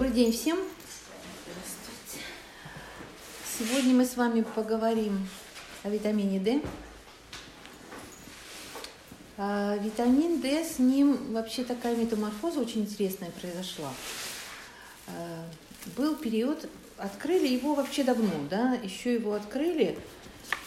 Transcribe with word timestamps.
Добрый 0.00 0.16
день 0.16 0.32
всем. 0.32 0.58
Сегодня 3.58 3.92
мы 3.92 4.06
с 4.06 4.16
вами 4.16 4.40
поговорим 4.40 5.28
о 5.82 5.90
витамине 5.90 6.40
D. 6.40 6.62
А, 9.36 9.76
витамин 9.76 10.40
D, 10.40 10.64
с 10.64 10.78
ним 10.78 11.34
вообще 11.34 11.64
такая 11.64 11.96
метаморфоза 11.96 12.60
очень 12.60 12.80
интересная 12.80 13.30
произошла. 13.30 13.92
А, 15.06 15.44
был 15.98 16.16
период, 16.16 16.66
открыли 16.96 17.48
его 17.48 17.74
вообще 17.74 18.02
давно, 18.02 18.32
да, 18.48 18.72
еще 18.82 19.12
его 19.12 19.34
открыли, 19.34 19.98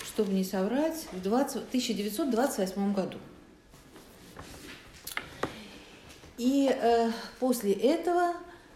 чтобы 0.06 0.32
не 0.32 0.44
соврать, 0.44 1.08
в 1.12 1.24
20, 1.24 1.56
1928 1.56 2.94
году. 2.94 3.18
И 6.38 6.70
э, 6.72 7.10
после 7.40 7.74
этого 7.74 8.36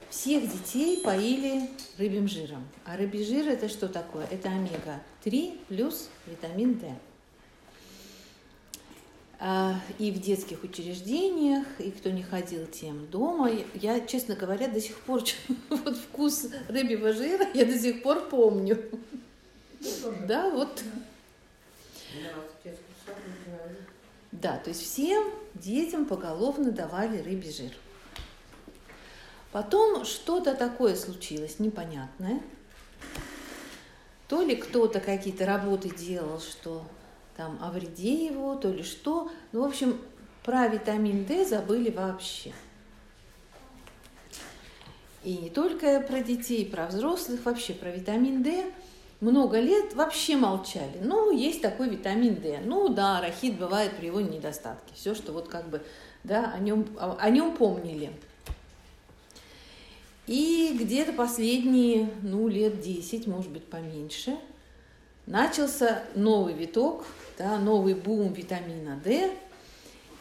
всех 0.10 0.44
детей 0.52 1.02
поили 1.02 1.70
рыбьим 1.98 2.28
жиром. 2.28 2.68
А 2.86 2.98
рыбий 2.98 3.24
жир 3.24 3.48
это 3.48 3.70
что 3.70 3.88
такое? 3.88 4.26
Это 4.32 4.50
омега-3 4.50 5.60
плюс 5.68 6.10
витамин 6.26 6.76
D. 6.76 6.96
А, 9.40 9.80
и 10.00 10.10
в 10.12 10.20
детских 10.20 10.64
учреждениях, 10.64 11.68
и 11.80 11.92
кто 11.92 12.10
не 12.10 12.24
ходил 12.24 12.66
тем 12.66 13.06
дома. 13.08 13.52
Я, 13.76 14.00
честно 14.00 14.36
говоря, 14.36 14.68
до 14.68 14.82
сих 14.82 14.98
пор 15.02 15.22
вот 15.70 15.98
вкус 15.98 16.48
рыбьего 16.68 17.14
жира 17.14 17.46
я 17.54 17.66
до 17.66 17.78
сих 17.78 18.02
пор 18.02 18.28
помню. 18.30 18.84
Да, 20.28 20.50
вот. 20.50 20.84
Да, 24.32 24.58
то 24.58 24.70
есть 24.70 24.82
всем 24.82 25.32
детям 25.54 26.06
поголовно 26.06 26.72
давали 26.72 27.20
рыбий 27.22 27.52
жир. 27.52 27.72
Потом 29.52 30.06
что-то 30.06 30.54
такое 30.56 30.96
случилось 30.96 31.60
непонятное. 31.60 32.42
То 34.28 34.42
ли 34.42 34.56
кто-то 34.56 35.00
какие-то 35.00 35.46
работы 35.46 35.90
делал, 35.90 36.40
что 36.40 36.84
там 37.38 37.58
о 37.62 37.72
вреде 37.72 38.26
его, 38.26 38.56
то 38.56 38.70
ли 38.70 38.84
что. 38.84 39.32
Ну, 39.52 39.62
в 39.62 39.66
общем, 39.66 40.00
про 40.44 40.68
витамин 40.68 41.26
D 41.26 41.46
забыли 41.46 41.90
вообще. 41.92 42.52
И 45.24 45.38
не 45.38 45.50
только 45.50 46.02
про 46.02 46.22
детей, 46.22 46.66
про 46.66 46.88
взрослых, 46.88 47.46
вообще 47.46 47.74
про 47.74 47.90
витамин 47.90 48.44
D 48.44 48.72
много 49.20 49.60
лет 49.60 49.94
вообще 49.94 50.36
молчали. 50.36 51.00
Ну, 51.02 51.32
есть 51.32 51.62
такой 51.62 51.90
витамин 51.90 52.36
D. 52.36 52.60
Ну 52.64 52.90
да, 52.90 53.18
арахид 53.18 53.58
бывает 53.58 53.98
при 53.98 54.08
его 54.08 54.22
недостатке. 54.22 54.94
Все, 54.94 55.16
что 55.16 55.32
вот 55.32 55.48
как 55.48 55.70
бы, 55.70 55.82
да, 56.24 56.52
о 56.54 56.60
нем, 56.60 56.86
о, 57.00 57.18
о 57.20 57.30
нем 57.30 57.56
помнили. 57.56 58.12
И 60.28 60.78
где-то 60.78 61.14
последние, 61.14 62.10
ну, 62.22 62.50
лет 62.50 62.82
10, 62.82 63.28
может 63.28 63.50
быть, 63.50 63.64
поменьше, 63.64 64.38
начался 65.26 66.04
новый 66.16 66.54
виток, 66.54 67.06
да, 67.38 67.58
новый 67.58 67.94
бум 67.94 68.34
витамина 68.34 69.00
D. 69.02 69.32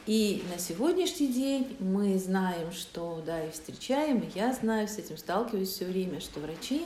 И 0.07 0.45
на 0.53 0.61
сегодняшний 0.61 1.27
день 1.27 1.77
мы 1.81 2.17
знаем, 2.19 2.71
что, 2.71 3.21
да, 3.27 3.45
и 3.45 3.51
встречаем, 3.51 4.21
и 4.21 4.39
я 4.39 4.53
знаю, 4.53 4.87
с 4.87 4.99
этим 4.99 5.17
сталкиваюсь 5.17 5.71
все 5.71 5.85
время, 5.85 6.21
что 6.21 6.39
врачи 6.39 6.83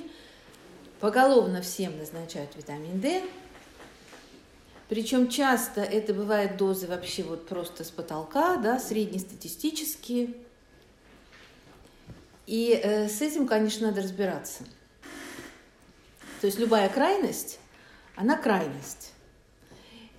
поголовно 1.01 1.61
всем 1.61 1.99
назначают 1.99 2.57
витамин 2.57 3.01
D. 3.01 3.23
Причем 4.89 5.29
часто 5.29 5.83
это 5.83 6.15
бывает 6.15 6.57
дозы 6.57 6.87
вообще 6.87 7.23
вот 7.23 7.47
просто 7.47 7.85
с 7.85 7.91
потолка, 7.91 8.57
да, 8.57 8.79
среднестатистические, 8.79 10.35
и 12.51 12.73
э, 12.83 13.09
с 13.09 13.23
этим, 13.23 13.47
конечно, 13.47 13.87
надо 13.87 14.03
разбираться. 14.03 14.65
То 16.41 16.49
есть 16.49 16.59
любая 16.59 16.89
крайность, 16.89 17.61
она 18.17 18.37
крайность. 18.37 19.13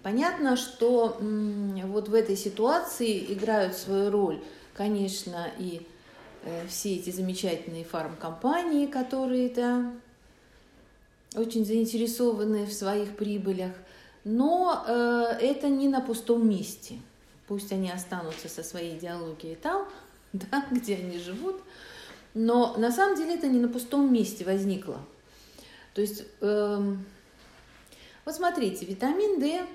Понятно, 0.01 0.55
что 0.55 1.17
вот 1.19 2.07
в 2.07 2.13
этой 2.13 2.37
ситуации 2.37 3.33
играют 3.33 3.75
свою 3.75 4.09
роль, 4.11 4.41
конечно, 4.73 5.51
и 5.59 5.85
э, 6.43 6.65
все 6.69 6.95
эти 6.95 7.09
замечательные 7.09 7.83
фармкомпании, 7.83 8.85
которые 8.85 9.49
да, 9.49 9.91
очень 11.35 11.65
заинтересованы 11.65 12.65
в 12.65 12.71
своих 12.71 13.17
прибылях, 13.17 13.73
но 14.23 14.85
э, 14.87 15.37
это 15.41 15.67
не 15.67 15.89
на 15.89 15.99
пустом 15.99 16.47
месте. 16.47 16.95
Пусть 17.49 17.73
они 17.73 17.91
останутся 17.91 18.47
со 18.47 18.63
своей 18.63 18.97
идеологией 18.97 19.55
там, 19.55 19.85
да, 20.31 20.65
где 20.71 20.95
они 20.95 21.19
живут, 21.19 21.61
но 22.33 22.75
на 22.77 22.91
самом 22.91 23.17
деле 23.17 23.35
это 23.35 23.47
не 23.47 23.59
на 23.59 23.67
пустом 23.67 24.11
месте 24.11 24.45
возникло. 24.45 24.99
То 25.93 26.01
есть, 26.01 26.23
э, 26.39 26.95
вот 28.25 28.35
смотрите, 28.35 28.85
витамин 28.85 29.39
D, 29.39 29.65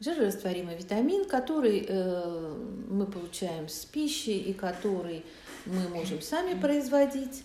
жирорастворимый 0.00 0.76
витамин, 0.76 1.24
который 1.24 1.86
э, 1.88 2.54
мы 2.88 3.06
получаем 3.06 3.68
с 3.68 3.84
пищи 3.86 4.30
и 4.30 4.52
который 4.52 5.24
мы 5.64 5.88
можем 5.88 6.20
сами 6.20 6.58
производить. 6.58 7.44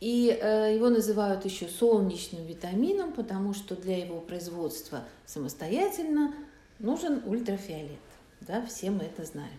И 0.00 0.28
э, 0.28 0.74
его 0.74 0.90
называют 0.90 1.44
еще 1.44 1.68
солнечным 1.68 2.44
витамином, 2.44 3.12
потому 3.12 3.54
что 3.54 3.76
для 3.76 3.96
его 4.04 4.20
производства 4.20 5.04
самостоятельно 5.24 6.34
нужен 6.80 7.22
ультрафиолет. 7.24 7.98
Да, 8.40 8.64
все 8.66 8.90
мы 8.90 9.04
это 9.04 9.24
знаем. 9.24 9.58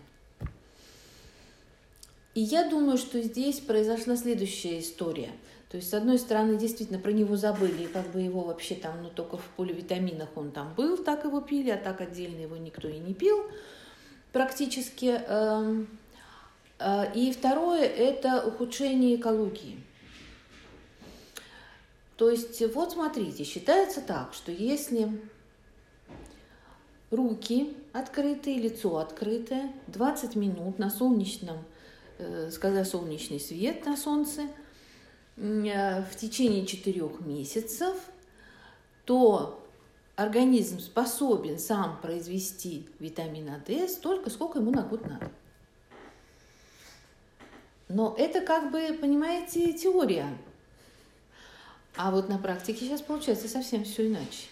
И 2.38 2.40
я 2.40 2.70
думаю, 2.70 2.98
что 2.98 3.20
здесь 3.20 3.58
произошла 3.58 4.14
следующая 4.14 4.78
история. 4.78 5.32
То 5.70 5.76
есть, 5.76 5.90
с 5.90 5.94
одной 5.94 6.20
стороны, 6.20 6.56
действительно 6.56 7.00
про 7.00 7.10
него 7.10 7.34
забыли, 7.34 7.82
и 7.82 7.86
как 7.88 8.12
бы 8.12 8.20
его 8.20 8.42
вообще 8.42 8.76
там, 8.76 9.02
ну, 9.02 9.10
только 9.10 9.38
в 9.38 9.44
поливитаминах 9.56 10.28
он 10.36 10.52
там 10.52 10.72
был, 10.76 10.98
так 10.98 11.24
его 11.24 11.40
пили, 11.40 11.70
а 11.70 11.76
так 11.76 12.00
отдельно 12.00 12.40
его 12.40 12.56
никто 12.56 12.86
и 12.86 13.00
не 13.00 13.12
пил 13.12 13.44
практически. 14.30 15.20
Эм, 15.26 15.88
э, 16.78 17.12
и 17.12 17.32
второе– 17.32 17.82
это 17.86 18.46
ухудшение 18.46 19.16
экологии. 19.16 19.82
То 22.14 22.30
есть, 22.30 22.62
вот 22.72 22.92
смотрите, 22.92 23.42
считается 23.42 24.00
так, 24.00 24.32
что 24.32 24.52
если 24.52 25.10
руки 27.10 27.76
открытые, 27.92 28.60
лицо 28.60 28.98
открытое, 28.98 29.72
20 29.88 30.36
минут 30.36 30.78
на 30.78 30.88
солнечном 30.88 31.64
когда 32.60 32.84
солнечный 32.84 33.40
свет 33.40 33.84
на 33.86 33.96
солнце, 33.96 34.42
э, 35.36 36.02
в 36.02 36.16
течение 36.16 36.66
четырех 36.66 37.20
месяцев, 37.20 37.96
то 39.04 39.64
организм 40.16 40.80
способен 40.80 41.58
сам 41.58 42.00
произвести 42.00 42.88
витамина 42.98 43.62
D 43.66 43.88
столько, 43.88 44.30
сколько 44.30 44.58
ему 44.58 44.70
на 44.70 44.82
год 44.82 45.06
надо. 45.06 45.30
Но 47.88 48.14
это 48.18 48.40
как 48.40 48.70
бы, 48.70 48.98
понимаете, 49.00 49.72
теория. 49.72 50.26
А 51.96 52.10
вот 52.10 52.28
на 52.28 52.38
практике 52.38 52.80
сейчас 52.80 53.00
получается 53.00 53.48
совсем 53.48 53.84
все 53.84 54.08
иначе. 54.08 54.48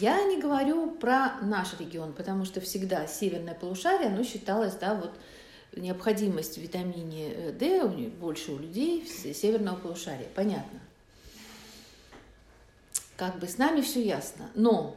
Я 0.00 0.22
не 0.24 0.40
говорю 0.40 0.90
про 0.90 1.34
наш 1.42 1.78
регион, 1.78 2.12
потому 2.12 2.44
что 2.44 2.60
всегда 2.60 3.06
северное 3.06 3.54
полушарие, 3.54 4.08
оно 4.08 4.24
считалось, 4.24 4.74
да, 4.74 4.94
вот 4.94 5.12
необходимость 5.76 6.56
в 6.56 6.60
витамине 6.60 7.32
э, 7.32 7.52
D 7.52 7.86
больше 8.20 8.52
у 8.52 8.58
людей 8.58 9.06
северного 9.06 9.76
полушария. 9.76 10.28
Понятно. 10.34 10.80
Как 13.16 13.38
бы 13.38 13.46
с 13.46 13.58
нами 13.58 13.80
все 13.80 14.02
ясно. 14.02 14.50
Но 14.54 14.96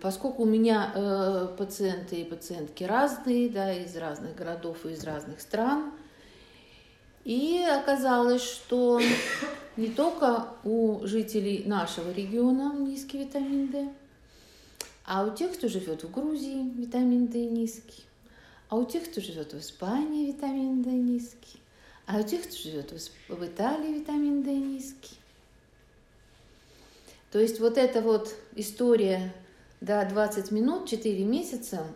поскольку 0.00 0.42
у 0.42 0.46
меня 0.46 0.92
э, 0.94 1.48
пациенты 1.56 2.16
и 2.16 2.24
пациентки 2.24 2.84
разные, 2.84 3.48
да, 3.48 3.72
из 3.72 3.96
разных 3.96 4.34
городов 4.34 4.84
и 4.84 4.90
из 4.90 5.04
разных 5.04 5.40
стран, 5.40 5.92
и 7.24 7.62
оказалось, 7.62 8.42
что 8.42 9.00
не 9.76 9.88
только 9.88 10.48
у 10.64 11.06
жителей 11.06 11.64
нашего 11.66 12.10
региона 12.10 12.74
низкий 12.78 13.18
витамин 13.18 13.68
D, 13.68 13.88
а 15.04 15.24
у 15.24 15.34
тех, 15.34 15.52
кто 15.52 15.68
живет 15.68 16.04
в 16.04 16.10
Грузии, 16.10 16.70
витамин 16.76 17.26
D 17.26 17.46
низкий. 17.46 18.07
А 18.68 18.76
у 18.76 18.84
тех, 18.84 19.10
кто 19.10 19.20
живет 19.20 19.52
в 19.52 19.58
Испании, 19.58 20.26
витамин 20.26 20.82
D 20.82 20.90
низкий. 20.90 21.60
А 22.06 22.18
у 22.18 22.22
тех, 22.22 22.42
кто 22.42 22.56
живет 22.56 22.92
в 23.28 23.44
Италии, 23.44 24.00
витамин 24.00 24.42
D 24.42 24.50
низкий. 24.50 25.16
То 27.30 27.38
есть 27.38 27.60
вот 27.60 27.76
эта 27.76 28.00
вот 28.00 28.34
история, 28.54 29.34
да, 29.80 30.04
20 30.04 30.50
минут, 30.50 30.88
4 30.88 31.24
месяца, 31.24 31.86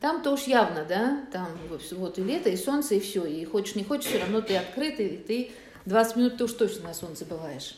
там-то 0.00 0.32
уж 0.32 0.42
явно, 0.42 0.84
да, 0.84 1.26
там 1.32 1.48
вот 1.68 2.18
и 2.18 2.22
лето, 2.22 2.50
и 2.50 2.56
солнце, 2.56 2.96
и 2.96 3.00
все. 3.00 3.24
И 3.24 3.44
хочешь, 3.44 3.74
не 3.74 3.84
хочешь, 3.84 4.10
все 4.10 4.18
равно 4.18 4.42
ты 4.42 4.56
открытый, 4.56 5.06
и 5.06 5.16
ты 5.16 5.50
20 5.86 6.16
минут 6.16 6.36
ты 6.36 6.44
уж 6.44 6.52
точно 6.52 6.88
на 6.88 6.94
солнце 6.94 7.24
бываешь. 7.24 7.76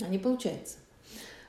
А 0.00 0.08
не 0.08 0.18
получается. 0.18 0.78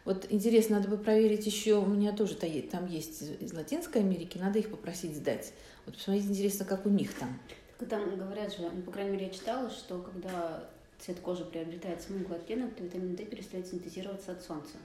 Вот 0.07 0.25
интересно, 0.29 0.77
надо 0.77 0.87
бы 0.87 0.97
проверить 0.97 1.45
еще, 1.45 1.79
у 1.79 1.85
меня 1.85 2.13
тоже 2.13 2.35
там 2.35 2.87
есть 2.87 3.23
из 3.41 3.51
Латинской 3.51 3.99
Америки, 3.99 4.37
надо 4.37 4.57
их 4.57 4.71
попросить 4.71 5.17
сдать. 5.17 5.51
Вот 5.85 5.95
посмотрите, 5.95 6.29
интересно, 6.29 6.63
как 6.63 6.85
у 6.85 6.89
них 6.89 7.13
там. 7.13 7.37
Так 7.77 7.89
там 7.89 8.17
говорят 8.17 8.55
же, 8.55 8.61
ну, 8.61 8.81
по 8.83 8.91
крайней 8.91 9.11
мере, 9.11 9.25
я 9.25 9.33
читала, 9.33 9.69
что 9.69 9.99
когда 9.99 10.63
цвет 10.99 11.19
кожи 11.19 11.43
приобретает 11.43 12.01
смуглый 12.01 12.39
оттенок, 12.39 12.73
то 12.75 12.85
витамин 12.85 13.17
D 13.17 13.25
перестает 13.25 13.67
синтезироваться 13.67 14.31
от 14.31 14.41
солнца. 14.41 14.77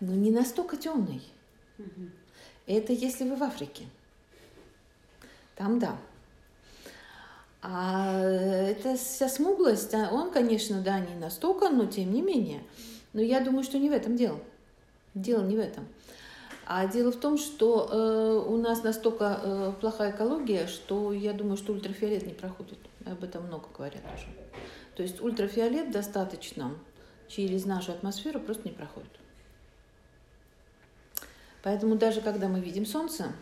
Ну, 0.00 0.12
не 0.12 0.32
настолько 0.32 0.76
темный. 0.76 1.22
Угу. 1.78 2.08
Это 2.66 2.92
если 2.92 3.22
вы 3.22 3.36
в 3.36 3.44
Африке. 3.44 3.84
Там 5.54 5.78
да. 5.78 5.96
А 7.60 8.18
эта 8.20 8.96
вся 8.96 9.28
смуглость, 9.28 9.94
он, 9.94 10.32
конечно, 10.32 10.80
да, 10.80 10.98
не 10.98 11.14
настолько, 11.14 11.68
но 11.68 11.86
тем 11.86 12.12
не 12.12 12.22
менее. 12.22 12.64
Но 13.12 13.20
я 13.20 13.40
думаю, 13.40 13.64
что 13.64 13.78
не 13.78 13.90
в 13.90 13.92
этом 13.92 14.16
дело. 14.16 14.40
Дело 15.14 15.44
не 15.44 15.56
в 15.56 15.60
этом. 15.60 15.86
А 16.64 16.86
дело 16.86 17.12
в 17.12 17.16
том, 17.16 17.38
что 17.38 17.88
э, 17.90 18.48
у 18.48 18.56
нас 18.56 18.82
настолько 18.82 19.40
э, 19.42 19.72
плохая 19.80 20.12
экология, 20.12 20.66
что 20.66 21.12
я 21.12 21.32
думаю, 21.32 21.56
что 21.56 21.72
ультрафиолет 21.72 22.26
не 22.26 22.32
проходит. 22.32 22.78
Об 23.04 23.24
этом 23.24 23.46
много 23.46 23.66
говорят 23.76 24.02
уже. 24.14 24.26
То 24.96 25.02
есть 25.02 25.20
ультрафиолет 25.20 25.90
достаточно 25.90 26.74
через 27.28 27.64
нашу 27.64 27.92
атмосферу 27.92 28.40
просто 28.40 28.68
не 28.68 28.74
проходит. 28.74 29.10
Поэтому 31.62 31.96
даже 31.96 32.20
когда 32.20 32.48
мы 32.48 32.60
видим 32.60 32.86
солнце, 32.86 33.32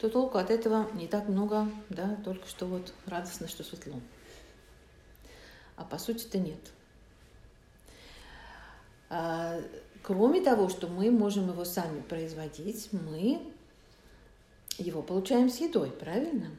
то 0.00 0.08
толку 0.08 0.38
от 0.38 0.50
этого 0.50 0.90
не 0.94 1.06
так 1.06 1.28
много, 1.28 1.68
да, 1.88 2.16
только 2.24 2.46
что 2.48 2.66
вот 2.66 2.92
радостно, 3.06 3.48
что 3.48 3.62
светло. 3.64 4.00
А 5.76 5.84
по 5.84 5.98
сути-то 5.98 6.38
нет. 6.38 6.58
А, 9.16 9.60
кроме 10.02 10.40
того, 10.40 10.68
что 10.68 10.88
мы 10.88 11.08
можем 11.12 11.48
его 11.48 11.64
сами 11.64 12.00
производить, 12.00 12.88
мы 12.90 13.40
его 14.76 15.02
получаем 15.02 15.48
с 15.48 15.60
едой, 15.60 15.90
правильно? 15.90 16.50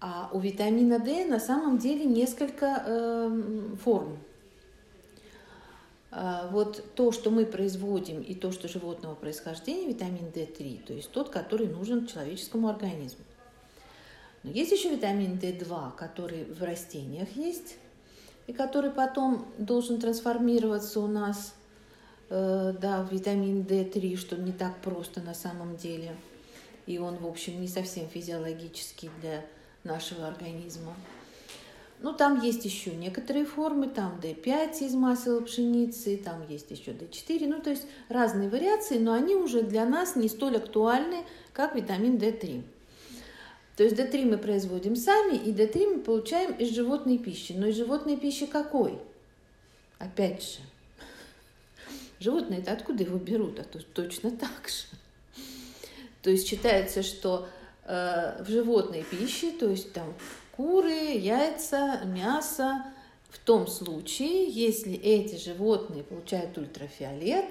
А 0.00 0.30
у 0.32 0.40
витамина 0.40 0.98
D 0.98 1.26
на 1.26 1.38
самом 1.38 1.76
деле 1.76 2.06
несколько 2.06 2.82
э, 2.86 3.76
форм. 3.82 4.16
А, 6.10 6.48
вот 6.50 6.82
то, 6.94 7.12
что 7.12 7.30
мы 7.30 7.44
производим, 7.44 8.22
и 8.22 8.34
то, 8.34 8.50
что 8.50 8.66
животного 8.66 9.14
происхождения, 9.14 9.88
витамин 9.88 10.28
D3, 10.34 10.82
то 10.86 10.94
есть 10.94 11.10
тот, 11.10 11.28
который 11.28 11.66
нужен 11.66 12.06
человеческому 12.06 12.68
организму. 12.68 13.24
Но 14.42 14.50
есть 14.50 14.72
еще 14.72 14.88
витамин 14.88 15.34
D2, 15.34 15.94
который 15.94 16.44
в 16.44 16.62
растениях 16.62 17.28
есть, 17.36 17.76
и 18.46 18.52
который 18.52 18.90
потом 18.90 19.46
должен 19.58 20.00
трансформироваться 20.00 21.00
у 21.00 21.06
нас 21.06 21.54
э, 22.30 22.74
да, 22.80 23.02
в 23.02 23.12
витамин 23.12 23.62
D3, 23.62 24.16
что 24.16 24.36
не 24.36 24.52
так 24.52 24.76
просто 24.78 25.20
на 25.20 25.34
самом 25.34 25.76
деле. 25.76 26.14
И 26.86 26.98
он, 26.98 27.16
в 27.16 27.26
общем, 27.26 27.60
не 27.60 27.68
совсем 27.68 28.08
физиологический 28.08 29.10
для 29.20 29.44
нашего 29.84 30.28
организма. 30.28 30.94
Ну, 32.00 32.12
там 32.12 32.42
есть 32.42 32.64
еще 32.66 32.94
некоторые 32.94 33.46
формы, 33.46 33.88
там 33.88 34.20
D5 34.20 34.84
из 34.84 34.94
масла 34.94 35.40
пшеницы, 35.40 36.18
там 36.22 36.46
есть 36.48 36.70
еще 36.70 36.90
D4, 36.90 37.46
ну, 37.46 37.62
то 37.62 37.70
есть 37.70 37.86
разные 38.10 38.50
вариации, 38.50 38.98
но 38.98 39.14
они 39.14 39.34
уже 39.34 39.62
для 39.62 39.86
нас 39.86 40.14
не 40.14 40.28
столь 40.28 40.58
актуальны, 40.58 41.24
как 41.54 41.74
витамин 41.74 42.16
D3. 42.16 42.62
То 43.76 43.82
есть 43.82 43.96
D3 43.96 44.24
мы 44.24 44.38
производим 44.38 44.94
сами, 44.94 45.36
и 45.36 45.52
D3 45.52 45.96
мы 45.96 46.00
получаем 46.00 46.52
из 46.52 46.74
животной 46.74 47.18
пищи. 47.18 47.52
Но 47.52 47.66
из 47.66 47.76
животной 47.76 48.16
пищи 48.16 48.46
какой? 48.46 48.98
Опять 49.98 50.42
же, 50.42 50.58
животные-то 52.20 52.72
откуда 52.72 53.02
его 53.02 53.18
берут? 53.18 53.58
А 53.58 53.64
то 53.64 53.80
точно 53.80 54.30
так 54.30 54.68
же. 54.68 54.84
То 56.22 56.30
есть 56.30 56.46
считается, 56.46 57.02
что 57.02 57.48
э, 57.84 58.42
в 58.42 58.48
животной 58.48 59.02
пище, 59.02 59.50
то 59.50 59.68
есть 59.68 59.92
там 59.92 60.14
куры, 60.52 61.16
яйца, 61.16 62.00
мясо, 62.04 62.84
в 63.28 63.38
том 63.40 63.66
случае, 63.66 64.48
если 64.48 64.94
эти 64.94 65.36
животные 65.42 66.04
получают 66.04 66.56
ультрафиолет, 66.56 67.46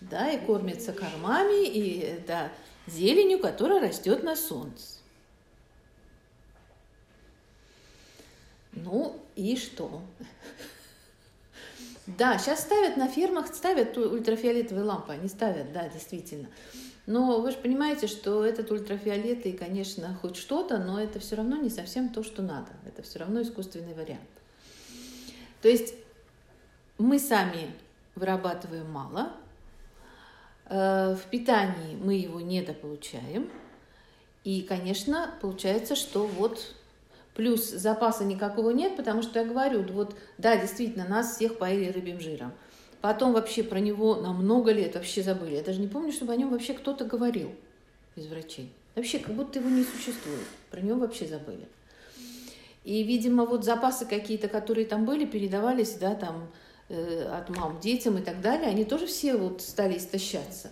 да, 0.00 0.30
и 0.30 0.44
кормятся 0.44 0.92
кормами, 0.92 1.64
и 1.66 2.20
да, 2.26 2.52
зеленью, 2.88 3.38
которая 3.38 3.80
растет 3.80 4.22
на 4.24 4.36
солнце. 4.36 4.93
Ну 8.76 9.20
и 9.36 9.56
что? 9.56 10.02
Да, 12.06 12.38
сейчас 12.38 12.60
ставят 12.60 12.96
на 12.96 13.08
фермах, 13.08 13.46
ставят 13.46 13.96
ультрафиолетовые 13.96 14.84
лампы, 14.84 15.12
они 15.14 15.28
ставят, 15.28 15.72
да, 15.72 15.88
действительно. 15.88 16.48
Но 17.06 17.40
вы 17.40 17.50
же 17.50 17.56
понимаете, 17.58 18.06
что 18.06 18.44
этот 18.44 18.70
ультрафиолет 18.70 19.46
и, 19.46 19.52
конечно, 19.52 20.18
хоть 20.20 20.36
что-то, 20.36 20.78
но 20.78 21.00
это 21.00 21.18
все 21.18 21.36
равно 21.36 21.56
не 21.56 21.70
совсем 21.70 22.10
то, 22.10 22.22
что 22.22 22.42
надо. 22.42 22.72
Это 22.86 23.02
все 23.02 23.18
равно 23.18 23.42
искусственный 23.42 23.94
вариант. 23.94 24.20
То 25.62 25.68
есть 25.68 25.94
мы 26.98 27.18
сами 27.18 27.70
вырабатываем 28.14 28.90
мало, 28.90 29.32
э, 30.66 31.14
в 31.14 31.30
питании 31.30 31.96
мы 31.96 32.14
его 32.14 32.40
недополучаем, 32.40 33.50
и, 34.44 34.62
конечно, 34.62 35.34
получается, 35.40 35.96
что 35.96 36.26
вот 36.26 36.74
плюс 37.34 37.68
запаса 37.68 38.24
никакого 38.24 38.70
нет, 38.70 38.96
потому 38.96 39.22
что 39.22 39.40
я 39.40 39.44
говорю, 39.44 39.82
вот 39.82 40.16
да, 40.38 40.56
действительно, 40.56 41.06
нас 41.06 41.36
всех 41.36 41.58
поили 41.58 41.90
рыбьим 41.90 42.20
жиром. 42.20 42.52
Потом 43.00 43.34
вообще 43.34 43.62
про 43.62 43.80
него 43.80 44.14
на 44.16 44.32
много 44.32 44.72
лет 44.72 44.94
вообще 44.94 45.22
забыли. 45.22 45.56
Я 45.56 45.62
даже 45.62 45.80
не 45.80 45.88
помню, 45.88 46.10
чтобы 46.10 46.32
о 46.32 46.36
нем 46.36 46.50
вообще 46.50 46.72
кто-то 46.72 47.04
говорил 47.04 47.54
из 48.16 48.26
врачей. 48.28 48.72
Вообще, 48.94 49.18
как 49.18 49.34
будто 49.34 49.58
его 49.58 49.68
не 49.68 49.84
существует. 49.84 50.46
Про 50.70 50.80
него 50.80 51.00
вообще 51.00 51.26
забыли. 51.26 51.68
И, 52.84 53.02
видимо, 53.02 53.44
вот 53.44 53.64
запасы 53.64 54.06
какие-то, 54.06 54.48
которые 54.48 54.86
там 54.86 55.04
были, 55.04 55.24
передавались, 55.24 55.94
да, 55.94 56.14
там, 56.14 56.48
э, 56.88 57.24
от 57.24 57.50
мам 57.50 57.80
детям 57.80 58.18
и 58.18 58.22
так 58.22 58.40
далее, 58.40 58.68
они 58.68 58.84
тоже 58.84 59.06
все 59.06 59.36
вот 59.36 59.62
стали 59.62 59.98
истощаться. 59.98 60.70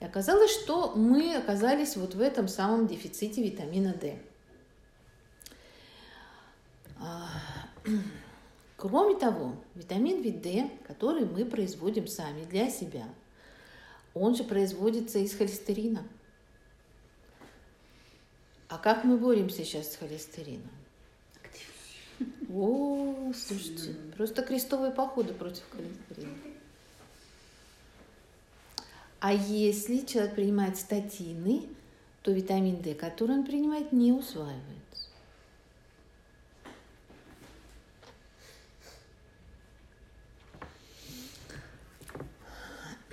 И 0.00 0.04
оказалось, 0.04 0.52
что 0.52 0.92
мы 0.94 1.36
оказались 1.36 1.96
вот 1.96 2.14
в 2.14 2.20
этом 2.20 2.48
самом 2.48 2.86
дефиците 2.86 3.42
витамина 3.42 3.94
D. 3.94 4.18
Кроме 8.76 9.18
того, 9.18 9.56
витамин 9.74 10.22
D, 10.22 10.70
который 10.86 11.24
мы 11.24 11.44
производим 11.44 12.06
сами 12.06 12.44
для 12.44 12.70
себя, 12.70 13.06
он 14.14 14.34
же 14.34 14.44
производится 14.44 15.18
из 15.18 15.34
холестерина. 15.34 16.04
А 18.68 18.78
как 18.78 19.04
мы 19.04 19.16
боремся 19.16 19.64
сейчас 19.64 19.92
с 19.92 19.96
холестерином? 19.96 20.70
О, 22.52 23.32
слушайте, 23.34 23.94
просто 24.16 24.42
крестовые 24.42 24.90
походы 24.92 25.34
против 25.34 25.64
холестерина. 25.70 26.36
А 29.20 29.32
если 29.32 30.04
человек 30.04 30.34
принимает 30.34 30.76
статины, 30.76 31.68
то 32.22 32.32
витамин 32.32 32.80
D, 32.80 32.94
который 32.94 33.36
он 33.36 33.44
принимает, 33.44 33.92
не 33.92 34.12
усваивается. 34.12 35.05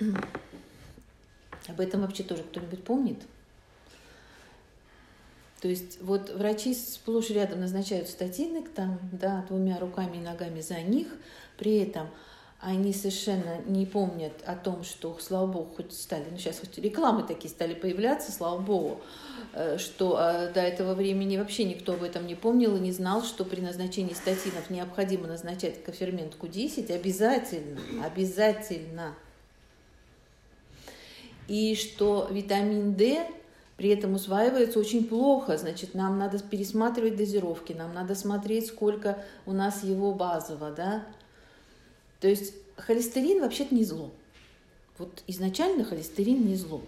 Об 0.00 1.80
этом 1.80 2.02
вообще 2.02 2.22
тоже 2.22 2.42
кто-нибудь 2.42 2.84
помнит? 2.84 3.18
То 5.60 5.68
есть 5.68 5.98
вот 6.02 6.28
врачи 6.28 6.74
сплошь 6.74 7.30
рядом 7.30 7.60
назначают 7.60 8.08
статины, 8.08 8.62
там, 8.74 8.98
да, 9.12 9.46
двумя 9.48 9.78
руками 9.78 10.18
и 10.18 10.20
ногами 10.20 10.60
за 10.60 10.80
них, 10.82 11.08
при 11.56 11.78
этом 11.78 12.08
они 12.60 12.92
совершенно 12.92 13.62
не 13.66 13.86
помнят 13.86 14.32
о 14.44 14.56
том, 14.56 14.84
что, 14.84 15.16
слава 15.20 15.46
богу, 15.46 15.70
хоть 15.76 15.92
стали, 15.92 16.24
ну 16.30 16.36
сейчас 16.36 16.60
хоть 16.60 16.76
рекламы 16.78 17.22
такие 17.22 17.48
стали 17.48 17.74
появляться, 17.74 18.32
слава 18.32 18.58
богу, 18.58 19.00
э, 19.52 19.78
что 19.78 20.18
э, 20.18 20.52
до 20.52 20.60
этого 20.60 20.94
времени 20.94 21.36
вообще 21.36 21.64
никто 21.64 21.94
об 21.94 22.02
этом 22.02 22.26
не 22.26 22.34
помнил 22.34 22.76
и 22.76 22.80
не 22.80 22.92
знал, 22.92 23.22
что 23.22 23.44
при 23.44 23.60
назначении 23.60 24.14
статинов 24.14 24.68
необходимо 24.70 25.26
назначать 25.28 25.82
кофермент 25.82 26.36
Q10 26.40 26.94
обязательно, 26.94 27.80
обязательно 28.04 29.14
и 31.48 31.74
что 31.74 32.28
витамин 32.30 32.94
D 32.94 33.26
при 33.76 33.90
этом 33.90 34.14
усваивается 34.14 34.78
очень 34.78 35.04
плохо, 35.04 35.56
значит, 35.56 35.94
нам 35.94 36.18
надо 36.18 36.38
пересматривать 36.38 37.16
дозировки, 37.16 37.72
нам 37.72 37.92
надо 37.92 38.14
смотреть, 38.14 38.66
сколько 38.66 39.22
у 39.46 39.52
нас 39.52 39.82
его 39.82 40.12
базово, 40.12 40.70
да. 40.70 41.04
То 42.20 42.28
есть 42.28 42.54
холестерин 42.76 43.40
вообще-то 43.40 43.74
не 43.74 43.84
зло. 43.84 44.10
Вот 44.98 45.22
изначально 45.26 45.84
холестерин 45.84 46.46
не 46.46 46.54
зло. 46.54 46.82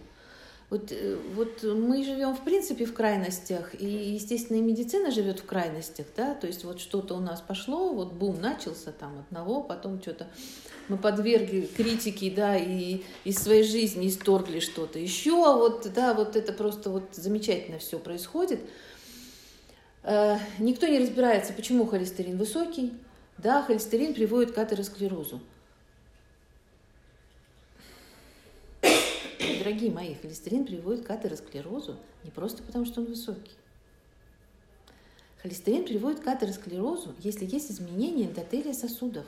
Вот, 0.69 0.91
э, 0.91 1.17
вот 1.35 1.63
мы 1.63 2.05
живем, 2.05 2.35
в 2.35 2.43
принципе, 2.43 2.87
в 2.87 2.95
крайностях, 2.95 3.81
и, 3.81 3.87
естественно, 3.87 4.57
и 4.59 4.61
медицина 4.61 5.13
живет 5.13 5.39
в 5.39 5.45
крайностях, 5.45 6.07
да, 6.17 6.35
то 6.35 6.49
есть 6.49 6.65
вот 6.65 6.81
что-то 6.81 7.15
у 7.15 7.21
нас 7.21 7.41
пошло, 7.41 7.93
вот 7.93 8.13
бум 8.13 8.41
начался 8.41 8.91
там 8.91 9.21
одного, 9.21 9.63
потом 9.63 10.03
что-то 10.03 10.27
мы 10.89 10.97
подвергли 10.97 11.67
критике, 11.67 12.31
да, 12.31 12.57
и 12.57 13.03
из 13.25 13.37
своей 13.37 13.63
жизни 13.63 14.09
исторгли 14.09 14.61
что-то 14.61 14.99
еще, 14.99 15.33
вот, 15.33 15.91
да, 15.93 16.15
вот 16.15 16.37
это 16.37 16.53
просто 16.53 16.91
вот 16.91 17.05
замечательно 17.13 17.79
все 17.79 17.99
происходит. 17.99 18.61
Э, 20.03 20.39
никто 20.59 20.87
не 20.87 20.99
разбирается, 20.99 21.53
почему 21.53 21.87
холестерин 21.87 22.39
высокий, 22.39 22.93
да, 23.39 23.63
холестерин 23.63 24.15
приводит 24.15 24.53
к 24.53 24.59
атеросклерозу. 24.59 25.41
дорогие 29.59 29.91
мои, 29.91 30.15
холестерин 30.15 30.65
приводит 30.65 31.05
к 31.05 31.11
атеросклерозу 31.11 31.97
не 32.23 32.31
просто 32.31 32.63
потому, 32.63 32.85
что 32.87 33.01
он 33.01 33.07
высокий. 33.07 33.53
Холестерин 35.43 35.85
приводит 35.85 36.21
к 36.21 36.27
атеросклерозу, 36.27 37.15
если 37.21 37.45
есть 37.45 37.71
изменение 37.71 38.27
эндотелия 38.27 38.73
сосудов. 38.73 39.27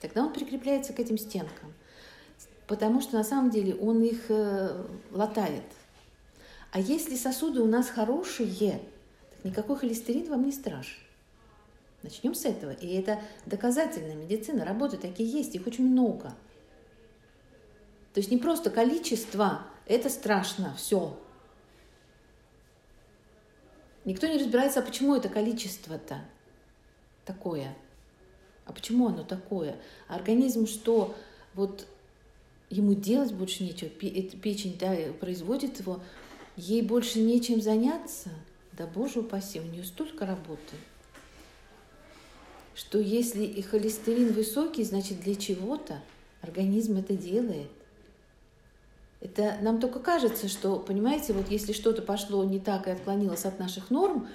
Тогда 0.00 0.22
он 0.22 0.32
прикрепляется 0.32 0.92
к 0.92 1.00
этим 1.00 1.18
стенкам, 1.18 1.72
потому 2.66 3.00
что 3.00 3.16
на 3.16 3.24
самом 3.24 3.50
деле 3.50 3.74
он 3.74 4.02
их 4.02 4.30
э, 4.30 4.84
латает. 5.10 5.64
А 6.72 6.80
если 6.80 7.16
сосуды 7.16 7.60
у 7.60 7.66
нас 7.66 7.88
хорошие, 7.88 8.80
так 9.30 9.44
никакой 9.44 9.76
холестерин 9.76 10.28
вам 10.30 10.44
не 10.44 10.52
страшен. 10.52 10.98
Начнем 12.02 12.34
с 12.34 12.44
этого. 12.44 12.70
И 12.70 12.94
это 12.94 13.20
доказательная 13.44 14.14
медицина. 14.14 14.64
Работы 14.64 14.96
такие 14.96 15.30
есть, 15.30 15.54
их 15.54 15.66
очень 15.66 15.86
много– 15.86 16.34
то 18.12 18.18
есть 18.18 18.30
не 18.30 18.38
просто 18.38 18.70
количество, 18.70 19.62
это 19.86 20.08
страшно, 20.08 20.74
все. 20.76 21.16
Никто 24.04 24.26
не 24.26 24.38
разбирается, 24.38 24.80
а 24.80 24.82
почему 24.82 25.14
это 25.14 25.28
количество-то 25.28 26.20
такое? 27.24 27.76
А 28.70 28.72
почему 28.72 29.08
оно 29.08 29.24
такое? 29.24 29.74
А 30.06 30.14
организм 30.14 30.68
что? 30.68 31.16
Вот 31.54 31.88
ему 32.70 32.94
делать 32.94 33.32
больше 33.32 33.64
нечего, 33.64 33.88
печень 33.88 34.76
да, 34.78 34.94
производит 35.18 35.80
его, 35.80 36.00
ей 36.56 36.80
больше 36.80 37.18
нечем 37.18 37.60
заняться, 37.60 38.30
да 38.78 38.86
боже 38.86 39.20
упаси, 39.20 39.58
у 39.58 39.64
нее 39.64 39.82
столько 39.82 40.24
работы, 40.24 40.76
что 42.76 43.00
если 43.00 43.42
и 43.42 43.60
холестерин 43.60 44.32
высокий, 44.32 44.84
значит 44.84 45.20
для 45.20 45.34
чего-то 45.34 46.00
организм 46.40 46.96
это 46.96 47.14
делает. 47.14 47.72
Это 49.20 49.58
нам 49.62 49.80
только 49.80 49.98
кажется, 49.98 50.46
что, 50.46 50.78
понимаете, 50.78 51.32
вот 51.32 51.50
если 51.50 51.72
что-то 51.72 52.02
пошло 52.02 52.44
не 52.44 52.60
так 52.60 52.86
и 52.86 52.92
отклонилось 52.92 53.46
от 53.46 53.58
наших 53.58 53.90
норм, 53.90 54.28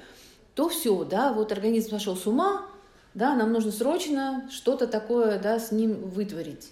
то 0.55 0.67
все, 0.67 1.05
да, 1.05 1.31
вот 1.31 1.53
организм 1.53 1.91
сошел 1.91 2.17
с 2.17 2.27
ума, 2.27 2.69
да, 3.15 3.33
нам 3.33 3.53
нужно 3.53 3.71
срочно 3.71 4.47
что-то 4.51 4.87
такое, 4.87 5.39
да, 5.39 5.57
с 5.57 5.71
ним 5.71 5.93
вытворить. 6.09 6.71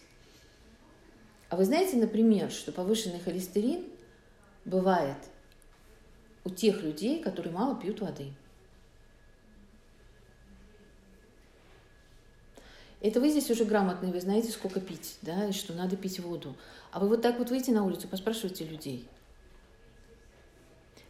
А 1.49 1.55
вы 1.55 1.63
знаете, 1.65 1.97
например, 1.97 2.51
что 2.51 2.71
повышенный 2.71 3.19
холестерин 3.19 3.85
бывает 4.65 5.17
у 6.43 6.49
тех 6.49 6.83
людей, 6.83 7.23
которые 7.23 7.53
мало 7.53 7.79
пьют 7.79 8.01
воды. 8.01 8.33
Это 12.99 13.19
вы 13.19 13.29
здесь 13.29 13.49
уже 13.49 13.65
грамотные, 13.65 14.11
вы 14.11 14.19
знаете, 14.19 14.51
сколько 14.51 14.79
пить, 14.81 15.17
да, 15.21 15.47
и 15.47 15.51
что 15.53 15.73
надо 15.73 15.95
пить 15.95 16.19
воду. 16.19 16.55
А 16.91 16.99
вы 16.99 17.07
вот 17.07 17.21
так 17.21 17.39
вот 17.39 17.49
выйдете 17.49 17.71
на 17.71 17.85
улицу, 17.85 18.07
поспрашивайте 18.07 18.65
людей. 18.65 19.07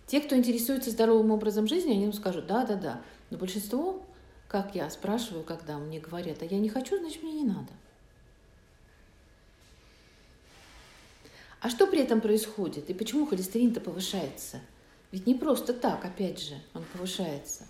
Те, 0.06 0.22
кто 0.22 0.36
интересуется 0.36 0.92
здоровым 0.92 1.32
образом 1.32 1.68
жизни, 1.68 1.92
они 1.92 2.06
вам 2.06 2.14
скажут, 2.14 2.46
да, 2.46 2.66
да, 2.66 2.76
да. 2.76 3.02
Но 3.30 3.38
большинство, 3.38 4.04
как 4.54 4.76
я 4.76 4.88
спрашиваю, 4.92 5.44
когда 5.44 5.80
мне 5.80 6.00
говорят, 6.00 6.44
а 6.44 6.46
я 6.46 6.60
не 6.60 6.70
хочу, 6.70 7.00
значит, 7.00 7.24
мне 7.24 7.42
не 7.42 7.44
надо. 7.44 7.72
А 11.60 11.72
что 11.72 11.88
при 11.88 12.02
этом 12.02 12.22
происходит? 12.22 12.88
И 12.92 12.94
почему 12.94 13.26
холестерин-то 13.26 13.82
повышается? 13.82 14.60
Ведь 15.12 15.26
не 15.26 15.34
просто 15.34 15.74
так, 15.74 16.06
опять 16.06 16.40
же, 16.40 16.54
он 16.76 16.84
повышается. 16.94 17.66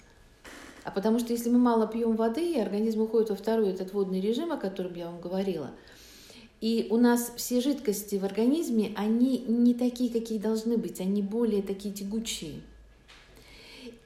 А 0.83 0.91
потому 0.91 1.19
что 1.19 1.31
если 1.31 1.49
мы 1.49 1.57
мало 1.57 1.87
пьем 1.87 2.17
воды, 2.17 2.51
и 2.51 2.59
организм 2.59 3.03
уходит 3.03 3.29
во 3.29 3.37
второй 3.37 3.69
этот 3.69 3.93
водный 3.93 4.19
режим, 4.19 4.51
о 4.51 4.57
котором 4.57 4.93
я 4.95 5.05
вам 5.05 5.21
говорила, 5.21 5.71
и 6.59 6.87
у 6.89 6.97
нас 6.97 7.31
все 7.37 7.61
жидкости 7.61 8.17
в 8.17 8.25
организме, 8.25 8.93
они 8.97 9.37
не 9.47 9.73
такие, 9.73 10.11
какие 10.11 10.37
должны 10.37 10.75
быть, 10.75 10.99
они 10.99 11.21
более 11.21 11.61
такие 11.61 11.93
тягучие. 11.93 12.59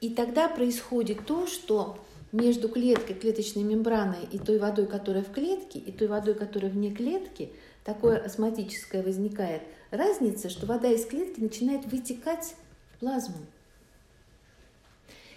И 0.00 0.10
тогда 0.10 0.48
происходит 0.48 1.26
то, 1.26 1.48
что 1.48 1.98
между 2.32 2.68
клеткой, 2.68 3.14
клеточной 3.14 3.62
мембраной 3.62 4.28
и 4.30 4.38
той 4.38 4.58
водой, 4.58 4.86
которая 4.86 5.22
в 5.22 5.32
клетке, 5.32 5.78
и 5.78 5.92
той 5.92 6.08
водой, 6.08 6.34
которая 6.34 6.70
вне 6.70 6.90
клетки, 6.90 7.52
такое 7.84 8.18
осмотическое 8.18 9.02
возникает 9.02 9.62
разница, 9.90 10.48
что 10.50 10.66
вода 10.66 10.88
из 10.88 11.06
клетки 11.06 11.40
начинает 11.40 11.86
вытекать 11.86 12.54
в 12.94 13.00
плазму. 13.00 13.46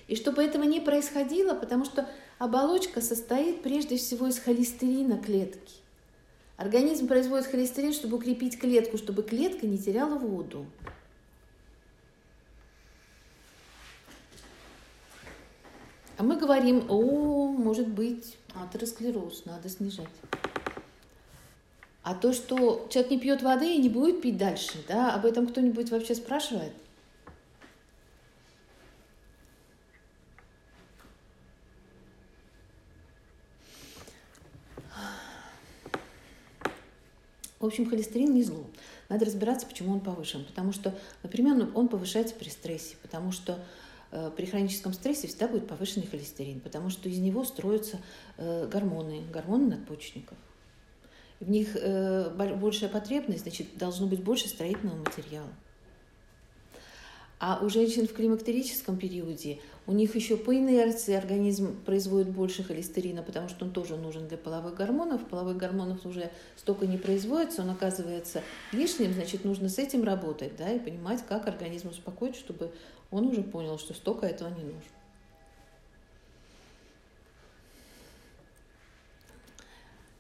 И 0.08 0.16
чтобы 0.16 0.44
этого 0.44 0.64
не 0.64 0.82
происходило, 0.82 1.54
потому 1.54 1.86
что 1.86 2.08
оболочка 2.38 3.00
состоит 3.00 3.62
прежде 3.62 3.96
всего 3.96 4.28
из 4.28 4.40
холестерина 4.40 5.18
клетки. 5.18 5.76
Организм 6.58 7.08
производит 7.08 7.48
холестерин, 7.48 7.94
чтобы 7.94 8.18
укрепить 8.18 8.60
клетку, 8.60 8.98
чтобы 8.98 9.24
клетка 9.24 9.66
не 9.66 9.78
теряла 9.78 10.20
воду. 10.20 10.66
А 16.22 16.24
мы 16.24 16.38
говорим, 16.38 16.86
о, 16.88 17.48
может 17.48 17.88
быть, 17.88 18.38
атеросклероз, 18.54 19.46
надо 19.46 19.70
снижать. 19.70 20.06
А 22.04 22.14
то, 22.14 22.32
что 22.32 22.86
человек 22.92 23.10
не 23.10 23.20
пьет 23.20 23.42
воды 23.42 23.74
и 23.74 23.82
не 23.82 23.90
будет 23.90 24.22
пить 24.22 24.38
дальше, 24.38 24.86
да, 24.88 25.16
об 25.16 25.26
этом 25.26 25.48
кто-нибудь 25.48 25.90
вообще 25.90 26.14
спрашивает? 26.14 26.74
В 37.60 37.66
общем, 37.66 37.90
холестерин 37.90 38.36
не 38.36 38.44
зло. 38.44 38.64
Надо 39.10 39.26
разбираться, 39.26 39.66
почему 39.66 39.94
он 39.94 40.02
повышен. 40.02 40.46
Потому 40.46 40.72
что, 40.72 40.96
например, 41.24 41.68
он 41.74 41.88
повышается 41.88 42.36
при 42.36 42.50
стрессе, 42.50 42.96
потому 43.02 43.32
что 43.32 43.58
при 44.36 44.46
хроническом 44.46 44.94
стрессе 44.94 45.28
всегда 45.28 45.48
будет 45.48 45.68
повышенный 45.68 46.08
холестерин, 46.08 46.60
потому 46.60 46.90
что 46.90 47.08
из 47.08 47.20
него 47.20 47.44
строятся 47.46 47.98
э, 48.38 48.68
гормоны, 48.68 49.24
гормоны 49.32 49.68
надпочечников. 49.68 50.38
В 51.40 51.50
них 51.50 51.76
э, 51.76 52.30
большая 52.30 52.90
потребность, 52.90 53.44
значит, 53.44 53.78
должно 53.78 54.08
быть 54.08 54.22
больше 54.22 54.48
строительного 54.48 54.98
материала. 54.98 55.50
А 57.40 57.60
у 57.64 57.70
женщин 57.70 58.08
в 58.08 58.14
климактерическом 58.14 58.98
периоде 58.98 59.58
у 59.88 59.94
них 59.94 60.14
еще 60.14 60.38
по 60.38 60.56
инерции 60.56 61.16
организм 61.16 61.76
производит 61.84 62.30
больше 62.30 62.64
холестерина, 62.64 63.24
потому 63.24 63.50
что 63.50 63.66
он 63.66 63.72
тоже 63.72 63.98
нужен 63.98 64.28
для 64.28 64.38
половых 64.38 64.76
гормонов. 64.76 65.26
Половых 65.26 65.58
гормонов 65.58 66.06
уже 66.06 66.30
столько 66.56 66.86
не 66.86 66.98
производится, 66.98 67.64
он 67.64 67.72
оказывается 67.72 68.44
лишним, 68.72 69.12
значит, 69.14 69.44
нужно 69.44 69.70
с 69.70 69.80
этим 69.80 70.04
работать, 70.04 70.56
да, 70.56 70.72
и 70.72 70.78
понимать, 70.78 71.26
как 71.28 71.48
организм 71.48 71.90
успокоить, 71.90 72.36
чтобы 72.36 72.72
он 73.12 73.28
уже 73.28 73.44
понял, 73.44 73.78
что 73.78 73.94
столько 73.94 74.26
этого 74.26 74.50
не 74.50 74.64
нужно. 74.64 74.82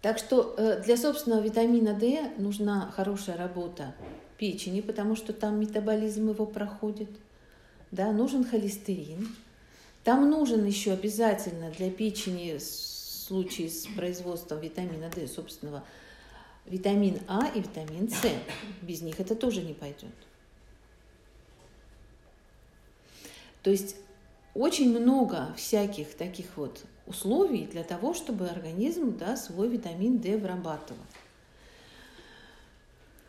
Так 0.01 0.17
что 0.17 0.55
э, 0.57 0.81
для 0.83 0.98
собственного 0.98 1.41
витамина 1.41 1.93
D 1.93 2.31
нужна 2.38 2.91
хорошая 2.95 3.38
работа 3.38 3.93
печени, 4.38 4.81
потому 4.81 5.15
что 5.15 5.31
там 5.31 5.60
метаболизм 5.60 6.29
его 6.29 6.45
проходит. 6.45 7.10
Да, 7.91 8.12
нужен 8.12 8.43
холестерин. 8.43 9.36
Там 10.03 10.29
нужен 10.29 10.65
еще 10.65 10.93
обязательно 10.93 11.69
для 11.69 11.91
печени 11.91 12.57
в 12.57 12.62
случае 12.62 13.69
с 13.69 13.86
производством 13.95 14.60
витамина 14.60 15.10
D 15.10 15.27
собственного 15.27 15.83
витамин 16.65 17.19
А 17.27 17.51
и 17.53 17.60
витамин 17.60 18.10
С. 18.10 18.24
Без 18.81 19.01
них 19.01 19.19
это 19.19 19.36
тоже 19.36 19.62
не 19.62 19.74
пойдет. 19.74 20.10
То 23.63 23.70
есть 23.70 23.96
очень 24.53 24.98
много 24.98 25.53
всяких 25.56 26.15
таких 26.15 26.58
вот 26.58 26.84
условий 27.06 27.65
для 27.65 27.84
того, 27.84 28.13
чтобы 28.13 28.48
организм 28.48 29.18
да, 29.18 29.36
свой 29.36 29.70
витамин 29.70 30.20
D 30.20 30.38
вырабатывал. 30.38 31.01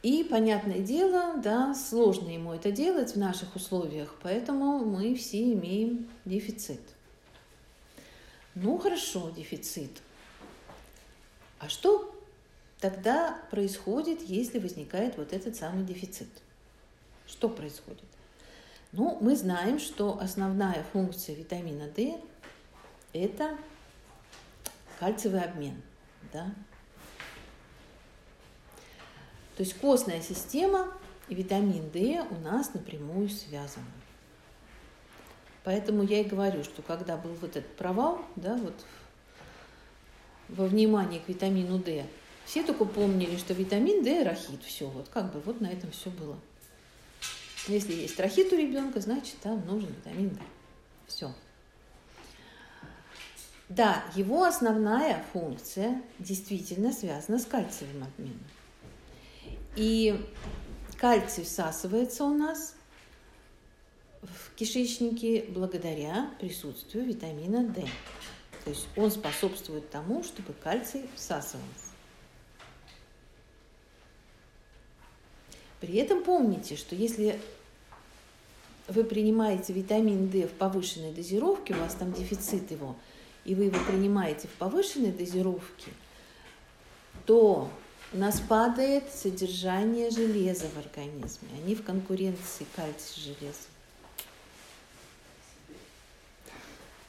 И, 0.02 0.24
понятное 0.24 0.80
дело, 0.80 1.36
да, 1.36 1.74
сложно 1.74 2.28
ему 2.28 2.52
это 2.52 2.72
делать 2.72 3.12
в 3.12 3.18
наших 3.18 3.54
условиях, 3.54 4.12
поэтому 4.20 4.84
мы 4.84 5.14
все 5.14 5.52
имеем 5.52 6.08
дефицит. 6.24 6.80
Ну 8.56 8.78
хорошо, 8.78 9.30
дефицит. 9.30 10.02
А 11.60 11.68
что 11.68 12.12
тогда 12.80 13.38
происходит, 13.52 14.22
если 14.22 14.58
возникает 14.58 15.16
вот 15.16 15.32
этот 15.32 15.54
самый 15.54 15.84
дефицит? 15.84 16.28
Что 17.28 17.48
происходит? 17.48 18.11
Ну, 18.92 19.16
мы 19.22 19.36
знаем, 19.36 19.78
что 19.78 20.18
основная 20.20 20.84
функция 20.92 21.34
витамина 21.34 21.88
D– 21.88 22.20
это 23.14 23.56
кальциевый 25.00 25.42
обмен. 25.42 25.80
Да? 26.30 26.52
То 29.56 29.62
есть 29.62 29.74
костная 29.74 30.20
система 30.20 30.92
и 31.28 31.34
витамин 31.34 31.90
D 31.90 32.22
у 32.30 32.34
нас 32.40 32.74
напрямую 32.74 33.30
связаны. 33.30 33.86
Поэтому 35.64 36.02
я 36.02 36.20
и 36.20 36.24
говорю, 36.24 36.62
что 36.62 36.82
когда 36.82 37.16
был 37.16 37.32
вот 37.34 37.56
этот 37.56 37.74
провал, 37.76 38.20
да, 38.36 38.56
вот 38.56 38.74
во 40.48 40.66
внимании 40.66 41.18
к 41.18 41.28
витамину 41.28 41.78
D, 41.78 42.04
все 42.44 42.62
только 42.62 42.84
помнили, 42.84 43.36
что 43.38 43.54
витамин 43.54 44.04
D– 44.04 44.22
рахит. 44.24 44.62
Все, 44.64 44.86
вот 44.88 45.08
как 45.08 45.32
бы 45.32 45.40
вот 45.40 45.62
на 45.62 45.68
этом 45.68 45.90
все 45.92 46.10
было. 46.10 46.36
Если 47.68 47.92
есть 47.92 48.18
рахит 48.18 48.52
у 48.52 48.56
ребенка, 48.56 49.00
значит 49.00 49.36
там 49.40 49.64
нужен 49.66 49.88
витамин 49.88 50.30
D. 50.30 50.40
Все. 51.06 51.32
Да, 53.68 54.04
его 54.14 54.44
основная 54.44 55.24
функция 55.32 56.02
действительно 56.18 56.92
связана 56.92 57.38
с 57.38 57.46
кальциевым 57.46 58.04
обменом. 58.04 58.44
И 59.76 60.20
кальций 60.98 61.44
всасывается 61.44 62.24
у 62.24 62.34
нас 62.34 62.74
в 64.22 64.54
кишечнике 64.56 65.46
благодаря 65.48 66.30
присутствию 66.38 67.06
витамина 67.06 67.64
D. 67.64 67.86
То 68.64 68.70
есть 68.70 68.86
он 68.96 69.10
способствует 69.10 69.88
тому, 69.90 70.22
чтобы 70.22 70.52
кальций 70.52 71.08
всасывался. 71.14 71.91
При 75.82 75.96
этом 75.96 76.22
помните, 76.22 76.76
что 76.76 76.94
если 76.94 77.40
вы 78.86 79.02
принимаете 79.02 79.72
витамин 79.72 80.30
D 80.30 80.46
в 80.46 80.52
повышенной 80.52 81.12
дозировке, 81.12 81.74
у 81.74 81.78
вас 81.78 81.96
там 81.96 82.12
дефицит 82.12 82.70
его, 82.70 82.94
и 83.44 83.56
вы 83.56 83.64
его 83.64 83.78
принимаете 83.90 84.46
в 84.46 84.52
повышенной 84.52 85.10
дозировке, 85.10 85.90
то 87.26 87.68
у 88.12 88.16
нас 88.16 88.38
падает 88.38 89.12
содержание 89.12 90.10
железа 90.10 90.66
в 90.72 90.78
организме. 90.78 91.48
Они 91.60 91.74
в 91.74 91.82
конкуренции 91.82 92.64
кальций-железо. 92.76 93.66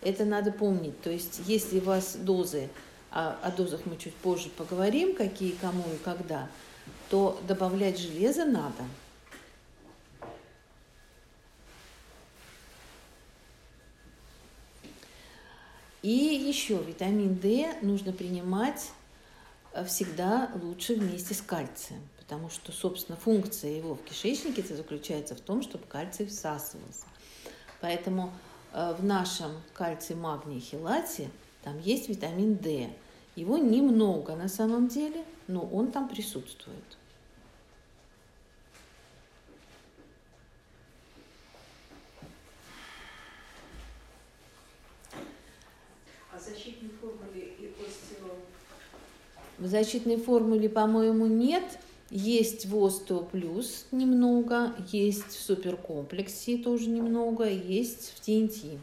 Это 0.02 0.26
надо 0.26 0.52
помнить. 0.52 1.00
То 1.02 1.12
есть, 1.12 1.42
если 1.46 1.78
у 1.78 1.84
вас 1.84 2.16
дозы, 2.16 2.70
а 3.12 3.38
о 3.44 3.52
дозах 3.52 3.82
мы 3.86 3.98
чуть 3.98 4.16
позже 4.16 4.50
поговорим, 4.50 5.16
какие, 5.16 5.52
кому 5.52 5.84
и 5.94 6.04
когда, 6.04 6.50
то 7.10 7.40
добавлять 7.48 8.00
железо 8.00 8.46
надо. 8.46 8.84
И 16.02 16.10
еще 16.10 16.84
витамин 16.84 17.36
D 17.36 17.76
нужно 17.82 18.12
принимать 18.12 18.92
э, 19.72 19.86
всегда 19.86 20.52
лучше 20.62 20.96
вместе 20.96 21.34
с 21.34 21.42
кальцием, 21.42 22.02
потому 22.20 22.50
что, 22.50 22.74
собственно, 22.74 23.18
функция 23.18 23.72
его 23.72 23.96
в 23.96 24.04
кишечнике 24.04 24.64
заключается 24.64 25.34
в 25.34 25.40
том, 25.40 25.62
чтобы 25.62 25.86
кальций 25.86 26.26
всасывался. 26.26 27.06
Поэтому 27.80 28.34
Э, 28.74 28.96
в 28.98 29.04
нашем 29.04 29.52
кальций, 29.74 30.16
магний, 30.16 30.60
хелате 30.60 31.30
там 31.64 31.80
есть 31.80 32.10
витамин 32.10 32.56
D. 32.56 32.90
Его 33.36 33.58
немного 33.58 34.36
на 34.36 34.48
самом 34.48 34.88
деле, 34.88 35.24
но 35.48 35.62
он 35.62 35.92
там 35.92 36.08
присутствует. 36.08 36.78
А 46.32 46.40
защитной 46.40 46.90
формуле 47.02 47.54
и 47.60 47.74
остео... 47.82 48.36
В 49.58 49.66
защитной 49.66 50.18
формуле, 50.18 50.70
по-моему, 50.70 51.26
нет. 51.26 51.80
Есть 52.12 52.68
в 52.68 52.86
Остео 52.86 53.24
Плюс 53.24 53.88
немного, 53.92 54.76
есть 54.92 55.30
в 55.30 55.42
Суперкомплексе 55.42 56.60
тоже 56.60 56.88
немного, 56.88 57.50
есть 57.50 58.14
в 58.16 58.20
ТНТ. 58.20 58.80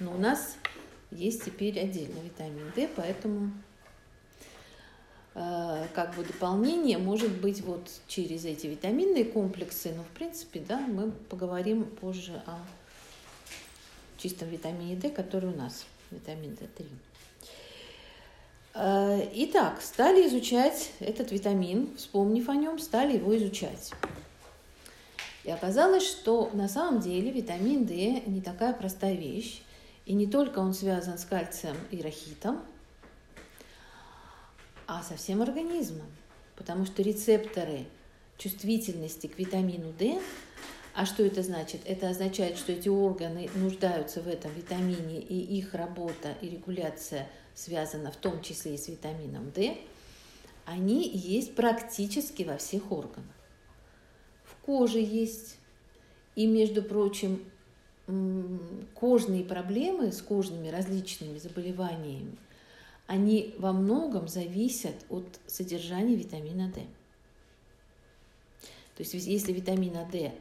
Но 0.00 0.12
у 0.12 0.18
нас 0.18 0.56
есть 1.10 1.44
теперь 1.44 1.78
отдельно 1.80 2.18
витамин 2.20 2.72
D, 2.74 2.88
поэтому 2.94 3.52
э, 5.34 5.86
как 5.94 6.14
бы 6.14 6.24
дополнение 6.24 6.98
может 6.98 7.30
быть 7.40 7.60
вот 7.62 7.88
через 8.06 8.44
эти 8.44 8.66
витаминные 8.66 9.24
комплексы, 9.24 9.92
но 9.94 10.02
в 10.02 10.08
принципе, 10.08 10.60
да, 10.60 10.78
мы 10.78 11.10
поговорим 11.10 11.84
позже 11.84 12.42
о 12.46 12.58
чистом 14.18 14.48
витамине 14.48 14.96
D, 14.96 15.10
который 15.10 15.50
у 15.50 15.56
нас, 15.56 15.86
витамин 16.10 16.52
D3. 16.52 16.86
Э, 18.74 19.28
итак, 19.32 19.80
стали 19.80 20.26
изучать 20.26 20.90
этот 21.00 21.32
витамин, 21.32 21.96
вспомнив 21.96 22.48
о 22.48 22.54
нем, 22.54 22.78
стали 22.78 23.16
его 23.16 23.36
изучать. 23.36 23.92
И 25.44 25.50
оказалось, 25.50 26.04
что 26.04 26.50
на 26.52 26.68
самом 26.68 27.00
деле 27.00 27.30
витамин 27.30 27.86
D 27.86 28.22
не 28.26 28.40
такая 28.40 28.72
простая 28.72 29.14
вещь. 29.14 29.62
И 30.06 30.14
не 30.14 30.26
только 30.26 30.60
он 30.60 30.72
связан 30.72 31.18
с 31.18 31.24
кальцием 31.24 31.76
и 31.90 32.00
рахитом, 32.00 32.62
а 34.86 35.02
со 35.02 35.16
всем 35.16 35.42
организмом. 35.42 36.06
Потому 36.56 36.86
что 36.86 37.02
рецепторы 37.02 37.84
чувствительности 38.38 39.26
к 39.26 39.38
витамину 39.38 39.92
D, 39.92 40.22
а 40.94 41.04
что 41.04 41.22
это 41.22 41.42
значит? 41.42 41.82
Это 41.84 42.08
означает, 42.08 42.56
что 42.56 42.72
эти 42.72 42.88
органы 42.88 43.50
нуждаются 43.54 44.22
в 44.22 44.28
этом 44.28 44.50
витамине, 44.54 45.20
и 45.20 45.58
их 45.58 45.74
работа 45.74 46.34
и 46.40 46.48
регуляция– 46.48 47.28
связана 47.56 48.12
в 48.12 48.16
том 48.16 48.42
числе 48.42 48.74
и 48.74 48.78
с 48.78 48.86
витамином 48.86 49.50
D, 49.50 49.78
они 50.66 51.08
есть 51.08 51.54
практически 51.56 52.42
во 52.42 52.58
всех 52.58 52.92
органах. 52.92 53.24
В 54.44 54.54
коже 54.64 55.00
есть. 55.00 55.56
И, 56.34 56.46
между 56.46 56.82
прочим, 56.82 57.42
кожные 58.94 59.44
проблемы 59.44 60.12
с 60.12 60.22
кожными 60.22 60.68
различными 60.68 61.38
заболеваниями, 61.38 62.36
они 63.06 63.54
во 63.58 63.72
многом 63.72 64.28
зависят 64.28 64.94
от 65.08 65.26
содержания 65.46 66.14
витамина 66.14 66.68
D. 66.68 66.82
То 68.96 69.02
есть 69.02 69.14
если 69.14 69.52
витамина 69.52 70.08
D 70.10 70.32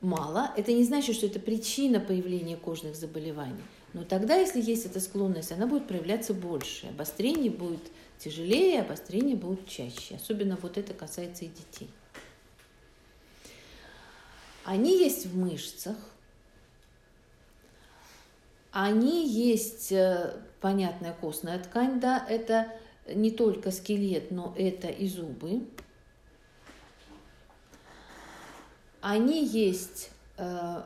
мало, 0.00 0.52
это 0.56 0.72
не 0.72 0.84
значит, 0.84 1.16
что 1.16 1.26
это 1.26 1.40
причина 1.40 2.00
появления 2.00 2.56
кожных 2.56 2.96
заболеваний. 2.96 3.62
Но 3.94 4.04
тогда, 4.04 4.36
если 4.36 4.60
есть 4.60 4.86
эта 4.86 5.00
склонность, 5.00 5.50
она 5.50 5.66
будет 5.66 5.88
проявляться 5.88 6.34
больше. 6.34 6.88
Обострение 6.88 7.50
будет 7.50 7.80
тяжелее, 8.18 8.82
обострение 8.82 9.34
будет 9.34 9.66
чаще. 9.66 10.16
Особенно 10.16 10.58
вот 10.60 10.76
это 10.76 10.92
касается 10.92 11.46
и 11.46 11.48
детей. 11.48 11.88
Они 14.64 14.98
есть 14.98 15.26
в 15.26 15.36
мышцах, 15.36 15.96
они 18.80 19.26
есть, 19.26 19.90
э, 19.90 20.36
понятная 20.60 21.12
костная 21.12 21.58
ткань, 21.58 21.98
да, 21.98 22.24
это 22.28 22.72
не 23.12 23.32
только 23.32 23.72
скелет, 23.72 24.30
но 24.30 24.54
это 24.56 24.86
и 24.86 25.08
зубы. 25.08 25.66
Они 29.00 29.44
есть 29.44 30.10
э, 30.36 30.82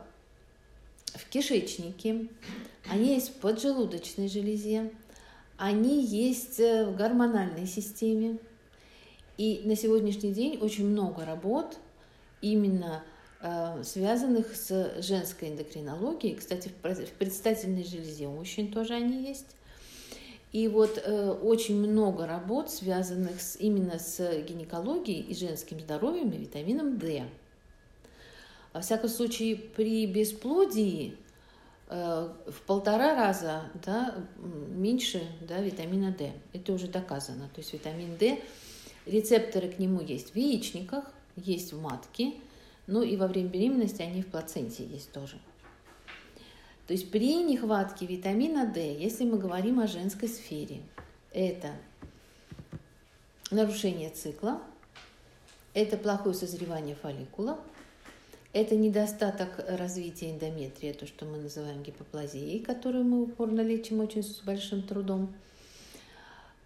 в 1.05 1.29
кишечнике, 1.29 2.29
они 2.89 3.13
есть 3.13 3.29
в 3.29 3.33
поджелудочной 3.35 4.27
железе, 4.27 4.91
они 5.57 6.03
есть 6.03 6.59
э, 6.59 6.87
в 6.87 6.95
гормональной 6.95 7.67
системе. 7.67 8.39
И 9.37 9.61
на 9.65 9.75
сегодняшний 9.75 10.31
день 10.31 10.57
очень 10.57 10.87
много 10.87 11.25
работ 11.25 11.77
именно 12.41 13.03
связанных 13.83 14.55
с 14.55 15.01
женской 15.01 15.49
эндокринологией. 15.49 16.35
Кстати, 16.35 16.69
в 16.69 17.11
предстательной 17.17 17.83
железе 17.83 18.27
у 18.27 18.31
мужчин 18.31 18.71
тоже 18.71 18.93
они 18.93 19.27
есть. 19.27 19.47
И 20.53 20.67
вот 20.67 21.01
э, 21.03 21.31
очень 21.31 21.75
много 21.75 22.27
работ, 22.27 22.69
связанных 22.69 23.41
с, 23.41 23.55
именно 23.55 23.97
с 23.97 24.19
гинекологией 24.43 25.21
и 25.21 25.33
женским 25.33 25.79
здоровьем 25.79 26.29
и 26.29 26.37
витамином 26.37 26.99
D. 26.99 27.25
Во 28.71 28.81
всяком 28.81 29.09
случае, 29.09 29.55
при 29.55 30.05
бесплодии 30.05 31.17
э, 31.89 32.29
в 32.47 32.61
полтора 32.67 33.15
раза 33.15 33.63
да, 33.83 34.15
меньше 34.37 35.27
да, 35.41 35.59
витамина 35.59 36.11
D. 36.11 36.31
Это 36.53 36.71
уже 36.73 36.87
доказано. 36.87 37.49
То 37.55 37.61
есть 37.61 37.73
витамин 37.73 38.15
D, 38.17 38.39
рецепторы 39.07 39.69
к 39.69 39.79
нему 39.79 40.01
есть 40.01 40.33
в 40.33 40.37
яичниках, 40.37 41.05
есть 41.35 41.73
в 41.73 41.81
матке, 41.81 42.33
ну 42.87 43.01
и 43.01 43.15
во 43.17 43.27
время 43.27 43.49
беременности 43.49 44.01
они 44.01 44.21
в 44.21 44.27
плаценте 44.27 44.85
есть 44.85 45.11
тоже. 45.11 45.37
То 46.87 46.93
есть 46.93 47.11
при 47.11 47.43
нехватке 47.43 48.05
витамина 48.05 48.65
D, 48.65 48.93
если 48.93 49.23
мы 49.23 49.37
говорим 49.37 49.79
о 49.79 49.87
женской 49.87 50.27
сфере, 50.27 50.81
это 51.31 51.71
нарушение 53.51 54.09
цикла, 54.09 54.61
это 55.73 55.97
плохое 55.97 56.35
созревание 56.35 56.95
фолликула– 56.95 57.59
Это 58.53 58.75
недостаток 58.75 59.65
развития 59.67 60.29
эндометрия, 60.29 60.93
то, 60.93 61.07
что 61.07 61.25
мы 61.25 61.39
называем 61.39 61.81
гипоплазией, 61.81 62.59
которую 62.59 63.03
мы 63.03 63.23
упорно 63.23 63.61
лечим 63.61 63.99
очень 63.99 64.21
с 64.21 64.41
большим 64.41 64.83
трудом. 64.83 65.33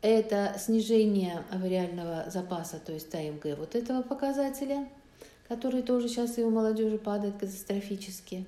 Это 0.01 0.53
снижение 0.59 1.45
авариального 1.49 2.29
запаса, 2.29 2.79
то 2.85 2.91
есть 2.91 3.09
ТМГ 3.09 3.57
вот 3.57 3.73
этого 3.73 4.01
показателя, 4.01 4.89
который 5.47 5.81
тоже 5.81 6.09
сейчас 6.09 6.37
и 6.37 6.43
у 6.43 6.49
молодежи 6.49 6.97
падает 6.97 7.37
катастрофически. 7.37 8.45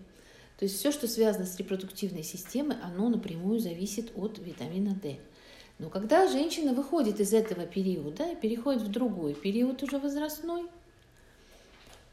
То 0.58 0.66
есть 0.66 0.78
все, 0.78 0.92
что 0.92 1.08
связано 1.08 1.46
с 1.46 1.58
репродуктивной 1.58 2.24
системой, 2.24 2.78
оно 2.84 3.08
напрямую 3.10 3.60
зависит 3.60 4.12
от 4.16 4.40
витамина 4.40 4.94
D. 4.94 5.18
Но 5.80 5.90
когда 5.90 6.28
женщина 6.28 6.74
выходит 6.74 7.22
из 7.22 7.34
этого 7.34 7.66
периода 7.66 8.30
и 8.30 8.36
переходит 8.36 8.82
в 8.82 8.92
другой 8.92 9.34
период 9.34 9.82
уже 9.82 9.98
возрастной, 9.98 10.66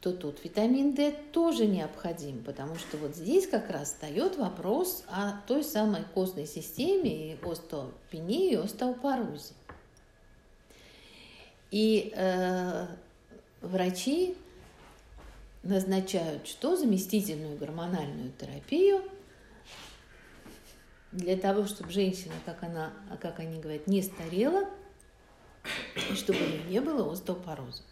то 0.00 0.12
тут 0.12 0.44
витамин 0.44 0.94
D 0.94 1.12
тоже 1.32 1.66
необходим, 1.66 2.44
потому 2.44 2.76
что 2.76 2.96
вот 2.96 3.16
здесь 3.16 3.48
как 3.48 3.68
раз 3.70 3.88
встает 3.88 4.36
вопрос 4.36 5.02
о 5.08 5.32
той 5.48 5.64
самой 5.64 6.04
костной 6.14 6.46
системе 6.46 7.32
и 7.32 7.38
остеопении, 7.42 8.52
и 8.52 8.54
остеопорозе. 8.54 9.54
И 11.72 12.12
э, 12.14 12.86
врачи 13.62 14.36
назначают 15.68 16.46
что? 16.46 16.76
Заместительную 16.76 17.56
гормональную 17.58 18.32
терапию 18.38 19.02
для 21.12 21.36
того, 21.36 21.66
чтобы 21.66 21.90
женщина, 21.90 22.34
как, 22.44 22.62
она, 22.62 22.92
как 23.20 23.40
они 23.40 23.60
говорят, 23.60 23.86
не 23.86 24.02
старела, 24.02 24.68
и 26.10 26.14
чтобы 26.14 26.38
у 26.38 26.48
нее 26.48 26.64
не 26.64 26.80
было 26.80 27.10
остеопороза. 27.10 27.82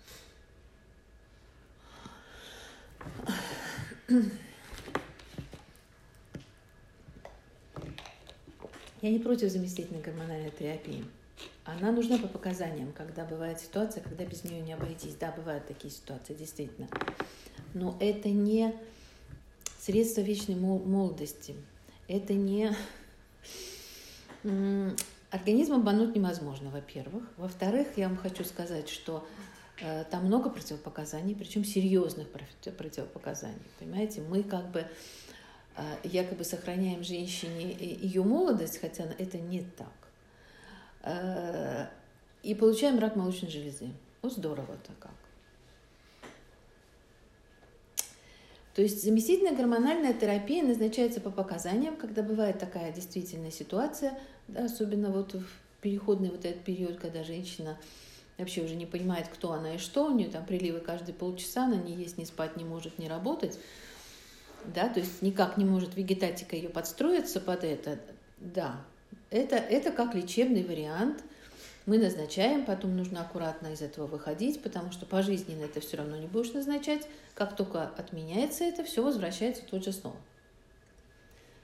Я 9.00 9.10
не 9.10 9.18
против 9.18 9.50
заместительной 9.50 10.00
гормональной 10.00 10.50
терапии. 10.50 11.04
Она 11.64 11.92
нужна 11.92 12.18
по 12.18 12.28
показаниям, 12.28 12.92
когда 12.92 13.24
бывает 13.24 13.60
ситуация, 13.60 14.02
когда 14.02 14.24
без 14.24 14.44
нее 14.44 14.60
не 14.60 14.72
обойтись. 14.72 15.14
Да, 15.16 15.32
бывают 15.32 15.66
такие 15.66 15.92
ситуации, 15.92 16.34
действительно. 16.34 16.88
Но 17.74 17.96
это 18.00 18.28
не 18.30 18.74
средство 19.78 20.22
вечной 20.22 20.56
молодости. 20.56 21.54
Это 22.08 22.32
не... 22.32 22.74
Организм 25.30 25.74
обмануть 25.74 26.14
невозможно, 26.14 26.70
во-первых. 26.70 27.24
Во-вторых, 27.37 27.88
я 27.96 28.08
вам 28.08 28.16
хочу 28.16 28.44
сказать, 28.44 28.88
что 28.88 29.26
Э, 29.80 30.04
там 30.10 30.26
много 30.26 30.50
противопоказаний, 30.50 31.34
причем 31.34 31.64
серьезных 31.64 32.28
противопоказаний. 32.76 33.58
Понимаете, 33.78 34.20
мы 34.20 34.42
как 34.42 34.70
бы 34.70 34.87
э, 35.76 35.96
якобы 36.04 36.44
сохраняем 36.44 37.02
женщине 37.02 37.72
ее 37.72 38.22
молодость, 38.22 38.80
хотя 38.80 39.04
это 39.18 39.38
не 39.38 39.62
так. 39.62 39.92
Э, 41.02 41.87
и 42.42 42.54
получаем 42.54 42.98
рак 42.98 43.16
молочной 43.16 43.50
железы. 43.50 43.90
Вот 44.22 44.32
здорово-то 44.34 44.92
как. 45.00 45.14
То 48.74 48.82
есть 48.82 49.04
заместительная 49.04 49.54
гормональная 49.54 50.12
терапия 50.12 50.64
назначается 50.64 51.20
по 51.20 51.30
показаниям, 51.30 51.96
когда 51.96 52.22
бывает 52.22 52.58
такая 52.58 52.92
действительная 52.92 53.52
ситуация, 53.52 54.18
да, 54.48 54.64
особенно 54.64 55.10
вот 55.10 55.34
в 55.34 55.46
переходный 55.80 56.30
вот 56.30 56.44
этот 56.44 56.64
период, 56.64 56.98
когда 56.98 57.22
женщина 57.22 57.78
вообще 58.37 58.62
уже 58.62 58.74
не 58.74 58.87
понимает, 58.87 59.28
кто 59.28 59.52
она 59.52 59.76
и 59.76 59.78
что, 59.78 60.06
у 60.06 60.14
нее 60.14 60.28
там 60.28 60.44
приливы 60.44 60.80
каждые 60.80 61.14
полчаса, 61.14 61.64
она 61.64 61.76
не 61.76 61.94
есть, 61.94 62.18
не 62.18 62.24
спать 62.24 62.56
не 62.56 62.64
может, 62.64 62.98
не 62.98 63.08
работать, 63.08 63.60
да, 64.64 64.88
то 64.88 64.98
есть 64.98 65.22
никак 65.22 65.56
не 65.56 65.64
может 65.64 65.94
вегетатика 65.94 66.56
ее 66.56 66.68
подстроиться 66.68 67.40
под 67.40 67.62
это, 67.62 68.00
да, 68.38 68.80
это, 69.30 69.54
это 69.56 69.92
как 69.92 70.16
лечебный 70.16 70.64
вариант, 70.64 71.22
мы 71.86 71.98
назначаем, 71.98 72.64
потом 72.64 72.96
нужно 72.96 73.20
аккуратно 73.20 73.68
из 73.68 73.82
этого 73.82 74.06
выходить, 74.06 74.62
потому 74.62 74.90
что 74.90 75.04
пожизненно 75.04 75.64
это 75.64 75.80
все 75.80 75.98
равно 75.98 76.16
не 76.16 76.26
будешь 76.26 76.52
назначать, 76.52 77.06
как 77.34 77.56
только 77.56 77.82
отменяется 77.82 78.64
это, 78.64 78.84
все 78.84 79.02
возвращается 79.02 79.62
тут 79.64 79.84
же 79.84 79.92
снова. 79.92 80.16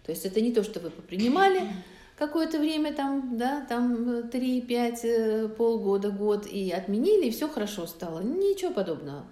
То 0.05 0.13
есть 0.13 0.27
это 0.27 0.41
не 0.41 0.53
то, 0.53 0.63
что 0.63 0.81
вы 0.81 0.91
попринимали, 0.91 1.63
какое-то 2.19 2.59
время, 2.59 2.93
там, 2.93 3.39
да, 3.39 3.65
там 3.67 4.29
3-5, 4.29 5.01
э, 5.05 5.49
полгода, 5.49 6.11
год, 6.11 6.47
и 6.47 6.71
отменили, 6.71 7.29
и 7.29 7.31
все 7.31 7.49
хорошо 7.49 7.87
стало. 7.87 8.21
Ничего 8.21 8.73
подобного. 8.73 9.25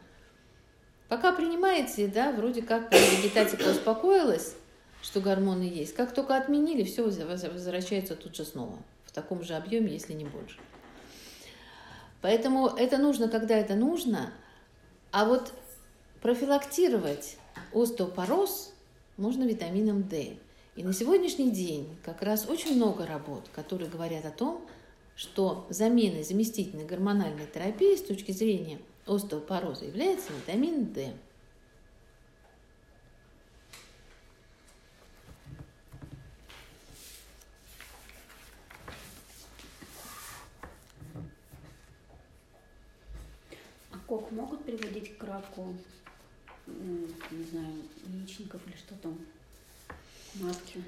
Пока 1.09 1.33
принимаете, 1.33 2.07
да, 2.07 2.33
вроде 2.33 2.63
как 2.63 2.93
вегетатика 2.93 3.71
успокоилась, 3.71 4.55
что 5.03 5.21
гормоны 5.21 5.63
есть. 5.63 5.95
Как 5.95 6.15
только 6.15 6.37
отменили, 6.37 6.83
все 6.85 7.03
возвращается 7.03 8.15
тут 8.15 8.37
же 8.37 8.45
снова. 8.45 8.79
В 9.05 9.13
таком 9.13 9.43
же 9.43 9.55
объеме, 9.55 9.93
если 9.93 10.13
не 10.13 10.25
больше. 10.25 10.59
Поэтому 12.21 12.69
это 12.69 12.99
нужно, 12.99 13.29
когда 13.29 13.57
это 13.57 13.75
нужно. 13.75 14.33
А 15.11 15.25
вот 15.25 15.53
профилактировать 16.21 17.37
остеопороз 17.73 18.73
можно 19.17 19.45
витамином 19.45 20.03
D. 20.03 20.37
И 20.77 20.83
на 20.83 20.93
сегодняшний 20.93 21.51
день 21.51 21.89
как 22.05 22.23
раз 22.23 22.49
очень 22.49 22.77
много 22.77 23.07
работ, 23.07 23.49
которые 23.53 23.91
говорят 23.91 24.25
о 24.25 24.31
том, 24.31 24.65
что 25.17 25.67
заменой 25.71 26.23
заместительной 26.23 26.85
гормональной 26.85 27.47
терапии 27.47 27.97
с 27.97 28.03
точки 28.03 28.31
зрения 28.31 28.79
остеопороза 29.07 29.87
является 29.87 30.33
витамин 30.33 30.93
D. 30.93 31.13
А 44.09 44.11
кок 44.11 44.33
могут 44.33 44.65
приводить 44.65 45.19
к 45.19 45.25
раку, 45.25 45.75
не 46.67 47.45
знаю, 47.51 47.75
яичников 48.07 48.61
или 48.67 48.75
что 48.77 48.95
там? 49.03 49.19
матки? 50.41 50.83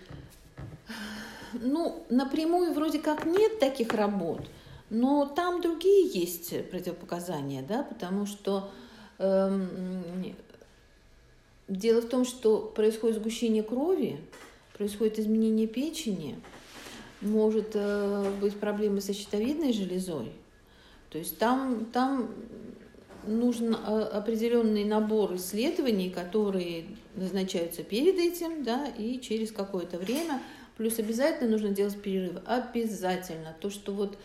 Ну, 1.52 2.04
напрямую 2.09 2.72
вроде 2.72 2.98
как 2.98 3.26
нет 3.26 3.59
таких 3.59 3.92
работ, 3.92 4.48
но 4.88 5.26
там 5.26 5.61
другие 5.61 6.09
есть 6.09 6.70
противопоказания, 6.70 7.62
да, 7.62 7.83
потому 7.83 8.24
что 8.24 8.70
эм, 9.18 10.35
дело 11.68 12.00
в 12.00 12.09
том, 12.09 12.24
что 12.24 12.59
происходит 12.59 13.16
сгущение 13.16 13.62
крови, 13.62 14.18
происходит 14.76 15.18
изменение 15.18 15.66
печени, 15.66 16.40
может 17.20 17.72
э, 17.74 18.33
быть 18.40 18.59
проблемы 18.59 19.02
со 19.02 19.12
щитовидной 19.12 19.74
железой. 19.74 20.33
То 21.11 21.18
есть 21.18 21.38
там, 21.38 21.87
там 21.87 22.30
нужен 23.26 23.74
э, 23.74 23.76
определенный 23.76 24.85
набор 24.85 25.37
исследований, 25.37 26.11
которые 26.11 26.85
назначаются 27.14 27.83
перед 27.83 28.16
этим, 28.16 28.62
да, 28.62 28.87
и 28.98 29.20
через 29.20 29.52
какое-то 29.52 29.98
время. 29.98 30.42
Плюс 30.76 30.98
обязательно 30.98 31.50
нужно 31.50 31.70
делать 31.70 32.00
перерывы. 32.00 32.40
Обязательно. 32.46 33.54
То, 33.61 33.70
что 33.70 33.92
вот, 33.92 34.18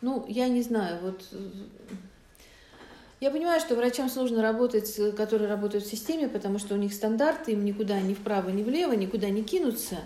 ну, 0.00 0.24
я 0.28 0.48
не 0.48 0.62
знаю, 0.62 0.98
вот 1.02 1.24
я 3.20 3.30
понимаю, 3.30 3.60
что 3.60 3.76
врачам 3.76 4.10
сложно 4.10 4.42
работать, 4.42 5.00
которые 5.16 5.48
работают 5.48 5.84
в 5.84 5.88
системе, 5.88 6.28
потому 6.28 6.58
что 6.58 6.74
у 6.74 6.76
них 6.76 6.92
стандарты, 6.92 7.52
им 7.52 7.64
никуда 7.64 8.00
ни 8.00 8.14
вправо, 8.14 8.50
ни 8.50 8.62
влево, 8.62 8.92
никуда 8.94 9.30
не 9.30 9.44
кинуться. 9.44 9.98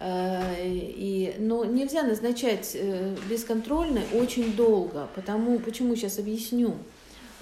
Э, 0.00 0.56
и, 0.66 1.36
но 1.38 1.64
нельзя 1.64 2.02
назначать 2.02 2.72
э, 2.74 3.16
бесконтрольно 3.30 4.02
очень 4.12 4.54
долго, 4.54 5.08
потому, 5.14 5.58
почему 5.60 5.94
сейчас 5.94 6.18
объясню. 6.18 6.74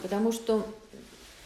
Потому 0.03 0.33
что 0.33 0.67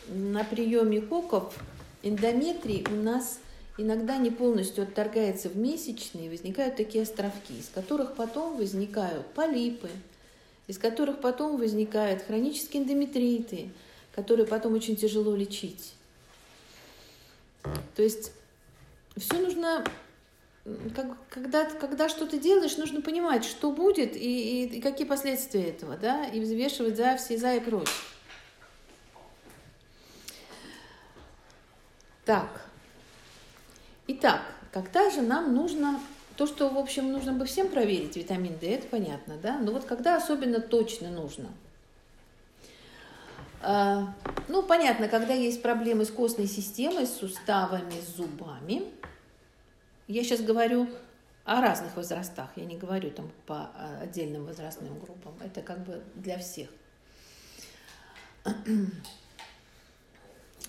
на 0.09 0.45
приеме 0.45 1.01
коков 1.01 1.55
эндометрий 2.03 2.87
у 2.90 2.95
нас 2.95 3.38
иногда 3.79 4.16
не 4.16 4.31
полностью 4.31 4.85
отторгается 4.85 5.49
в 5.49 5.57
месячные, 5.57 6.31
возникают 6.31 6.77
такие 6.77 7.03
островки, 7.03 7.59
из 7.59 7.69
которых 7.69 8.14
потом 8.14 8.57
возникают 8.57 9.27
полипы, 9.29 9.90
из 10.66 10.79
которых 10.79 11.21
потом 11.21 11.59
возникают 11.59 12.23
хронические 12.23 12.83
эндометриты, 12.83 13.69
которые 14.14 14.47
потом 14.47 14.75
очень 14.75 14.97
тяжело 14.97 15.35
лечить. 15.35 15.92
То 17.95 18.03
есть 18.03 18.33
все 19.16 19.38
нужно, 19.38 19.85
как, 20.95 21.16
когда, 21.29 21.64
когда 21.64 22.09
что-то 22.09 22.38
делаешь, 22.38 22.77
нужно 22.77 23.03
понимать, 23.03 23.45
что 23.45 23.73
будет 23.73 24.16
и, 24.16 24.64
и, 24.64 24.79
и 24.79 24.81
какие 24.81 25.07
последствия 25.07 25.64
этого, 25.64 25.97
да, 25.97 26.27
и 26.27 26.40
взвешивать 26.40 26.97
за 26.97 27.16
все 27.16 27.37
за 27.37 27.57
и 27.57 27.61
против. 27.61 28.15
Так. 32.27 32.61
Итак, 34.09 34.43
когда 34.73 35.11
же 35.11 35.23
нам 35.23 35.55
нужно 35.55 36.01
то, 36.37 36.47
что, 36.47 36.69
в 36.69 36.77
общем, 36.77 37.12
нужно 37.12 37.33
бы 37.33 37.47
всем 37.47 37.69
проверить, 37.69 38.17
витамин 38.17 38.59
D, 38.59 38.67
это 38.75 38.87
понятно, 38.89 39.37
да? 39.39 39.59
Но 39.59 39.73
вот 39.73 39.85
когда 39.85 40.17
особенно 40.17 40.61
точно 40.61 41.09
нужно? 41.09 41.49
А, 43.62 44.12
ну, 44.49 44.62
понятно, 44.62 45.09
когда 45.09 45.35
есть 45.35 45.62
проблемы 45.62 46.05
с 46.05 46.11
костной 46.11 46.47
системой, 46.47 47.07
с 47.07 47.17
суставами, 47.17 48.01
с 48.01 48.17
зубами. 48.17 48.83
Я 50.09 50.25
сейчас 50.25 50.41
говорю 50.41 50.89
о 51.45 51.61
разных 51.61 51.97
возрастах, 51.97 52.51
я 52.57 52.65
не 52.65 52.77
говорю 52.77 53.11
там 53.12 53.31
по 53.47 53.71
а, 53.75 54.01
отдельным 54.03 54.45
возрастным 54.47 54.99
группам. 54.99 55.33
Это 55.43 55.62
как 55.62 55.85
бы 55.85 56.03
для 56.17 56.39
всех. 56.39 56.69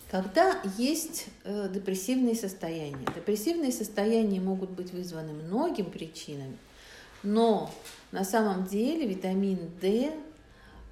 Когда 0.09 0.61
есть 0.77 1.27
э, 1.43 1.69
депрессивные 1.69 2.35
состояния. 2.35 3.05
Депрессивные 3.13 3.73
состояния 3.73 4.39
могут 4.39 4.69
быть 4.69 4.91
вызваны 4.91 5.33
многими 5.33 5.89
причинами, 5.89 6.57
но 7.23 7.69
на 8.11 8.23
самом 8.23 8.65
деле 8.65 9.05
витамин 9.05 9.69
D 9.81 10.13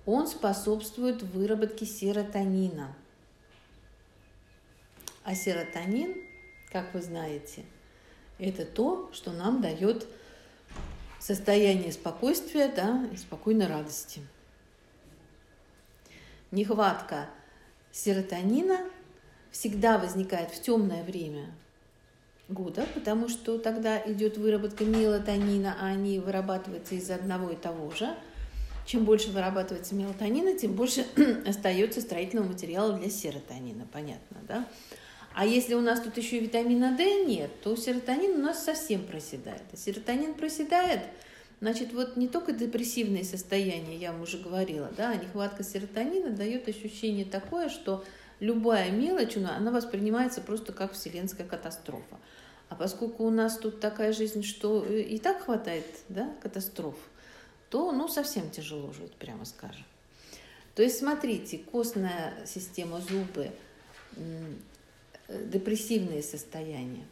он 0.06 0.28
способствует 0.28 1.24
выработке 1.24 1.86
серотонина. 1.86 2.94
А 5.24 5.34
серотонин, 5.34 6.16
как 6.72 6.94
вы 6.94 7.02
знаете, 7.02 7.64
это 8.38 8.66
то, 8.66 9.10
что 9.14 9.32
нам 9.32 9.62
дает 9.62 10.06
состояние 11.20 11.94
спокойствия 11.94 12.68
да, 12.68 13.08
и 13.14 13.16
спокойной 13.16 13.68
радости. 13.68 14.22
Нехватка 16.52 17.30
серотонина 17.92 18.80
всегда 19.56 19.98
возникает 19.98 20.52
в 20.52 20.62
темное 20.62 21.04
время 21.04 21.48
года, 22.50 22.86
потому 22.94 23.30
что 23.30 23.58
тогда 23.58 23.98
идет 24.06 24.38
выработка 24.38 24.84
мелатонина, 24.84 25.76
а 25.80 25.88
они 25.88 26.20
вырабатываются 26.20 26.96
из 26.96 27.10
одного 27.10 27.50
и 27.52 27.56
того 27.56 27.92
же– 27.92 28.16
чем 28.86 29.04
больше 29.04 29.32
вырабатывается 29.32 29.96
мелатонина, 29.96 30.58
тем 30.58 30.74
больше 30.74 31.06
остается 31.48 32.02
строительного 32.02 32.50
материала 32.50 32.94
для 32.94 33.10
серотонина, 33.10 33.88
понятно, 33.92 34.38
да? 34.48 34.68
А 35.34 35.46
если 35.46 35.74
у 35.74 35.82
нас 35.82 36.00
тут 36.00 36.16
еще 36.18 36.38
и 36.38 36.42
витамина 36.42 36.96
D 36.96 37.26
нет, 37.26 37.52
то 37.62 37.76
серотонин 37.76 38.36
у 38.36 38.44
нас 38.44 38.64
совсем 38.64 39.04
проседает. 39.04 39.64
А 39.74 39.76
серотонин 39.76 40.34
проседает, 40.36 41.02
значит, 41.60 41.92
вот 41.94 42.16
не 42.16 42.30
только 42.30 42.54
депрессивные 42.54 43.26
состояния, 43.26 43.98
я 43.98 44.14
вам 44.14 44.22
уже 44.22 44.38
говорила, 44.38 44.90
да, 44.96 45.10
а 45.10 45.16
нехватка 45.16 45.64
серотонина 45.64 46.30
дает 46.30 46.70
ощущение 46.70 47.26
такое, 47.26 47.70
что 47.70 48.06
любая 48.40 48.92
мелочь, 48.92 49.38
она 49.38 49.72
воспринимается 49.72 50.42
просто 50.42 50.74
как 50.74 50.94
вселенская 50.94 51.48
катастрофа. 51.48 52.18
А 52.70 52.76
поскольку 52.76 53.26
у 53.26 53.30
нас 53.30 53.58
тут 53.58 53.80
такая 53.80 54.12
жизнь, 54.12 54.44
что 54.44 54.84
и 54.86 55.18
так 55.20 55.44
хватает 55.44 55.86
да, 56.10 56.34
катастроф, 56.42 56.96
то 57.70 57.92
ну, 57.92 58.08
совсем 58.08 58.50
тяжело 58.50 58.92
жить, 58.94 59.14
прямо 59.14 59.46
скажем. 59.46 59.86
То 60.76 60.84
есть, 60.84 61.00
смотрите, 61.00 61.58
костная 61.58 62.34
система, 62.46 63.00
зубы, 63.02 63.52
депрессивные 65.28 66.22
состояния, 66.22 67.06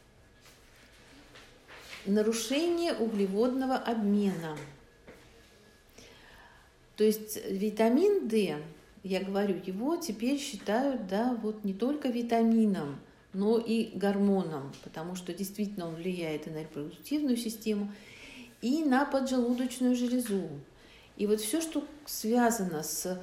нарушение 2.05 2.93
углеводного 2.93 3.75
обмена. 3.75 4.57
То 6.97 7.03
есть 7.03 7.39
витамин 7.49 8.27
D, 8.27 8.57
я 9.03 9.21
говорю, 9.21 9.59
его 9.65 9.97
теперь 9.97 10.39
считают, 10.39 11.07
да, 11.07 11.37
вот 11.41 11.63
не 11.63 11.73
только 11.73 12.07
витамином, 12.07 12.99
но 13.33 13.57
и 13.57 13.97
гормоном, 13.97 14.71
потому 14.83 15.15
что 15.15 15.33
действительно 15.33 15.87
он 15.87 15.95
влияет 15.95 16.47
и 16.47 16.51
на 16.51 16.59
репродуктивную 16.61 17.35
систему, 17.35 17.91
и 18.61 18.83
на 18.83 19.05
поджелудочную 19.05 19.95
железу. 19.95 20.49
И 21.17 21.27
вот 21.27 21.41
все, 21.41 21.61
что 21.61 21.83
связано 22.05 22.81
с 22.81 23.19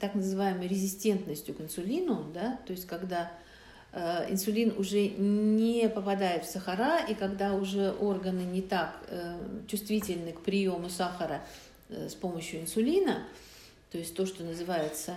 так 0.00 0.14
называемой 0.14 0.68
резистентностью 0.68 1.54
к 1.54 1.60
инсулину, 1.60 2.24
да, 2.32 2.58
то 2.66 2.72
есть 2.72 2.86
когда 2.86 3.30
э, 3.92 4.32
инсулин 4.32 4.74
уже 4.78 5.08
не 5.08 5.88
попадает 5.88 6.44
в 6.44 6.50
сахара, 6.50 7.04
и 7.06 7.14
когда 7.14 7.54
уже 7.54 7.92
органы 7.92 8.42
не 8.42 8.62
так 8.62 8.96
э, 9.08 9.38
чувствительны 9.66 10.32
к 10.32 10.40
приему 10.40 10.88
сахара 10.88 11.42
э, 11.88 12.08
с 12.08 12.14
помощью 12.14 12.62
инсулина, 12.62 13.24
то 13.90 13.98
есть 13.98 14.14
то, 14.14 14.26
что 14.26 14.44
называется 14.44 15.16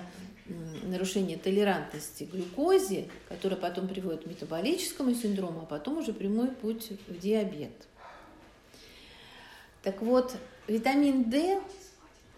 нарушение 0.84 1.38
толерантности 1.38 2.24
к 2.24 2.32
глюкозе, 2.32 3.10
которое 3.28 3.58
потом 3.58 3.88
приводит 3.88 4.24
к 4.24 4.28
метаболическому 4.28 5.14
синдрому, 5.14 5.62
а 5.64 5.66
потом 5.66 5.98
уже 5.98 6.14
прямой 6.14 6.50
путь 6.50 6.92
в 7.08 7.20
диабет. 7.20 7.72
Так 9.84 10.02
вот, 10.02 10.36
витамин 10.68 11.30
D 11.30 11.60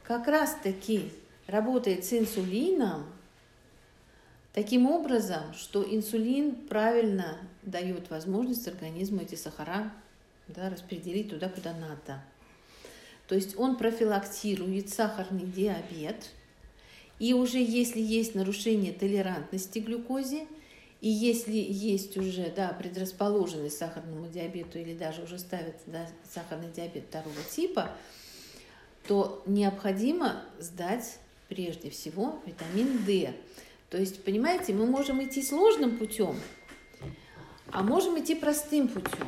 как 0.03 0.27
раз-таки 0.27 1.11
работает 1.47 2.05
с 2.05 2.13
инсулином 2.13 3.05
таким 4.53 4.89
образом, 4.89 5.53
что 5.53 5.83
инсулин 5.83 6.55
правильно 6.55 7.37
дает 7.63 8.09
возможность 8.09 8.67
организму 8.67 9.21
эти 9.21 9.35
сахара 9.35 9.91
да, 10.47 10.69
распределить 10.69 11.29
туда, 11.29 11.49
куда 11.49 11.73
надо. 11.73 12.21
То 13.27 13.35
есть 13.35 13.57
он 13.57 13.77
профилактирует 13.77 14.89
сахарный 14.89 15.45
диабет, 15.45 16.29
и 17.19 17.33
уже 17.33 17.57
если 17.57 18.01
есть 18.01 18.35
нарушение 18.35 18.91
толерантности 18.91 19.79
к 19.79 19.85
глюкозе, 19.85 20.45
и 20.99 21.09
если 21.09 21.55
есть 21.55 22.17
уже 22.17 22.51
да, 22.55 22.69
предрасположенность 22.69 23.75
к 23.75 23.79
сахарному 23.79 24.27
диабету 24.27 24.79
или 24.79 24.93
даже 24.93 25.23
уже 25.23 25.37
ставят 25.37 25.75
да, 25.85 26.07
сахарный 26.29 26.71
диабет 26.71 27.05
второго 27.09 27.35
типа, 27.49 27.91
то 29.07 29.43
необходимо 29.45 30.43
сдать 30.59 31.17
прежде 31.49 31.89
всего 31.89 32.39
витамин 32.45 33.03
D. 33.05 33.33
То 33.89 33.97
есть, 33.97 34.23
понимаете, 34.23 34.73
мы 34.73 34.85
можем 34.85 35.23
идти 35.23 35.43
сложным 35.43 35.97
путем, 35.97 36.35
а 37.69 37.83
можем 37.83 38.19
идти 38.19 38.33
простым 38.33 38.87
путем. 38.87 39.27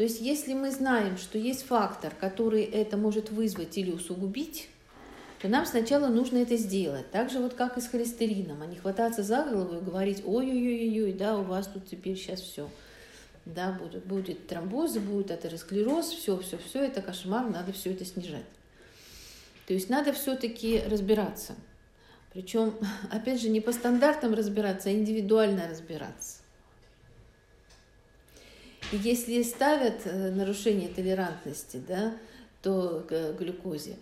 То 0.00 0.04
есть, 0.04 0.22
если 0.22 0.54
мы 0.54 0.70
знаем, 0.70 1.18
что 1.18 1.36
есть 1.36 1.66
фактор, 1.66 2.14
который 2.18 2.62
это 2.62 2.96
может 2.96 3.28
вызвать 3.28 3.76
или 3.76 3.90
усугубить, 3.90 4.70
то 5.42 5.48
нам 5.48 5.66
сначала 5.66 6.06
нужно 6.06 6.38
это 6.38 6.56
сделать. 6.56 7.10
Так 7.10 7.28
же 7.28 7.38
вот 7.38 7.52
как 7.52 7.76
и 7.76 7.82
с 7.82 7.86
холестерином, 7.86 8.62
а 8.62 8.66
не 8.66 8.76
хвататься 8.76 9.22
за 9.22 9.42
голову 9.42 9.76
и 9.76 9.84
говорить, 9.84 10.22
ой-ой-ой-ой, 10.24 11.12
да, 11.12 11.36
у 11.36 11.42
вас 11.42 11.66
тут 11.66 11.86
теперь 11.86 12.16
сейчас 12.16 12.40
все. 12.40 12.70
Да, 13.44 13.72
будет, 13.72 14.06
будет 14.06 14.46
тромбозы, 14.46 15.00
будет 15.00 15.30
атеросклероз, 15.30 16.08
все, 16.08 16.38
все, 16.38 16.56
все, 16.56 16.82
это 16.82 17.02
кошмар, 17.02 17.50
надо 17.50 17.74
все 17.74 17.92
это 17.92 18.06
снижать. 18.06 18.46
То 19.66 19.74
есть 19.74 19.90
надо 19.90 20.14
все-таки 20.14 20.80
разбираться. 20.88 21.56
Причем, 22.32 22.72
опять 23.10 23.42
же, 23.42 23.50
не 23.50 23.60
по 23.60 23.74
стандартам 23.74 24.32
разбираться, 24.32 24.88
а 24.88 24.92
индивидуально 24.92 25.68
разбираться. 25.68 26.39
И 28.92 28.96
если 28.96 29.42
ставят 29.42 30.04
э, 30.04 30.30
нарушение 30.30 30.88
толерантности, 30.88 31.80
да, 31.86 32.16
то 32.60 33.04
к 33.08 33.32
глюкозе, 33.34 33.96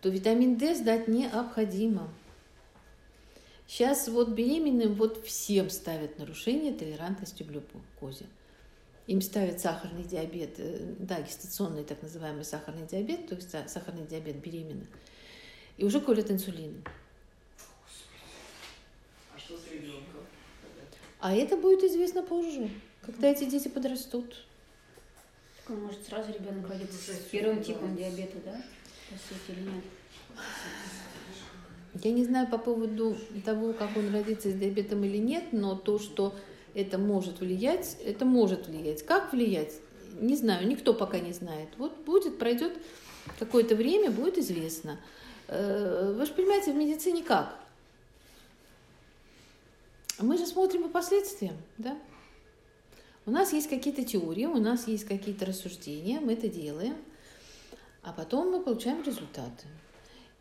то 0.00 0.08
витамин 0.08 0.56
D 0.56 0.74
сдать 0.74 1.06
необходимо. 1.06 2.12
Сейчас 3.68 4.08
вот 4.08 4.30
беременным 4.30 4.94
вот 4.94 5.24
всем 5.24 5.70
ставят 5.70 6.18
нарушение 6.18 6.74
толерантности 6.74 7.44
к 7.44 7.46
глюкозе. 7.46 8.26
Им 9.06 9.20
ставят 9.20 9.60
сахарный 9.60 10.02
диабет, 10.02 10.54
э, 10.58 10.94
да, 10.98 11.20
гестационный 11.20 11.84
так 11.84 12.02
называемый 12.02 12.44
сахарный 12.44 12.86
диабет, 12.86 13.28
то 13.28 13.36
есть 13.36 13.50
сахарный 13.70 14.06
диабет 14.06 14.36
беременных, 14.36 14.88
и 15.76 15.84
уже 15.84 16.00
колят 16.00 16.30
инсулин. 16.32 16.82
А 19.34 19.38
что 19.38 19.56
с 19.56 19.70
ребенком? 19.70 20.26
А 21.20 21.32
это 21.32 21.56
будет 21.56 21.84
известно 21.84 22.22
позже, 22.24 22.68
когда 23.02 23.28
эти 23.28 23.44
дети 23.44 23.68
подрастут. 23.68 24.44
Так 25.58 25.76
он 25.76 25.84
может 25.84 26.06
сразу 26.06 26.32
ребенок 26.32 26.68
родиться 26.68 27.12
с 27.12 27.18
первым 27.30 27.62
типом 27.62 27.96
диабета, 27.96 28.38
да? 28.44 28.62
по 29.12 29.18
сути, 29.18 29.58
или 29.58 29.68
нет? 29.68 29.84
Я 32.02 32.12
не 32.12 32.24
знаю 32.24 32.48
по 32.48 32.58
поводу 32.58 33.16
того, 33.44 33.72
как 33.74 33.96
он 33.96 34.12
родится 34.12 34.50
с 34.50 34.54
диабетом 34.54 35.04
или 35.04 35.18
нет, 35.18 35.52
но 35.52 35.76
то, 35.76 35.98
что 35.98 36.34
это 36.74 36.96
может 36.96 37.40
влиять, 37.40 37.98
это 38.04 38.24
может 38.24 38.66
влиять. 38.66 39.04
Как 39.04 39.32
влиять? 39.32 39.74
Не 40.18 40.36
знаю, 40.36 40.66
никто 40.66 40.94
пока 40.94 41.18
не 41.18 41.32
знает. 41.32 41.68
Вот 41.76 41.96
будет, 42.04 42.38
пройдет 42.38 42.72
какое-то 43.38 43.74
время, 43.76 44.10
будет 44.10 44.38
известно. 44.38 44.98
Э, 45.48 46.14
вы 46.16 46.24
же 46.24 46.32
понимаете, 46.32 46.72
в 46.72 46.76
медицине 46.76 47.22
как? 47.22 47.58
Мы 50.18 50.38
же 50.38 50.46
смотрим 50.46 50.84
по 50.84 50.88
последствиям, 50.88 51.56
да? 51.76 51.98
У 53.24 53.30
нас 53.30 53.52
есть 53.52 53.68
какие-то 53.68 54.04
теории, 54.04 54.46
у 54.46 54.58
нас 54.58 54.88
есть 54.88 55.04
какие-то 55.04 55.46
рассуждения, 55.46 56.20
мы 56.20 56.34
это 56.34 56.48
делаем– 56.48 56.96
а 58.02 58.12
потом 58.12 58.50
мы 58.50 58.62
получаем 58.62 59.02
результаты. 59.02 59.66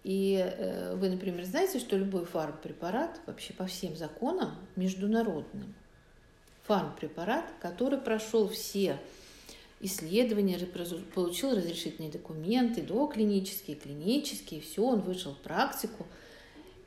И 0.04 0.36
э, 0.36 0.96
вы, 0.96 1.10
например, 1.10 1.46
знаете, 1.46 1.80
что 1.80 1.96
любой 1.96 2.26
фармпрепарат 2.26 3.22
вообще 3.28 3.54
по 3.54 3.68
всем 3.68 3.96
законам 3.96 4.56
международный. 4.76 5.68
Фармпрепарат, 6.64 7.46
который 7.62 8.00
прошел 8.00 8.48
все 8.50 8.98
исследования, 9.80 10.58
получил 11.14 11.56
разрешительные 11.56 12.12
документы, 12.12 12.82
доклинические, 12.82 13.76
клинические, 13.76 14.62
все, 14.62 14.84
он 14.84 15.02
вышел 15.02 15.34
в 15.34 15.40
практику. 15.40 16.08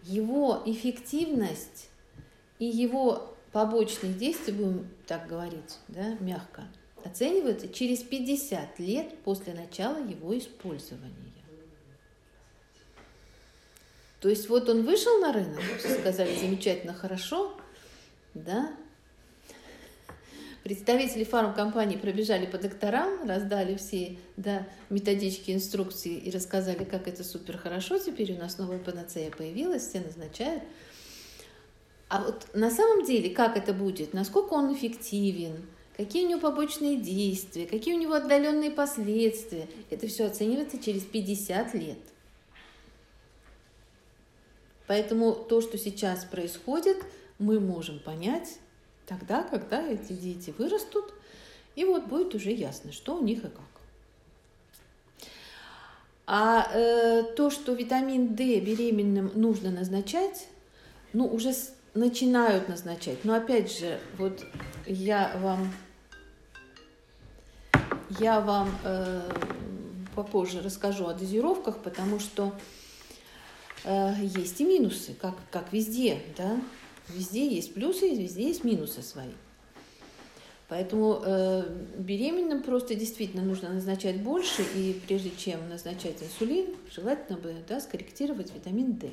его 0.02 0.60
эффективность 0.66 1.88
и 2.58 2.64
его 2.64 3.33
побочные 3.54 4.12
действия, 4.12 4.52
будем 4.52 4.88
так 5.06 5.28
говорить, 5.28 5.78
да, 5.86 6.16
мягко, 6.18 6.64
оцениваются 7.04 7.68
через 7.68 8.00
50 8.00 8.80
лет 8.80 9.16
после 9.20 9.54
начала 9.54 9.98
его 9.98 10.36
использования. 10.36 11.14
То 14.20 14.28
есть 14.28 14.48
вот 14.48 14.68
он 14.68 14.84
вышел 14.84 15.20
на 15.20 15.32
рынок, 15.32 15.62
сказали 15.78 16.34
замечательно, 16.34 16.92
хорошо, 16.92 17.56
да, 18.34 18.74
Представители 20.64 21.24
фармкомпаний 21.24 21.98
пробежали 21.98 22.46
по 22.46 22.56
докторам, 22.56 23.28
раздали 23.28 23.76
все 23.76 24.16
да, 24.38 24.66
методички, 24.88 25.50
инструкции 25.50 26.16
и 26.16 26.30
рассказали, 26.30 26.84
как 26.84 27.06
это 27.06 27.22
супер 27.22 27.58
хорошо. 27.58 27.98
Теперь 27.98 28.32
у 28.32 28.38
нас 28.38 28.56
новая 28.56 28.78
панацея 28.78 29.30
появилась, 29.30 29.86
все 29.86 30.00
назначают. 30.00 30.62
А 32.14 32.20
вот 32.20 32.46
на 32.54 32.70
самом 32.70 33.04
деле, 33.04 33.30
как 33.30 33.56
это 33.56 33.72
будет, 33.72 34.14
насколько 34.14 34.52
он 34.52 34.72
эффективен, 34.72 35.66
какие 35.96 36.24
у 36.24 36.28
него 36.28 36.40
побочные 36.40 36.96
действия, 36.96 37.66
какие 37.66 37.92
у 37.92 37.98
него 37.98 38.12
отдаленные 38.14 38.70
последствия, 38.70 39.66
это 39.90 40.06
все 40.06 40.26
оценивается 40.26 40.78
через 40.78 41.02
50 41.02 41.74
лет. 41.74 41.98
Поэтому 44.86 45.34
то, 45.34 45.60
что 45.60 45.76
сейчас 45.76 46.24
происходит, 46.24 46.98
мы 47.40 47.58
можем 47.58 47.98
понять 47.98 48.60
тогда, 49.06 49.42
когда 49.42 49.84
эти 49.84 50.12
дети 50.12 50.54
вырастут, 50.56 51.12
и 51.74 51.84
вот 51.84 52.04
будет 52.04 52.32
уже 52.36 52.52
ясно, 52.52 52.92
что 52.92 53.16
у 53.16 53.24
них 53.24 53.38
и 53.40 53.48
как. 53.48 55.26
А 56.28 56.70
э, 56.72 57.24
то, 57.34 57.50
что 57.50 57.72
витамин 57.72 58.36
D 58.36 58.60
беременным 58.60 59.32
нужно 59.34 59.72
назначать, 59.72 60.46
ну, 61.12 61.26
уже 61.26 61.52
начинают 61.94 62.68
назначать. 62.68 63.24
Но 63.24 63.34
опять 63.34 63.76
же, 63.76 63.98
вот 64.18 64.44
я 64.86 65.36
вам, 65.40 65.72
я 68.20 68.40
вам 68.40 68.70
э, 68.84 69.22
попозже 70.14 70.60
расскажу 70.60 71.06
о 71.06 71.14
дозировках, 71.14 71.78
потому 71.78 72.18
что 72.18 72.52
э, 73.84 74.12
есть 74.20 74.60
и 74.60 74.64
минусы, 74.64 75.14
как, 75.14 75.34
как 75.50 75.72
везде, 75.72 76.20
да. 76.36 76.60
Везде 77.08 77.46
есть 77.46 77.74
плюсы, 77.74 78.08
везде 78.08 78.48
есть 78.48 78.64
минусы 78.64 79.02
свои. 79.02 79.30
Поэтому 80.68 81.20
э, 81.22 81.64
беременным 81.98 82.62
просто 82.62 82.94
действительно 82.94 83.42
нужно 83.42 83.68
назначать 83.68 84.22
больше, 84.22 84.62
и 84.74 85.00
прежде 85.06 85.30
чем 85.36 85.68
назначать 85.68 86.22
инсулин, 86.22 86.74
желательно 86.90 87.38
бы 87.38 87.54
да, 87.68 87.80
скорректировать 87.80 88.52
витамин 88.54 88.94
D. 88.94 89.10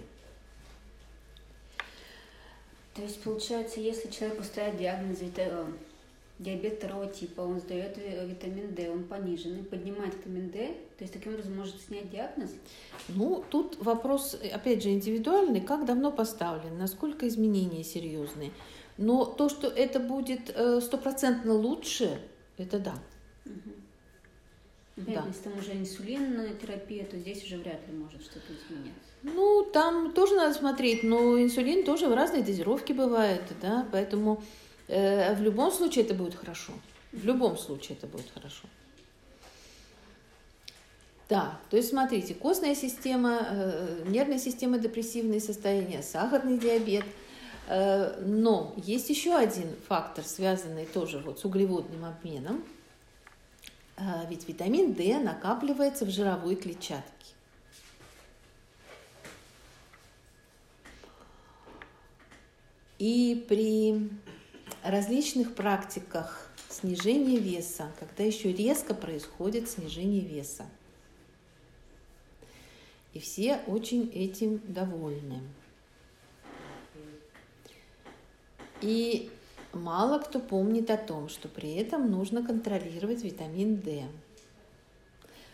То 2.93 3.01
есть, 3.01 3.21
получается, 3.21 3.79
если 3.79 4.09
человеку 4.09 4.43
ставят 4.43 4.77
диагноз 4.77 5.19
диабет 6.39 6.77
второго 6.77 7.07
типа, 7.07 7.41
он 7.41 7.59
сдает 7.59 7.97
витамин 7.97 8.73
D, 8.73 8.89
он 8.89 9.03
пониженный, 9.03 9.63
поднимает 9.63 10.15
витамин 10.15 10.49
D, 10.49 10.67
то 10.97 11.03
есть 11.03 11.13
таким 11.13 11.33
образом 11.33 11.55
может 11.55 11.79
снять 11.81 12.09
диагноз? 12.09 12.49
Ну, 13.09 13.43
тут 13.49 13.77
вопрос, 13.81 14.35
опять 14.51 14.83
же, 14.83 14.89
индивидуальный, 14.89 15.61
как 15.61 15.85
давно 15.85 16.11
поставлен, 16.11 16.77
насколько 16.77 17.27
изменения 17.27 17.83
серьезные. 17.83 18.51
Но 18.97 19.25
то, 19.25 19.49
что 19.49 19.67
это 19.67 19.99
будет 19.99 20.51
э, 20.53 20.81
стопроцентно 20.81 21.53
лучше, 21.53 22.19
это 22.57 22.79
да. 22.79 22.95
Угу. 23.45 23.73
да. 24.97 25.25
Если 25.27 25.43
там 25.43 25.57
уже 25.57 25.73
инсулинная 25.73 26.53
терапия, 26.55 27.05
то 27.05 27.17
здесь 27.17 27.43
уже 27.43 27.57
вряд 27.57 27.87
ли 27.87 27.93
может 27.93 28.21
что-то 28.21 28.53
измениться. 28.53 29.10
Ну, 29.23 29.63
там 29.71 30.13
тоже 30.13 30.35
надо 30.35 30.53
смотреть, 30.53 31.03
но 31.03 31.39
инсулин 31.39 31.83
тоже 31.83 32.07
в 32.07 32.13
разной 32.13 32.41
дозировке 32.41 32.93
бывает, 32.93 33.43
да, 33.61 33.85
поэтому 33.91 34.41
Э, 34.91 35.33
в 35.35 35.41
любом 35.41 35.71
случае 35.71 36.03
это 36.03 36.13
будет 36.13 36.35
хорошо. 36.35 36.73
В 37.13 37.25
любом 37.25 37.57
случае 37.57 37.97
это 37.97 38.07
будет 38.07 38.29
хорошо. 38.33 38.67
Да, 41.29 41.57
то 41.69 41.77
есть 41.77 41.89
смотрите, 41.89 42.33
костная 42.33 42.75
система, 42.75 43.39
э, 43.49 44.03
нервная 44.07 44.37
система, 44.37 44.79
депрессивные 44.79 45.39
состояния, 45.39 46.03
сахарный 46.03 46.57
диабет. 46.57 47.05
Э, 47.69 48.21
но 48.21 48.73
есть 48.75 49.09
еще 49.09 49.33
один 49.33 49.69
фактор, 49.87 50.25
связанный 50.25 50.85
тоже 50.85 51.19
вот 51.19 51.39
с 51.39 51.45
углеводным 51.45 52.05
обменом. 52.05 52.63
Ведь 54.29 54.47
витамин 54.47 54.93
D 54.93 55.19
накапливается 55.19 56.05
в 56.05 56.09
жировой 56.09 56.55
клетчатке. 56.55 57.35
И 63.01 63.47
при 63.49 64.11
различных 64.83 65.55
практиках 65.55 66.51
снижения 66.69 67.39
веса, 67.39 67.91
когда 67.99 68.23
еще 68.23 68.53
резко 68.53 68.93
происходит 68.93 69.67
снижение 69.67 70.21
веса. 70.21 70.67
И 73.13 73.19
все 73.19 73.59
очень 73.65 74.07
этим 74.13 74.61
довольны. 74.67 75.41
И 78.81 79.31
мало 79.73 80.19
кто 80.19 80.39
помнит 80.39 80.91
о 80.91 80.97
том, 80.97 81.27
что 81.27 81.47
при 81.47 81.73
этом 81.73 82.11
нужно 82.11 82.45
контролировать 82.45 83.23
витамин 83.23 83.77
D. 83.77 84.03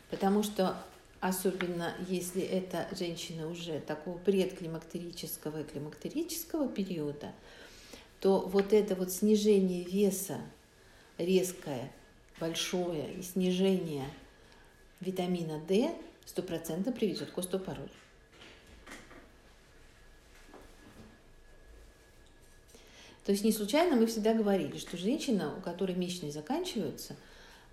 Потому 0.09 0.43
что 0.43 0.75
особенно 1.19 1.95
если 2.07 2.41
это 2.41 2.87
женщина 2.97 3.47
уже 3.49 3.79
такого 3.79 4.17
предклимактерического 4.17 5.61
и 5.61 5.63
климактерического 5.63 6.67
периода– 6.67 7.31
то 8.19 8.39
вот 8.39 8.73
это 8.73 8.95
вот 8.95 9.11
снижение 9.11 9.83
веса 9.83 10.39
резкое, 11.17 11.91
большое 12.39 13.13
и 13.13 13.21
снижение 13.21 14.09
витамина 14.99 15.59
D 15.59 15.93
стопроцентно 16.25 16.91
приведет 16.91 17.31
к 17.31 17.37
остеопорозу. 17.37 17.89
То 23.23 23.33
есть 23.33 23.43
не 23.43 23.51
случайно 23.51 23.97
мы 23.97 24.07
всегда 24.07 24.33
говорили, 24.33 24.77
что 24.77 24.95
женщина, 24.95 25.53
у 25.55 25.61
которой 25.61 25.95
месячные 25.95 26.31
заканчиваются, 26.31 27.15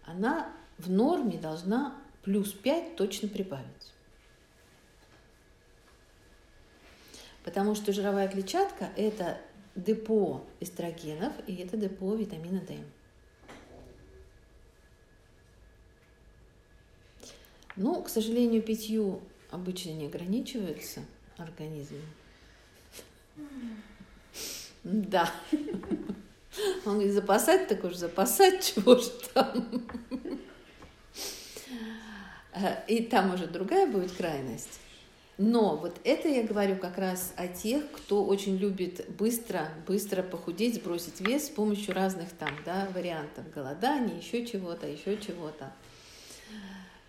она 0.04 0.52
в 0.78 0.90
норме 0.90 1.38
должна 1.38 1.96
плюс 2.25 2.53
5 2.53 2.97
точно 2.97 3.29
прибавить. 3.29 3.93
Потому 7.45 7.75
что 7.75 7.93
жировая 7.93 8.27
клетчатка– 8.29 8.89
это 8.97 9.39
депо 9.77 10.45
эстрогенов, 10.61 11.33
и 11.47 11.57
это 11.57 11.77
депо 11.77 12.15
витамина 12.15 12.61
D. 12.61 12.79
Ну, 17.77 18.03
к 18.03 18.09
сожалению, 18.09 18.63
питью 18.63 19.21
обычно 19.51 19.91
не 19.91 20.07
ограничиваются 20.07 21.03
организмом. 21.37 22.01
Да. 24.85 25.31
Он 26.87 26.95
говорит, 26.95 27.13
запасать 27.13 27.69
так 27.69 27.83
уж 27.85 27.97
запасать, 27.97 28.75
чего 28.75 28.97
же 28.97 29.11
там. 29.35 29.87
И 32.87 33.03
там 33.03 33.35
уже 33.35 33.47
другая 33.47 33.87
будет 33.87 34.12
крайность. 34.12 34.81
Но 35.37 35.77
вот 35.77 35.99
это 36.05 36.29
я 36.29 36.45
говорю 36.45 36.77
как 36.77 36.97
раз 36.97 37.33
о 37.37 37.49
тех, 37.49 37.90
кто 37.90 38.25
очень 38.25 38.57
любит 38.57 39.05
быстро, 39.19 39.69
быстро 39.85 40.23
похудеть, 40.23 40.77
сбросить 40.77 41.21
вес 41.21 41.47
с 41.47 41.51
помощью 41.51 41.93
разных 41.93 42.31
там, 42.38 42.51
да, 42.64 42.88
вариантов 42.95 43.51
голодания, 43.53 44.17
еще 44.17 44.47
чего-то, 44.47 44.87
еще 44.87 45.19
чего-то. 45.19 45.73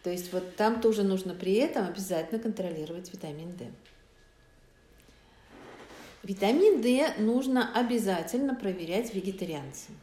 То 0.02 0.10
есть 0.10 0.34
вот 0.34 0.56
там 0.56 0.82
тоже 0.82 1.04
нужно 1.04 1.36
при 1.36 1.54
этом 1.54 1.88
обязательно 1.88 2.40
контролировать 2.40 3.14
витамин 3.14 3.56
D. 3.56 3.68
Витамин 6.24 6.82
D 6.82 7.14
нужно 7.20 7.72
обязательно 7.76 8.56
проверять 8.56 9.14
вегетарианцам. 9.14 9.96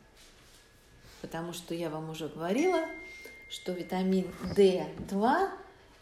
Потому 1.20 1.52
что 1.52 1.74
я 1.74 1.90
вам 1.90 2.10
уже 2.10 2.28
говорила, 2.28 2.84
что 3.52 3.72
витамин 3.72 4.26
D2 4.56 5.48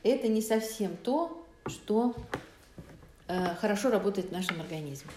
это 0.05 0.29
не 0.29 0.41
совсем 0.41 0.97
то, 0.97 1.45
что 1.67 2.15
э, 3.27 3.57
хорошо 3.57 3.91
работает 3.91 4.29
в 4.29 4.33
нашем 4.33 4.61
организме. 4.61 5.11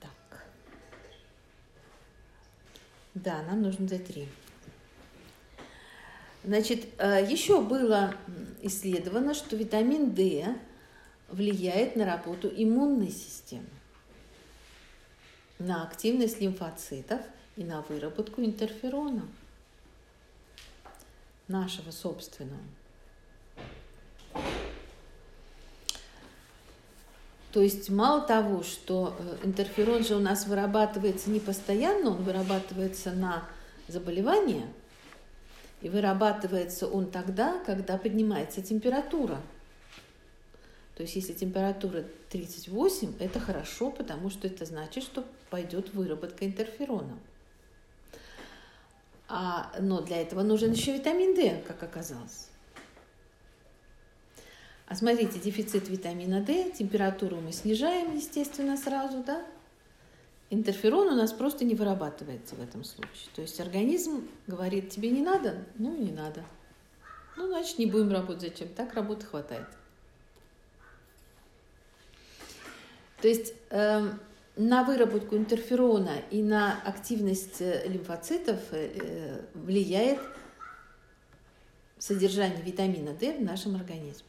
Так. 0.00 0.44
Да, 3.14 3.42
нам 3.42 3.62
нужно 3.62 3.84
D3. 3.84 4.26
Значит, 6.42 6.86
э, 6.98 7.24
еще 7.30 7.60
было 7.60 8.12
исследовано, 8.62 9.34
что 9.34 9.54
витамин 9.54 10.10
D 10.10 10.46
влияет 11.28 11.94
на 11.94 12.04
работу 12.04 12.52
иммунной 12.52 13.10
системы, 13.10 13.68
на 15.58 15.84
активность 15.84 16.40
лимфоцитов 16.40 17.20
и 17.56 17.64
на 17.64 17.82
выработку 17.82 18.42
интерферона 18.42 19.22
нашего 21.48 21.90
собственного. 21.90 22.62
То 27.52 27.62
есть 27.62 27.88
мало 27.88 28.20
того, 28.20 28.62
что 28.62 29.16
э, 29.18 29.46
интерферон 29.46 30.04
же 30.04 30.14
у 30.14 30.20
нас 30.20 30.46
вырабатывается 30.46 31.30
не 31.30 31.40
постоянно, 31.40 32.10
он 32.10 32.22
вырабатывается 32.22 33.10
на 33.12 33.48
заболевание, 33.88 34.66
и 35.80 35.88
вырабатывается 35.88 36.86
он 36.86 37.10
тогда, 37.10 37.58
когда 37.64 37.96
поднимается 37.96 38.62
температура– 38.62 39.40
то 40.98 41.02
есть 41.02 41.14
если 41.14 41.32
температура 41.32 42.04
38, 42.30 43.14
это 43.20 43.38
хорошо, 43.38 43.92
потому 43.92 44.30
что 44.30 44.48
это 44.48 44.64
значит, 44.64 45.04
что 45.04 45.24
пойдет 45.48 45.94
выработка 45.94 46.44
интерферона. 46.44 47.16
А, 49.28 49.70
но 49.78 50.00
для 50.00 50.20
этого 50.20 50.42
нужен 50.42 50.72
еще 50.72 50.92
витамин 50.92 51.36
D, 51.36 51.62
как 51.68 51.80
оказалось. 51.84 52.48
А 54.88 54.96
смотрите, 54.96 55.38
дефицит 55.38 55.88
витамина 55.88 56.40
D, 56.40 56.72
температуру 56.72 57.36
мы 57.36 57.52
снижаем, 57.52 58.16
естественно, 58.16 58.76
сразу, 58.76 59.22
да? 59.22 59.46
Интерферон 60.50 61.12
у 61.12 61.14
нас 61.14 61.32
просто 61.32 61.64
не 61.64 61.76
вырабатывается 61.76 62.56
в 62.56 62.60
этом 62.60 62.82
случае. 62.82 63.30
То 63.36 63.42
есть 63.42 63.60
организм 63.60 64.26
говорит, 64.48 64.90
тебе 64.90 65.10
не 65.10 65.22
надо? 65.22 65.64
Ну, 65.76 65.96
не 65.96 66.10
надо. 66.10 66.42
Ну, 67.36 67.46
значит, 67.46 67.78
не 67.78 67.86
будем 67.86 68.10
работать 68.10 68.40
зачем? 68.50 68.68
Так 68.70 68.94
работы 68.94 69.24
хватает. 69.24 69.68
То 73.20 73.28
есть 73.28 73.52
э, 73.70 74.12
на 74.56 74.84
выработку 74.84 75.36
интерферона 75.36 76.18
и 76.30 76.42
на 76.42 76.80
активность 76.82 77.60
э, 77.60 77.86
лимфоцитов 77.86 78.60
э, 78.72 78.90
э, 78.94 79.44
влияет 79.54 80.20
содержание 81.98 82.62
витамина 82.62 83.12
D 83.12 83.38
в 83.38 83.42
нашем 83.42 83.76
организме. 83.76 84.26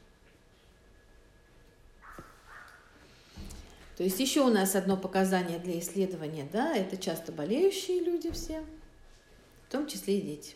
То 3.98 4.04
есть 4.04 4.20
еще 4.20 4.42
у 4.42 4.50
нас 4.50 4.76
одно 4.76 4.96
показание 4.96 5.60
для 5.60 5.78
исследования, 5.80 6.48
да, 6.54 6.74
это 6.74 6.96
часто 6.96 7.32
болеющие 7.32 8.00
люди 8.00 8.32
все, 8.32 8.64
в 9.68 9.72
том 9.72 9.88
числе 9.88 10.20
и 10.20 10.22
дети. 10.22 10.56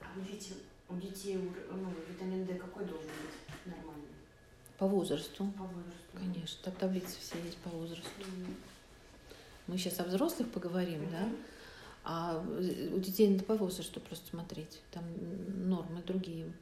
А 0.00 0.06
ведь 0.16 0.52
у 0.88 0.96
детей 0.96 1.36
ну, 1.36 1.92
витамин 2.08 2.44
D 2.46 2.54
какой 2.54 2.84
должен 2.84 3.06
быть? 3.06 3.35
По 4.78 4.86
возрасту. 4.86 5.46
По 5.58 5.64
возрасту. 5.64 6.12
Конечно, 6.14 6.58
там 6.64 6.74
таблицы 6.74 7.18
все 7.20 7.38
есть 7.44 7.58
по 7.58 7.70
возрасту. 7.70 8.10
Мы 9.66 9.78
сейчас 9.78 10.00
о 10.00 10.04
взрослых 10.04 10.50
поговорим, 10.50 11.02
mm-hmm. 11.02 11.10
да? 11.10 11.28
А 12.04 12.44
у 12.92 12.98
детей 13.00 13.28
надо 13.28 13.44
по 13.44 13.54
возрасту 13.56 14.00
просто 14.00 14.28
смотреть. 14.30 14.80
Там 14.92 15.04
нормы 15.68 16.02
другие. 16.06 16.52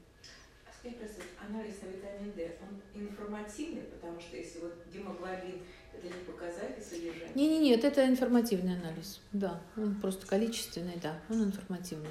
Анализ 1.49 1.81
на 1.83 1.87
витамин 1.87 2.33
D, 2.33 2.57
он 2.61 3.03
информативный, 3.03 3.83
потому 3.83 4.21
что 4.21 4.37
если 4.37 4.61
вот 4.61 4.75
гемоглобин, 4.93 5.63
это 5.95 6.07
не 6.07 6.25
показатель 6.25 6.83
содержания? 6.83 7.33
Не, 7.35 7.49
не, 7.49 7.59
нет, 7.71 7.85
это 7.85 8.07
информативный 8.07 8.75
анализ, 8.75 9.21
да, 9.33 9.61
он 9.77 9.99
просто 10.01 10.27
количественный, 10.27 10.97
да, 11.03 11.19
он 11.31 11.45
информативный. 11.45 12.11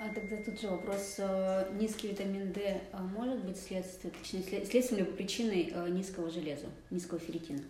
А 0.00 0.14
тогда 0.14 0.36
тут 0.36 0.60
же 0.60 0.68
вопрос, 0.68 1.16
э, 1.18 1.72
низкий 1.78 2.08
витамин 2.08 2.52
D 2.52 2.80
а 2.92 3.02
может 3.02 3.44
быть 3.44 3.56
следствием, 3.56 4.14
точнее, 4.14 4.64
следствием 4.64 5.04
либо 5.04 5.16
причиной 5.16 5.72
э, 5.74 5.88
низкого 5.88 6.30
железа, 6.30 6.66
низкого 6.90 7.18
ферритина? 7.18 7.62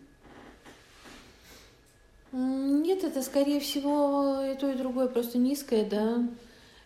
Нет, 2.33 3.05
это 3.05 3.23
скорее 3.23 3.61
всего 3.61 4.43
и 4.43 4.59
то, 4.59 4.71
и 4.71 4.77
другое, 4.77 5.09
просто 5.09 5.39
низкое, 5.39 5.89
да. 5.89 6.29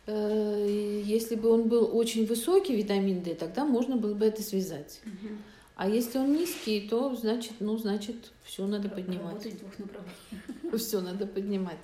Э, 0.06 1.02
если 1.04 1.34
бы 1.34 1.48
он 1.48 1.68
был 1.68 1.90
очень 1.96 2.24
высокий, 2.24 2.76
витамин 2.76 3.22
D, 3.22 3.34
тогда 3.34 3.64
можно 3.64 3.96
было 3.96 4.14
бы 4.14 4.24
это 4.24 4.42
связать. 4.42 5.00
Угу. 5.04 5.34
А 5.74 5.88
если 5.88 6.18
он 6.18 6.34
низкий, 6.34 6.88
то 6.88 7.16
значит, 7.16 7.54
ну, 7.58 7.76
значит, 7.76 8.30
все 8.44 8.64
надо 8.68 8.88
поднимать. 8.88 9.44
Работать 9.44 9.54
в 9.54 9.58
двух 9.58 9.78
направлениях. 9.80 10.78
Все 10.80 11.00
надо 11.00 11.26
поднимать. 11.26 11.78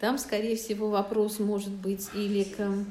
Там, 0.00 0.16
скорее 0.18 0.56
всего, 0.56 0.90
вопрос 0.90 1.40
может 1.40 1.72
быть 1.72 2.08
или 2.14 2.44
к 2.44 2.84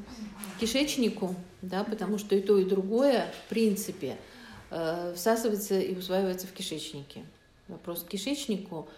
кишечнику, 0.60 1.36
да, 1.62 1.84
потому 1.84 2.18
что 2.18 2.36
и 2.36 2.41
то, 2.41 2.58
и 2.58 2.66
другое, 2.66 3.32
в 3.45 3.49
принципе, 3.49 4.18
э, 4.72 5.14
всасывается 5.16 5.80
и 5.80 5.95
усваивается 5.95 6.47
в 6.47 6.51
кишечнике. 6.51 7.24
Вопрос 7.70 8.03
к 8.03 8.10
кишечнику 8.10 8.89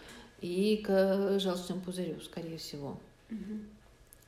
и 0.42 0.84
к 0.86 1.40
желчному 1.40 1.82
пузырю, 1.82 2.20
скорее 2.22 2.58
всего. 2.58 2.98
Угу. 3.30 3.60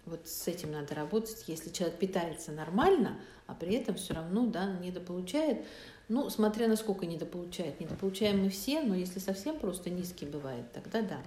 Вот 0.06 0.28
с 0.28 0.48
этим 0.48 0.72
надо 0.72 0.94
работать, 0.94 1.44
если 1.48 1.70
человек 1.72 1.98
питается 1.98 2.52
нормально, 2.52 3.20
а 3.48 3.56
при 3.56 3.76
этом 3.76 3.96
все 3.96 4.14
равно 4.14 4.46
да, 4.46 4.66
недополучает. 4.82 5.66
Ну, 6.08 6.30
смотря 6.30 6.68
на 6.68 6.76
сколько 6.76 7.06
недополучает. 7.06 7.80
Недополучаем 7.80 8.44
мы 8.44 8.50
все, 8.50 8.82
но 8.82 8.96
если 8.96 9.20
совсем 9.20 9.58
просто 9.58 9.90
низкий 9.90 10.26
бывает, 10.26 10.72
тогда 10.74 11.02
да. 11.02 11.22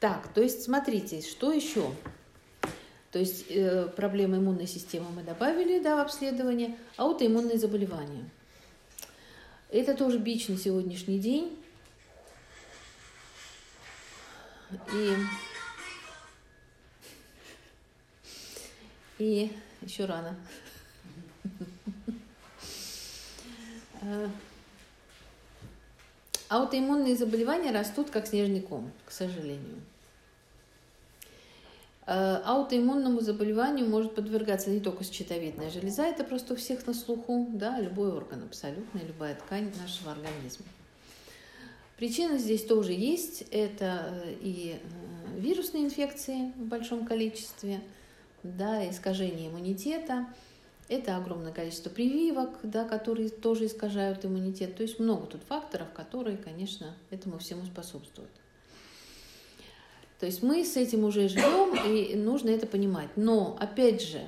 Так, 0.00 0.32
то 0.32 0.40
есть 0.40 0.62
смотрите, 0.62 1.20
что 1.22 1.52
еще? 1.52 1.92
То 3.10 3.18
есть 3.18 3.46
э, 3.50 3.88
проблемы 3.96 4.36
иммунной 4.36 4.66
системы 4.66 5.10
мы 5.10 5.22
добавили 5.22 5.80
да, 5.80 5.96
в 5.96 6.00
обследование, 6.00 6.76
аутоиммунные 6.96 7.58
заболевания. 7.58 8.28
Это 9.70 9.94
тоже 9.94 10.18
бич 10.18 10.48
на 10.48 10.56
сегодняшний 10.56 11.18
день. 11.18 11.58
И 14.94 15.16
И 19.18 19.50
еще 19.82 20.04
рано. 20.04 20.36
Э, 26.48 26.54
аутоиммунные 26.54 27.16
заболевания 27.16 27.70
растут 27.70 28.10
как 28.10 28.26
снежный 28.26 28.60
ком, 28.60 28.90
к 29.06 29.10
сожалению. 29.10 29.80
Э, 32.06 32.40
аутоиммунному 32.44 33.20
заболеванию 33.20 33.88
может 33.88 34.14
подвергаться 34.14 34.70
не 34.70 34.80
только 34.80 35.04
щитовидная 35.04 35.70
железа, 35.70 36.04
это 36.04 36.24
просто 36.24 36.54
у 36.54 36.56
всех 36.56 36.86
на 36.86 36.94
слуху, 36.94 37.46
да, 37.50 37.80
любой 37.80 38.12
орган 38.12 38.42
абсолютно, 38.44 38.98
любая 39.06 39.34
ткань 39.34 39.72
нашего 39.80 40.12
организма. 40.12 40.66
Причина 41.96 42.38
здесь 42.38 42.64
тоже 42.64 42.92
есть, 42.92 43.42
это 43.50 44.22
э, 44.24 44.34
и 44.40 44.80
вирусные 45.36 45.84
инфекции 45.84 46.52
в 46.56 46.64
большом 46.64 47.04
количестве– 47.04 47.80
да, 48.42 48.88
искажение 48.88 49.48
иммунитета. 49.48 50.26
Это 50.88 51.16
огромное 51.16 51.52
количество 51.52 51.90
прививок, 51.90 52.58
да, 52.62 52.84
которые 52.84 53.28
тоже 53.28 53.66
искажают 53.66 54.24
иммунитет. 54.24 54.76
То 54.76 54.82
есть 54.82 54.98
много 54.98 55.26
тут 55.26 55.42
факторов, 55.42 55.88
которые, 55.92 56.38
конечно, 56.38 56.94
этому 57.10 57.38
всему 57.38 57.66
способствуют. 57.66 58.30
То 60.18 60.26
есть 60.26 60.42
мы 60.42 60.64
с 60.64 60.76
этим 60.76 61.04
уже 61.04 61.28
живем, 61.28 61.76
и 61.86 62.16
нужно 62.16 62.50
это 62.50 62.66
понимать. 62.66 63.10
Но, 63.16 63.56
опять 63.60 64.02
же, 64.02 64.20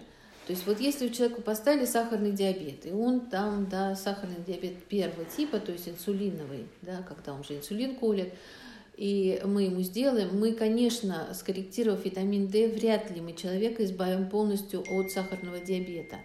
то 0.47 0.53
есть 0.53 0.67
вот 0.67 0.81
если 0.81 1.07
у 1.07 1.11
человека 1.11 1.43
поставили 1.43 1.85
сахарный 1.85 2.33
диабет, 2.33 2.85
и 2.85 2.93
он 2.93 3.21
там, 3.21 3.69
да, 3.69 3.95
сахарный 3.95 4.43
диабет 4.47 4.85
первого 4.85 5.25
типа, 5.25 5.61
то 5.61 5.73
есть 5.73 5.89
инсулиновый, 5.89 6.67
да, 6.83 7.03
когда 7.03 7.33
он 7.35 7.43
же 7.43 7.57
инсулин 7.57 7.97
колет, 7.97 8.35
и 8.97 9.41
мы 9.45 9.63
ему 9.63 9.81
сделаем, 9.81 10.39
мы, 10.39 10.53
конечно, 10.53 11.33
скорректировав 11.35 12.05
витамин 12.05 12.49
D, 12.49 12.69
вряд 12.69 13.11
ли 13.11 13.21
мы 13.21 13.33
человека 13.33 13.85
избавим 13.85 14.29
полностью 14.29 14.85
от 14.91 15.11
сахарного 15.11 15.59
диабета. 15.59 16.17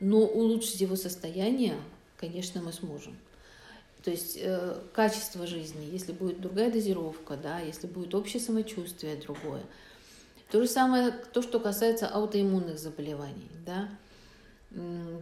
Но 0.00 0.20
улучшить 0.20 0.80
его 0.80 0.96
состояние, 0.96 1.76
конечно, 2.16 2.62
мы 2.62 2.72
сможем. 2.72 3.16
То 4.02 4.10
есть 4.10 4.38
э, 4.40 4.80
качество 4.94 5.46
жизни, 5.46 5.88
если 5.92 6.12
будет 6.12 6.40
другая 6.40 6.70
дозировка, 6.70 7.36
да, 7.36 7.60
если 7.60 7.86
будет 7.86 8.14
общее 8.14 8.40
самочувствие 8.40 9.16
другое. 9.16 9.62
То 10.50 10.62
же 10.62 10.68
самое, 10.68 11.10
то, 11.10 11.42
что 11.42 11.60
касается 11.60 12.08
аутоиммунных 12.08 12.78
заболеваний, 12.78 13.50
да, 13.64 13.88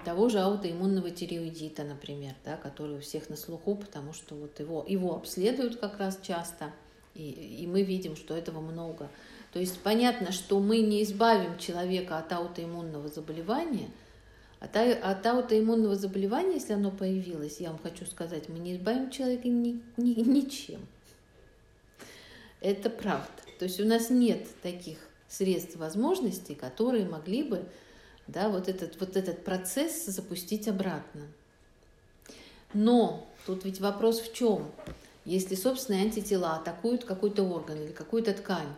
того 0.04 0.28
же 0.28 0.40
аутоиммунного 0.40 1.10
тиреоидита, 1.10 1.82
например, 1.82 2.34
да, 2.44 2.56
который 2.56 2.98
у 2.98 3.00
всех 3.00 3.30
на 3.30 3.36
слуху, 3.36 3.76
потому 3.76 4.12
что 4.12 4.34
вот 4.34 4.60
его, 4.60 4.84
его 4.86 5.16
обследуют 5.16 5.76
как 5.76 5.98
раз 5.98 6.18
часто, 6.22 6.72
и, 7.14 7.30
и 7.30 7.66
мы 7.66 7.82
видим, 7.82 8.14
что 8.14 8.36
этого 8.36 8.60
много. 8.60 9.08
То 9.52 9.58
есть 9.58 9.80
понятно, 9.80 10.32
что 10.32 10.60
мы 10.60 10.80
не 10.80 11.02
избавим 11.02 11.58
человека 11.58 12.18
от 12.18 12.30
аутоиммунного 12.32 13.08
заболевания, 13.08 13.88
от, 14.60 14.76
от 14.76 15.26
аутоиммунного 15.26 15.96
заболевания, 15.96 16.54
если 16.54 16.72
оно 16.72 16.90
появилось, 16.90 17.60
я 17.60 17.70
вам 17.70 17.78
хочу 17.78 18.06
сказать, 18.06 18.48
мы 18.48 18.58
не 18.58 18.74
избавим 18.74 19.10
человека 19.10 19.48
ни, 19.48 19.80
ни, 19.96 20.20
ничем. 20.20 20.80
Это 22.60 22.90
правда. 22.90 23.42
То 23.58 23.64
есть 23.66 23.80
у 23.80 23.84
нас 23.84 24.10
нет 24.10 24.46
таких 24.62 24.98
средств, 25.28 25.76
возможностей, 25.76 26.54
которые 26.54 27.08
могли 27.08 27.42
бы 27.42 27.64
да, 28.26 28.48
вот, 28.48 28.68
этот, 28.68 28.98
вот 29.00 29.16
этот 29.16 29.44
процесс 29.44 30.06
запустить 30.06 30.68
обратно. 30.68 31.22
Но 32.74 33.26
тут 33.46 33.64
ведь 33.64 33.80
вопрос 33.80 34.20
в 34.20 34.34
чем? 34.34 34.70
Если 35.24 35.54
собственные 35.54 36.04
антитела 36.04 36.56
атакуют 36.56 37.04
какой-то 37.04 37.42
орган 37.42 37.80
или 37.80 37.92
какую-то 37.92 38.32
ткань, 38.34 38.74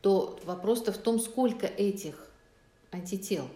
то 0.00 0.38
вопрос-то 0.44 0.92
в 0.92 0.98
том, 0.98 1.20
сколько 1.20 1.66
этих 1.66 2.28
антител. 2.90 3.48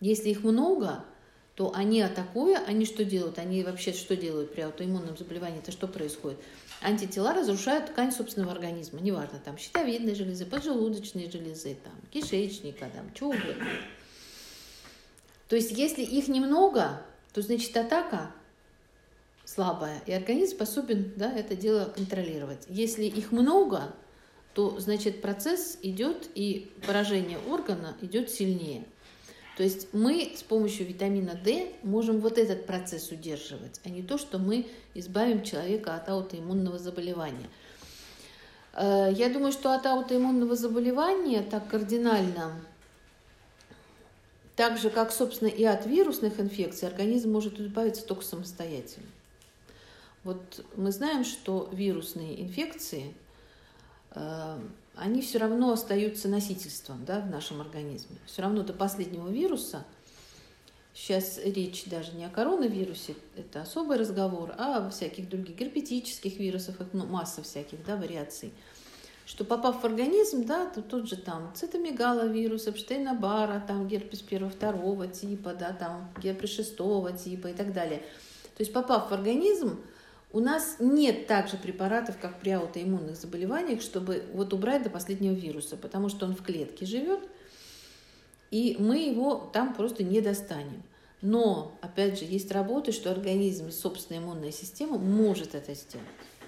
Если 0.00 0.30
их 0.30 0.42
много, 0.42 1.04
то 1.54 1.72
они 1.74 2.00
атакуя, 2.00 2.62
они 2.66 2.86
что 2.86 3.04
делают? 3.04 3.38
Они 3.38 3.62
вообще 3.62 3.92
что 3.92 4.16
делают 4.16 4.52
при 4.52 4.62
аутоиммунном 4.62 5.16
заболевании? 5.16 5.58
Это 5.58 5.72
что 5.72 5.86
происходит? 5.86 6.38
Антитела 6.80 7.34
разрушают 7.34 7.86
ткань 7.90 8.10
собственного 8.10 8.52
организма, 8.52 9.00
неважно, 9.00 9.38
там 9.44 9.58
щитовидные 9.58 10.14
железы, 10.14 10.46
поджелудочные 10.46 11.30
железы, 11.30 11.76
там, 11.84 11.92
кишечника, 12.10 12.86
там, 12.94 13.14
что 13.14 13.26
угодно. 13.26 13.66
То 15.48 15.56
есть, 15.56 15.72
если 15.72 16.02
их 16.02 16.28
немного, 16.28 17.02
то 17.34 17.42
значит 17.42 17.76
атака 17.76 18.32
слабая, 19.44 20.00
и 20.06 20.12
организм 20.12 20.54
способен 20.54 21.12
да, 21.16 21.30
это 21.32 21.56
дело 21.56 21.92
контролировать. 21.94 22.64
Если 22.68 23.04
их 23.04 23.32
много, 23.32 23.92
то 24.54 24.78
значит 24.78 25.20
процесс 25.20 25.76
идет 25.82 26.30
и 26.34 26.72
поражение 26.86 27.38
органа 27.48 27.96
идет 28.00 28.30
сильнее. 28.30 28.84
То 29.60 29.64
есть 29.64 29.88
мы 29.92 30.32
с 30.34 30.42
помощью 30.42 30.86
витамина 30.86 31.34
D 31.34 31.70
можем 31.82 32.20
вот 32.20 32.38
этот 32.38 32.64
процесс 32.64 33.10
удерживать, 33.10 33.78
а 33.84 33.90
не 33.90 34.02
то, 34.02 34.16
что 34.16 34.38
мы 34.38 34.66
избавим 34.94 35.42
человека 35.42 35.94
от 35.96 36.08
аутоиммунного 36.08 36.78
заболевания. 36.78 37.50
Э, 38.72 39.10
я 39.12 39.28
думаю, 39.28 39.52
что 39.52 39.74
от 39.74 39.84
аутоиммунного 39.84 40.56
заболевания 40.56 41.42
так 41.42 41.68
кардинально, 41.68 42.58
так 44.56 44.78
же, 44.78 44.88
как, 44.88 45.12
собственно, 45.12 45.48
и 45.48 45.64
от 45.64 45.84
вирусных 45.84 46.40
инфекций, 46.40 46.88
организм 46.88 47.30
может 47.30 47.60
избавиться 47.60 48.06
только 48.06 48.24
самостоятельно. 48.24 49.08
Вот 50.24 50.64
мы 50.74 50.90
знаем, 50.90 51.22
что 51.22 51.68
вирусные 51.70 52.40
инфекции, 52.40 53.12
э, 54.12 54.58
они 55.00 55.22
все 55.22 55.38
равно 55.38 55.72
остаются 55.72 56.28
носительством 56.28 57.04
да, 57.04 57.20
в 57.20 57.30
нашем 57.30 57.60
организме. 57.60 58.18
Все 58.26 58.42
равно 58.42 58.62
до 58.62 58.74
последнего 58.74 59.28
вируса, 59.28 59.84
сейчас 60.94 61.40
речь 61.42 61.84
даже 61.86 62.12
не 62.12 62.26
о 62.26 62.28
коронавирусе, 62.28 63.16
это 63.36 63.62
особый 63.62 63.96
разговор, 63.96 64.54
а 64.58 64.86
о 64.86 64.90
всяких 64.90 65.28
других 65.28 65.56
герпетических 65.56 66.38
вирусах, 66.38 66.80
их 66.80 66.92
масса 66.92 67.42
всяких 67.42 67.84
да, 67.84 67.96
вариаций, 67.96 68.52
что 69.24 69.44
попав 69.44 69.82
в 69.82 69.86
организм, 69.86 70.44
да, 70.44 70.66
то 70.66 70.82
тот 70.82 71.08
же 71.08 71.16
там 71.16 71.50
цитомегаловирус, 71.54 72.66
Эпштейна-Бара, 72.66 73.66
там 73.66 73.88
герпес 73.88 74.20
первого-второго 74.20 75.06
типа, 75.06 75.54
да, 75.54 75.72
там 75.72 76.12
герпес 76.20 76.50
шестого 76.50 77.12
типа 77.12 77.48
и 77.48 77.54
так 77.54 77.72
далее. 77.72 78.00
То 78.56 78.62
есть 78.62 78.72
попав 78.72 79.10
в 79.10 79.14
организм, 79.14 79.80
у 80.32 80.40
нас 80.40 80.76
нет 80.78 81.26
также 81.26 81.56
препаратов, 81.56 82.18
как 82.18 82.38
при 82.40 82.50
аутоиммунных 82.50 83.16
заболеваниях, 83.16 83.82
чтобы 83.82 84.24
вот 84.32 84.52
убрать 84.52 84.82
до 84.82 84.90
последнего 84.90 85.34
вируса, 85.34 85.76
потому 85.76 86.08
что 86.08 86.26
он 86.26 86.36
в 86.36 86.42
клетке 86.42 86.86
живет, 86.86 87.20
и 88.50 88.76
мы 88.78 88.98
его 88.98 89.50
там 89.52 89.74
просто 89.74 90.04
не 90.04 90.20
достанем. 90.20 90.82
Но, 91.20 91.72
опять 91.82 92.18
же, 92.18 92.24
есть 92.24 92.50
работы, 92.52 92.92
что 92.92 93.10
организм 93.10 93.70
собственная 93.70 94.22
иммунная 94.22 94.52
система 94.52 94.98
может 94.98 95.54
это 95.54 95.74
сделать. 95.74 96.06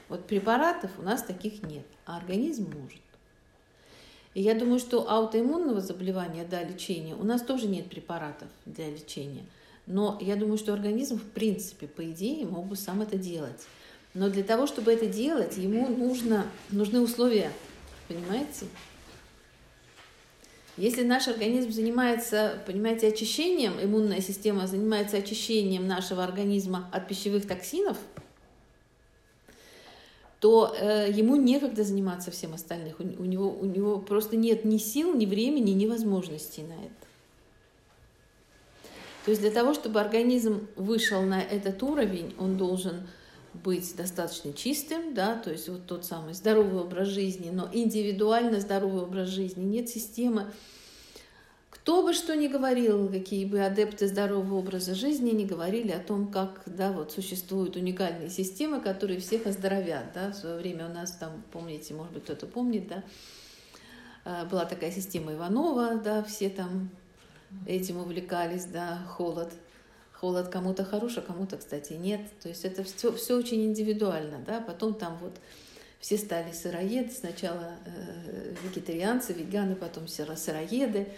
Вот 0.09 0.27
препаратов 0.27 0.91
у 0.99 1.03
нас 1.03 1.23
таких 1.23 1.63
нет, 1.63 1.85
а 2.07 2.17
организм 2.17 2.73
может. 2.81 3.01
И 4.35 4.41
я 4.41 4.55
думаю, 4.55 4.79
что 4.79 5.11
аутоиммунного 5.11 5.81
заболевания, 5.81 6.47
да, 6.49 6.63
лечения, 6.63 7.15
у 7.15 7.25
нас 7.25 7.43
тоже 7.43 7.67
нет 7.67 7.91
препаратов 7.91 8.49
для 8.65 8.89
лечения– 8.89 9.45
но 9.87 10.19
я 10.21 10.37
думаю, 10.37 10.59
что 10.59 10.73
организм, 10.73 11.19
в 11.19 11.31
принципе, 11.31 11.87
по 11.87 12.09
идее, 12.11 12.47
мог 12.47 12.67
бы 12.67 12.77
сам 12.77 13.03
это 13.03 13.17
делать. 13.17 13.67
Но 14.15 14.29
для 14.29 14.45
того, 14.45 14.67
чтобы 14.67 14.93
это 14.93 15.07
делать, 15.07 15.57
ему 15.57 15.89
нужно, 15.89 16.47
нужны 16.71 17.01
условия. 17.01 17.51
Понимаете? 18.09 18.67
Если 20.77 21.03
наш 21.03 21.29
организм 21.29 21.71
занимается, 21.71 22.63
понимаете, 22.67 23.09
очищением, 23.09 23.75
иммунная 23.83 24.21
система 24.21 24.67
занимается 24.67 25.19
очищением 25.19 25.87
нашего 25.87 26.25
организма 26.25 26.89
от 26.93 27.09
пищевых 27.09 27.47
токсинов, 27.47 27.99
то 30.41 30.75
э, 30.77 31.11
ему 31.13 31.37
некогда 31.37 31.85
заниматься 31.85 32.31
всем 32.31 32.55
остальным. 32.55 32.97
У, 32.99 33.23
у, 33.23 33.25
него, 33.27 33.51
у 33.51 33.65
него 33.65 33.99
просто 33.99 34.37
нет 34.37 34.65
ни 34.65 34.79
сил, 34.79 35.15
ни 35.15 35.27
времени, 35.27 35.71
ни 35.71 35.87
возможностей 35.87 36.63
на 36.63 36.73
это. 36.73 37.02
То 39.25 39.31
есть 39.31 39.41
для 39.41 39.51
того, 39.51 39.73
чтобы 39.75 40.01
организм 40.01 40.67
вышел 40.77 41.23
на 41.23 41.41
этот 41.41 41.83
уровень, 41.83 42.35
он 42.39 42.57
должен 42.57 43.07
быть 43.55 43.95
достаточно 43.97 44.53
чистым, 44.53 45.15
да, 45.15 45.37
то 45.37 45.51
есть 45.51 45.69
вот 45.69 45.87
тот 45.87 46.05
самый 46.05 46.35
здоровый 46.35 46.81
образ 46.81 47.09
жизни, 47.09 47.51
но 47.51 47.69
индивидуально 47.73 48.61
здоровый 48.61 49.03
образ 49.03 49.29
жизни, 49.29 49.63
нет 49.63 49.89
системы. 49.89 50.47
Кто 51.71 52.03
бы 52.03 52.15
что 52.15 52.35
ни 52.37 52.47
говорил, 52.47 53.09
какие 53.09 53.45
бы 53.45 53.61
адепты 53.61 54.07
здорового 54.07 54.57
образа 54.57 54.95
жизни 54.95 55.31
не 55.31 55.45
говорили 55.45 55.91
о 55.91 55.99
том, 55.99 56.31
как 56.31 56.63
да, 56.67 56.93
вот 56.93 57.13
существуют 57.13 57.77
уникальные 57.77 58.31
системы, 58.31 58.81
которые 58.81 59.19
всех 59.21 59.47
оздоровят. 59.47 60.13
Да. 60.15 60.31
В 60.31 60.37
свое 60.37 60.57
время 60.57 60.89
у 60.89 60.93
нас 60.93 61.11
там, 61.13 61.43
помните, 61.51 61.93
может 61.95 62.13
быть, 62.13 62.23
кто-то 62.23 62.47
помнит, 62.47 62.87
да, 62.89 63.03
а, 64.25 64.45
была 64.45 64.65
такая 64.65 64.93
система 64.93 65.33
Иванова, 65.33 65.97
да, 65.97 66.23
все 66.23 66.51
там 66.51 66.91
этим 67.67 67.99
увлекались, 67.99 68.65
да, 68.65 68.99
холод. 69.09 69.53
Холод 70.13 70.49
кому-то 70.49 70.85
хорош, 70.85 71.19
а 71.19 71.21
кому-то, 71.21 71.57
кстати, 71.57 71.95
нет. 71.95 72.21
То 72.41 72.49
есть 72.49 72.65
это 72.65 72.85
все, 72.85 73.13
все 73.13 73.37
очень 73.37 73.65
индивидуально, 73.65 74.39
да. 74.47 74.61
Потом 74.61 74.95
там 74.95 75.19
вот 75.21 75.33
все 76.01 76.19
стали 76.19 76.53
сыроеды, 76.53 77.11
сначала 77.13 77.75
э, 77.87 78.55
вегетарианцы, 78.63 79.33
веганы, 79.33 79.75
потом 79.75 80.09
сыроеды. 80.09 81.09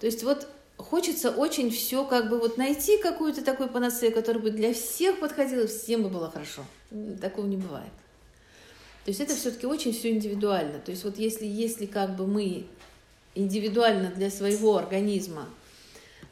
То 0.00 0.06
есть 0.06 0.22
вот 0.22 0.48
хочется 0.76 1.30
очень 1.30 1.70
все 1.70 2.04
как 2.04 2.28
бы 2.28 2.38
вот 2.38 2.56
найти 2.56 2.98
какую-то 2.98 3.42
такую 3.42 3.68
панацею, 3.68 4.12
которая 4.12 4.42
бы 4.42 4.50
для 4.50 4.74
всех 4.74 5.20
подходила, 5.20 5.66
всем 5.66 6.02
бы 6.02 6.08
было 6.08 6.30
хорошо. 6.30 6.64
Такого 7.20 7.46
не 7.46 7.56
бывает. 7.56 7.92
То 9.04 9.10
есть 9.10 9.20
это 9.20 9.36
все-таки 9.36 9.66
очень 9.66 9.92
все 9.92 10.10
индивидуально. 10.10 10.80
То 10.80 10.90
есть 10.90 11.04
вот 11.04 11.18
если, 11.18 11.46
если 11.46 11.86
как 11.86 12.16
бы 12.16 12.26
мы 12.26 12.66
индивидуально 13.36 14.10
для 14.10 14.30
своего 14.30 14.76
организма 14.76 15.48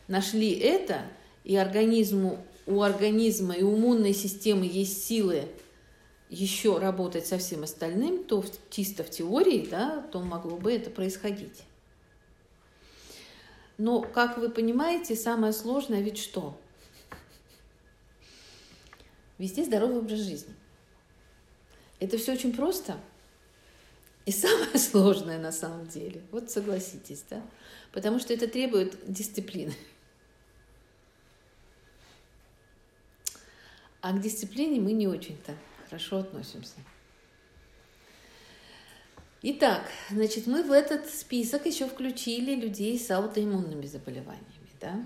нашли 0.09 0.53
это, 0.53 1.03
и 1.45 1.57
организму, 1.57 2.45
у 2.67 2.83
организма 2.83 3.55
и 3.55 3.63
у 3.63 3.77
иммунной 3.77 4.15
системы 4.15 4.65
есть 4.67 5.05
силы 5.05 5.49
еще 6.31 6.79
работать 6.79 7.27
со 7.27 7.39
всем 7.39 7.63
остальным, 7.63 8.25
то 8.25 8.45
чисто 8.71 9.05
в 9.05 9.11
теории, 9.11 9.67
да, 9.71 10.03
то 10.13 10.21
могло 10.21 10.57
бы 10.57 10.73
это 10.73 10.91
происходить. 10.91 11.63
Но, 13.77 14.01
как 14.01 14.39
вы 14.39 14.51
понимаете, 14.51 15.17
самое 15.17 15.53
сложное 15.53 16.01
ведь 16.01 16.19
что? 16.19 16.59
Вести 19.39 19.65
здоровый 19.65 19.99
образ 19.99 20.21
жизни. 20.21 20.55
Это 21.99 22.19
все 22.19 22.33
очень 22.33 22.55
просто 22.55 22.97
и 24.27 24.33
самое 24.33 24.79
сложное 24.79 25.39
на 25.39 25.53
самом 25.53 25.87
деле. 25.87 26.23
Вот 26.31 26.51
согласитесь, 26.51 27.25
да? 27.29 27.43
Потому 27.93 28.19
что 28.19 28.33
это 28.33 28.49
требует 28.49 28.97
дисциплины. 29.07 29.75
А 34.05 34.13
к 34.13 34.21
дисциплине 34.21 34.83
мы 34.83 34.93
не 34.93 35.09
очень-то 35.09 35.55
хорошо 35.87 36.19
относимся. 36.19 36.75
Итак, 39.41 39.81
значит, 40.11 40.47
мы 40.47 40.63
в 40.63 40.73
этот 40.73 41.09
список 41.09 41.65
еще 41.65 41.87
включили 41.87 42.55
людей 42.55 42.99
с 42.99 43.11
аутоиммунными 43.11 43.87
заболеваниями, 43.87 44.69
да? 44.79 45.03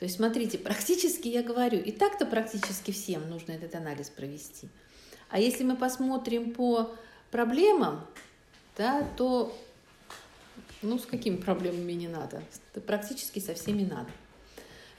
То 0.00 0.04
есть, 0.04 0.16
смотрите, 0.16 0.58
практически, 0.58 1.28
я 1.28 1.44
говорю, 1.44 1.78
и 1.78 1.92
так-то 1.92 2.26
практически 2.26 2.90
всем 2.90 3.30
нужно 3.30 3.52
этот 3.52 3.76
анализ 3.76 4.10
провести. 4.10 4.68
А 5.28 5.38
если 5.38 5.62
мы 5.62 5.76
посмотрим 5.76 6.54
по 6.54 6.90
проблемам, 7.30 8.04
да, 8.76 9.08
то 9.16 9.56
ну, 10.82 10.98
с 10.98 11.06
какими 11.06 11.36
проблемами 11.36 11.92
не 11.92 12.08
надо? 12.08 12.42
Практически 12.84 13.38
со 13.38 13.54
всеми 13.54 13.84
надо. 13.84 14.10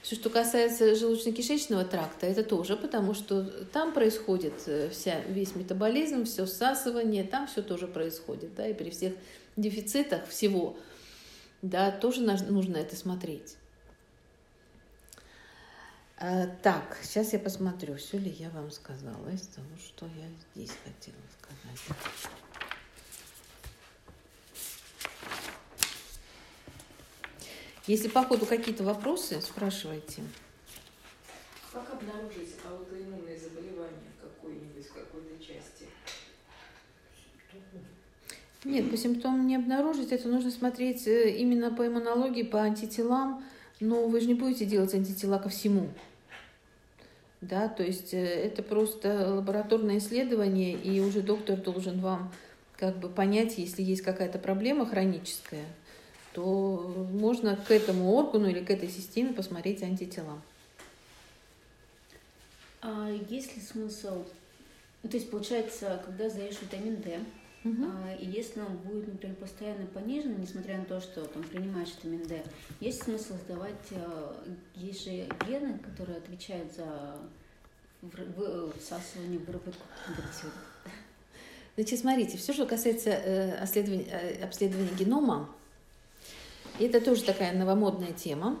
Все, 0.02 0.14
что 0.14 0.30
касается 0.30 0.94
желудочно-кишечного 0.94 1.84
тракта, 1.84 2.26
это 2.26 2.42
тоже, 2.42 2.76
потому 2.76 3.12
что 3.12 3.44
там 3.66 3.92
происходит 3.92 4.54
э, 4.66 4.88
вся, 4.88 5.20
весь 5.28 5.54
метаболизм, 5.54 6.24
все 6.24 6.46
всасывание, 6.46 7.22
там 7.22 7.46
все 7.46 7.62
тоже 7.62 7.86
происходит, 7.86 8.54
да, 8.54 8.66
и 8.66 8.72
при 8.72 8.88
всех 8.88 9.12
дефицитах 9.56 10.26
всего, 10.26 10.78
да, 11.60 11.90
тоже 11.90 12.22
нужно 12.22 12.78
это 12.78 12.96
смотреть. 12.96 13.56
А, 16.16 16.46
так, 16.62 16.98
сейчас 17.02 17.32
я 17.34 17.38
посмотрю, 17.38 17.96
все 17.96 18.18
ли 18.18 18.30
я 18.30 18.50
вам 18.50 18.70
сказала 18.70 19.28
из 19.30 19.46
того, 19.48 19.68
что 19.78 20.06
я 20.06 20.28
здесь 20.54 20.76
хотела 20.84 21.16
сказать. 21.38 21.98
Если 27.86 28.08
по 28.08 28.24
ходу 28.24 28.46
какие-то 28.46 28.84
вопросы, 28.84 29.40
спрашивайте. 29.40 30.22
Как 31.72 31.88
обнаружить 31.92 32.56
аутоиммунные 32.68 33.38
заболевания 33.38 34.10
какой-нибудь, 34.20 34.86
какой-то 34.88 35.38
части? 35.38 35.86
Нет, 38.64 38.90
по 38.90 38.96
симптомам 38.96 39.46
не 39.46 39.56
обнаружить. 39.56 40.12
Это 40.12 40.28
нужно 40.28 40.50
смотреть 40.50 41.06
э, 41.06 41.30
именно 41.30 41.70
по 41.70 41.86
иммунологии, 41.86 42.42
по 42.42 42.60
антителам. 42.60 43.42
Но 43.80 44.06
вы 44.06 44.20
же 44.20 44.26
не 44.26 44.34
будете 44.34 44.66
делать 44.66 44.94
антитела 44.94 45.38
ко 45.38 45.48
всему. 45.48 45.88
Да, 47.40 47.68
то 47.68 47.82
есть 47.82 48.12
э, 48.12 48.18
это 48.18 48.62
просто 48.62 49.34
лабораторное 49.34 49.98
исследование, 49.98 50.74
и 50.74 51.00
уже 51.00 51.22
доктор 51.22 51.56
должен 51.56 52.00
вам 52.00 52.30
как 52.76 52.98
бы 52.98 53.08
понять, 53.08 53.56
если 53.56 53.82
есть 53.82 54.02
какая-то 54.02 54.38
проблема 54.38 54.86
хроническая, 54.86 55.64
то 56.32 57.08
можно 57.12 57.56
к 57.56 57.70
этому 57.70 58.12
органу 58.14 58.48
или 58.48 58.64
к 58.64 58.70
этой 58.70 58.88
системе 58.88 59.32
посмотреть 59.32 59.82
антитела. 59.82 60.40
А 62.82 63.10
есть 63.28 63.56
ли 63.56 63.62
смысл, 63.62 64.24
ну, 65.02 65.10
то 65.10 65.16
есть 65.16 65.30
получается, 65.30 66.02
когда 66.04 66.28
сдаешь 66.28 66.60
витамин 66.60 66.96
D, 66.96 67.20
Угу. 67.62 67.84
а, 67.84 68.14
и 68.14 68.26
если 68.26 68.60
он 68.60 68.74
будет, 68.78 69.06
например, 69.06 69.36
постоянно 69.36 69.84
понижен, 69.86 70.40
несмотря 70.40 70.78
на 70.78 70.86
то, 70.86 70.98
что 70.98 71.26
там 71.26 71.42
принимаешь 71.42 71.90
витамин 71.98 72.26
D, 72.26 72.42
есть 72.80 73.02
смысл 73.02 73.34
сдавать, 73.34 73.74
а, 73.92 74.42
есть 74.76 75.04
же 75.04 75.28
гены, 75.46 75.78
которые 75.78 76.16
отвечают 76.16 76.72
за 76.72 77.18
всасывание, 78.80 79.38
выработку. 79.40 79.82
Значит, 81.76 82.00
смотрите, 82.00 82.38
все, 82.38 82.52
что 82.52 82.66
касается 82.66 83.10
э, 83.10 83.56
обследования, 83.56 84.06
э, 84.10 84.42
обследования 84.44 84.90
генома, 84.98 85.48
это 86.78 87.00
тоже 87.00 87.22
такая 87.22 87.52
новомодная 87.52 88.12
тема. 88.12 88.58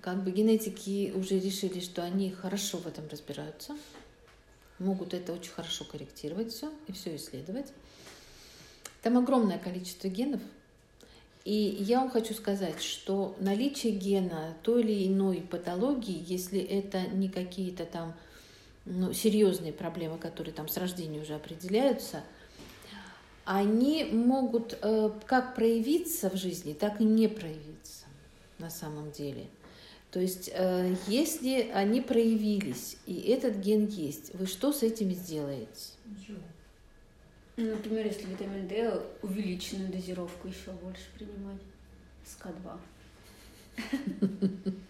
Как 0.00 0.22
бы 0.22 0.30
генетики 0.30 1.12
уже 1.14 1.38
решили, 1.40 1.80
что 1.80 2.02
они 2.02 2.30
хорошо 2.30 2.78
в 2.78 2.86
этом 2.86 3.08
разбираются, 3.08 3.76
могут 4.78 5.14
это 5.14 5.32
очень 5.32 5.50
хорошо 5.50 5.84
корректировать 5.84 6.52
все 6.52 6.70
и 6.86 6.92
все 6.92 7.16
исследовать. 7.16 7.72
Там 9.02 9.18
огромное 9.18 9.58
количество 9.58 10.08
генов. 10.08 10.40
И 11.44 11.76
я 11.78 12.00
вам 12.00 12.10
хочу 12.10 12.34
сказать, 12.34 12.82
что 12.82 13.36
наличие 13.38 13.92
гена 13.92 14.56
той 14.62 14.82
или 14.82 15.06
иной 15.06 15.42
патологии, 15.42 16.24
если 16.26 16.60
это 16.60 17.06
не 17.06 17.28
какие-то 17.28 17.84
там 17.84 18.14
ну, 18.84 19.12
серьезные 19.12 19.72
проблемы, 19.72 20.18
которые 20.18 20.52
там 20.52 20.68
с 20.68 20.76
рождения 20.76 21.20
уже 21.20 21.34
определяются, 21.34 22.22
они 23.46 24.04
могут 24.04 24.76
э, 24.82 25.10
как 25.24 25.54
проявиться 25.54 26.28
в 26.28 26.36
жизни, 26.36 26.74
так 26.74 27.00
и 27.00 27.04
не 27.04 27.28
проявиться 27.28 28.04
на 28.58 28.68
самом 28.70 29.12
деле. 29.12 29.46
То 30.10 30.20
есть, 30.20 30.50
э, 30.52 30.96
если 31.06 31.70
они 31.72 32.00
проявились, 32.00 32.96
и 33.06 33.14
этот 33.30 33.56
ген 33.56 33.86
есть, 33.86 34.34
вы 34.34 34.46
что 34.46 34.72
с 34.72 34.82
этими 34.82 35.14
сделаете? 35.14 35.92
Ничего. 36.04 36.38
Ну, 37.56 37.70
Например, 37.70 38.04
если 38.06 38.26
витамин 38.26 38.66
D 38.66 39.00
увеличенную 39.22 39.90
дозировку 39.90 40.48
еще 40.48 40.72
больше 40.72 41.04
принимать 41.16 41.62
с 42.24 42.36
К2. 42.36 42.78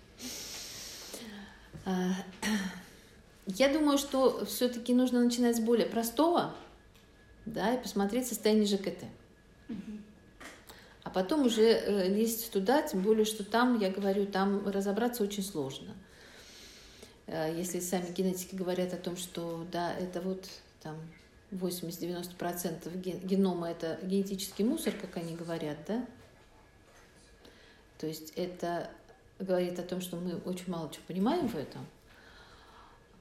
А, 1.89 2.15
Я 3.47 3.73
думаю, 3.73 3.97
что 3.97 4.45
все-таки 4.45 4.93
нужно 4.93 5.23
начинать 5.23 5.57
с 5.57 5.61
более 5.61 5.87
простого, 5.87 6.53
да, 7.47 7.75
и 7.75 7.83
посмотреть 7.83 8.27
состояние 8.27 8.67
ЖКТ. 8.67 9.05
А 11.03 11.11
потом 11.11 11.47
уже 11.47 11.63
э, 11.63 12.09
лезть 12.09 12.51
туда, 12.51 12.83
тем 12.83 13.01
более, 13.01 13.25
что 13.25 13.45
там, 13.45 13.79
я 13.79 13.91
говорю, 13.91 14.27
там 14.27 14.67
разобраться 14.69 15.23
очень 15.23 15.45
сложно. 15.45 15.95
Э, 17.29 17.55
Если 17.57 17.79
сами 17.79 18.13
генетики 18.13 18.57
говорят 18.57 18.93
о 18.93 18.97
том, 18.97 19.17
что 19.17 19.65
да, 19.71 19.95
это 19.95 20.21
вот 20.21 20.49
там 20.83 20.97
80-90% 21.53 22.97
ген- 22.99 23.21
генома 23.21 23.71
это 23.71 24.01
генетический 24.03 24.65
мусор, 24.65 24.95
как 25.01 25.17
они 25.17 25.37
говорят, 25.37 25.79
да? 25.87 26.05
То 27.99 28.09
есть 28.09 28.33
это 28.35 28.91
говорит 29.39 29.79
о 29.79 29.83
том, 29.85 30.01
что 30.01 30.17
мы 30.17 30.37
очень 30.39 30.71
мало 30.71 30.91
чего 30.91 31.05
понимаем 31.07 31.47
в 31.47 31.57
этом. 31.57 31.87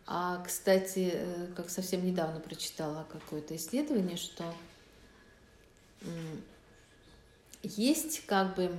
А, 0.08 0.44
кстати, 0.46 1.12
э, 1.14 1.48
как 1.56 1.70
совсем 1.70 2.06
недавно 2.06 2.40
прочитала 2.40 3.08
какое-то 3.12 3.56
исследование, 3.56 4.18
что 4.18 4.44
есть 7.64 8.26
как 8.28 8.56
бы 8.56 8.72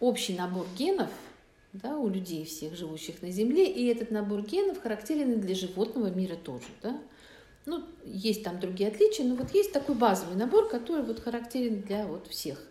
общий 0.00 0.34
набор 0.34 0.66
генов 0.76 1.10
да, 1.72 1.96
у 1.96 2.08
людей 2.08 2.44
всех, 2.44 2.76
живущих 2.76 3.22
на 3.22 3.30
Земле, 3.30 3.70
и 3.70 3.86
этот 3.86 4.10
набор 4.10 4.42
генов 4.42 4.80
характерен 4.82 5.32
и 5.32 5.36
для 5.36 5.54
животного 5.54 6.08
мира 6.08 6.36
тоже. 6.36 6.66
Да? 6.82 7.00
Ну, 7.66 7.82
есть 8.04 8.44
там 8.44 8.60
другие 8.60 8.90
отличия, 8.90 9.24
но 9.24 9.34
вот 9.34 9.52
есть 9.54 9.72
такой 9.72 9.94
базовый 9.94 10.36
набор, 10.36 10.68
который 10.68 11.02
вот 11.02 11.20
характерен 11.20 11.80
для 11.80 12.06
вот 12.06 12.28
всех. 12.28 12.62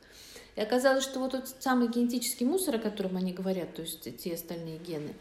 И 0.55 0.61
оказалось, 0.61 1.03
что 1.03 1.19
вот 1.19 1.31
тот 1.31 1.49
самый 1.59 1.87
генетический 1.87 2.45
мусор, 2.45 2.75
о 2.75 2.79
котором 2.79 3.17
они 3.17 3.33
говорят, 3.33 3.73
то 3.73 3.81
есть 3.81 4.07
те 4.17 4.35
остальные 4.35 4.77
гены, 4.77 5.15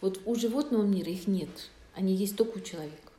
вот 0.00 0.20
у 0.24 0.36
животного 0.36 0.84
мира 0.84 1.10
их 1.10 1.26
нет. 1.26 1.50
Они 1.98 2.14
есть 2.14 2.36
только 2.36 2.58
у 2.58 2.60
человека. 2.60 3.12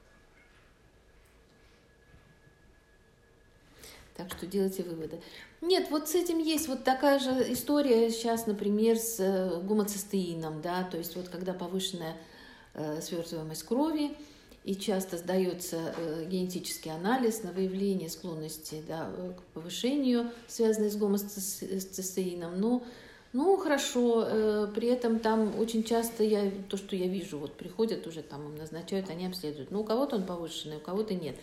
Так 4.15 4.31
что 4.31 4.47
делайте 4.47 4.83
выводы. 4.83 5.19
Нет, 5.59 5.87
вот 5.91 6.07
с 6.07 6.15
этим 6.15 6.39
есть 6.39 6.69
вот 6.69 6.85
такая 6.85 7.19
же 7.19 7.51
история 7.51 8.09
сейчас, 8.09 8.47
например, 8.47 8.97
с 8.97 9.19
э, 9.19 9.59
гомоцистеином, 9.61 10.61
да, 10.61 10.85
то 10.85 10.97
есть 10.97 11.17
вот 11.17 11.27
когда 11.27 11.53
повышенная 11.53 12.15
э, 12.73 13.01
свертываемость 13.01 13.63
крови, 13.63 14.15
и 14.63 14.75
часто 14.75 15.17
сдается 15.17 15.93
э, 15.97 16.25
генетический 16.29 16.91
анализ 16.91 17.43
на 17.43 17.51
выявление 17.51 18.09
склонности 18.09 18.81
да, 18.87 19.09
э, 19.13 19.33
к 19.37 19.41
повышению, 19.53 20.31
связанной 20.47 20.89
с 20.89 20.95
гомоцистеином. 20.95 22.57
Но, 22.61 22.83
ну, 23.31 23.57
хорошо, 23.57 24.25
э, 24.27 24.67
при 24.73 24.87
этом 24.87 25.19
там 25.19 25.59
очень 25.59 25.83
часто 25.83 26.23
я, 26.23 26.51
то, 26.67 26.77
что 26.77 26.95
я 26.95 27.07
вижу, 27.07 27.37
вот 27.37 27.53
приходят 27.53 28.07
уже 28.07 28.23
там, 28.23 28.47
им 28.47 28.55
назначают, 28.55 29.09
они 29.09 29.27
обследуют. 29.27 29.69
Ну, 29.69 29.81
у 29.81 29.83
кого-то 29.83 30.15
он 30.15 30.25
повышенный, 30.25 30.77
у 30.77 30.81
кого-то 30.81 31.13
нет. 31.13 31.35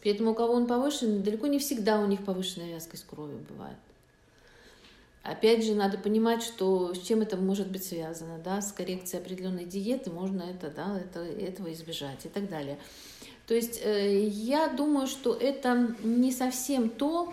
При 0.00 0.10
этом 0.12 0.28
у 0.28 0.34
кого 0.34 0.54
он 0.54 0.66
повышенный, 0.66 1.20
далеко 1.20 1.46
не 1.46 1.58
всегда 1.58 2.00
у 2.00 2.06
них 2.06 2.24
повышенная 2.24 2.70
вязкость 2.70 3.06
крови 3.06 3.36
бывает. 3.48 3.76
Опять 5.22 5.64
же, 5.64 5.74
надо 5.74 5.98
понимать, 5.98 6.42
что 6.42 6.94
с 6.94 7.00
чем 7.00 7.20
это 7.20 7.36
может 7.36 7.70
быть 7.70 7.84
связано, 7.84 8.38
да, 8.38 8.62
с 8.62 8.72
коррекцией 8.72 9.22
определенной 9.22 9.64
диеты 9.64 10.10
можно 10.10 10.42
это, 10.42 10.70
да, 10.70 10.98
это, 10.98 11.20
этого 11.20 11.72
избежать 11.72 12.24
и 12.24 12.28
так 12.28 12.48
далее. 12.48 12.78
То 13.46 13.54
есть 13.54 13.80
э, 13.82 14.24
я 14.26 14.68
думаю, 14.68 15.06
что 15.06 15.34
это 15.34 15.94
не 16.02 16.32
совсем 16.32 16.88
то, 16.88 17.32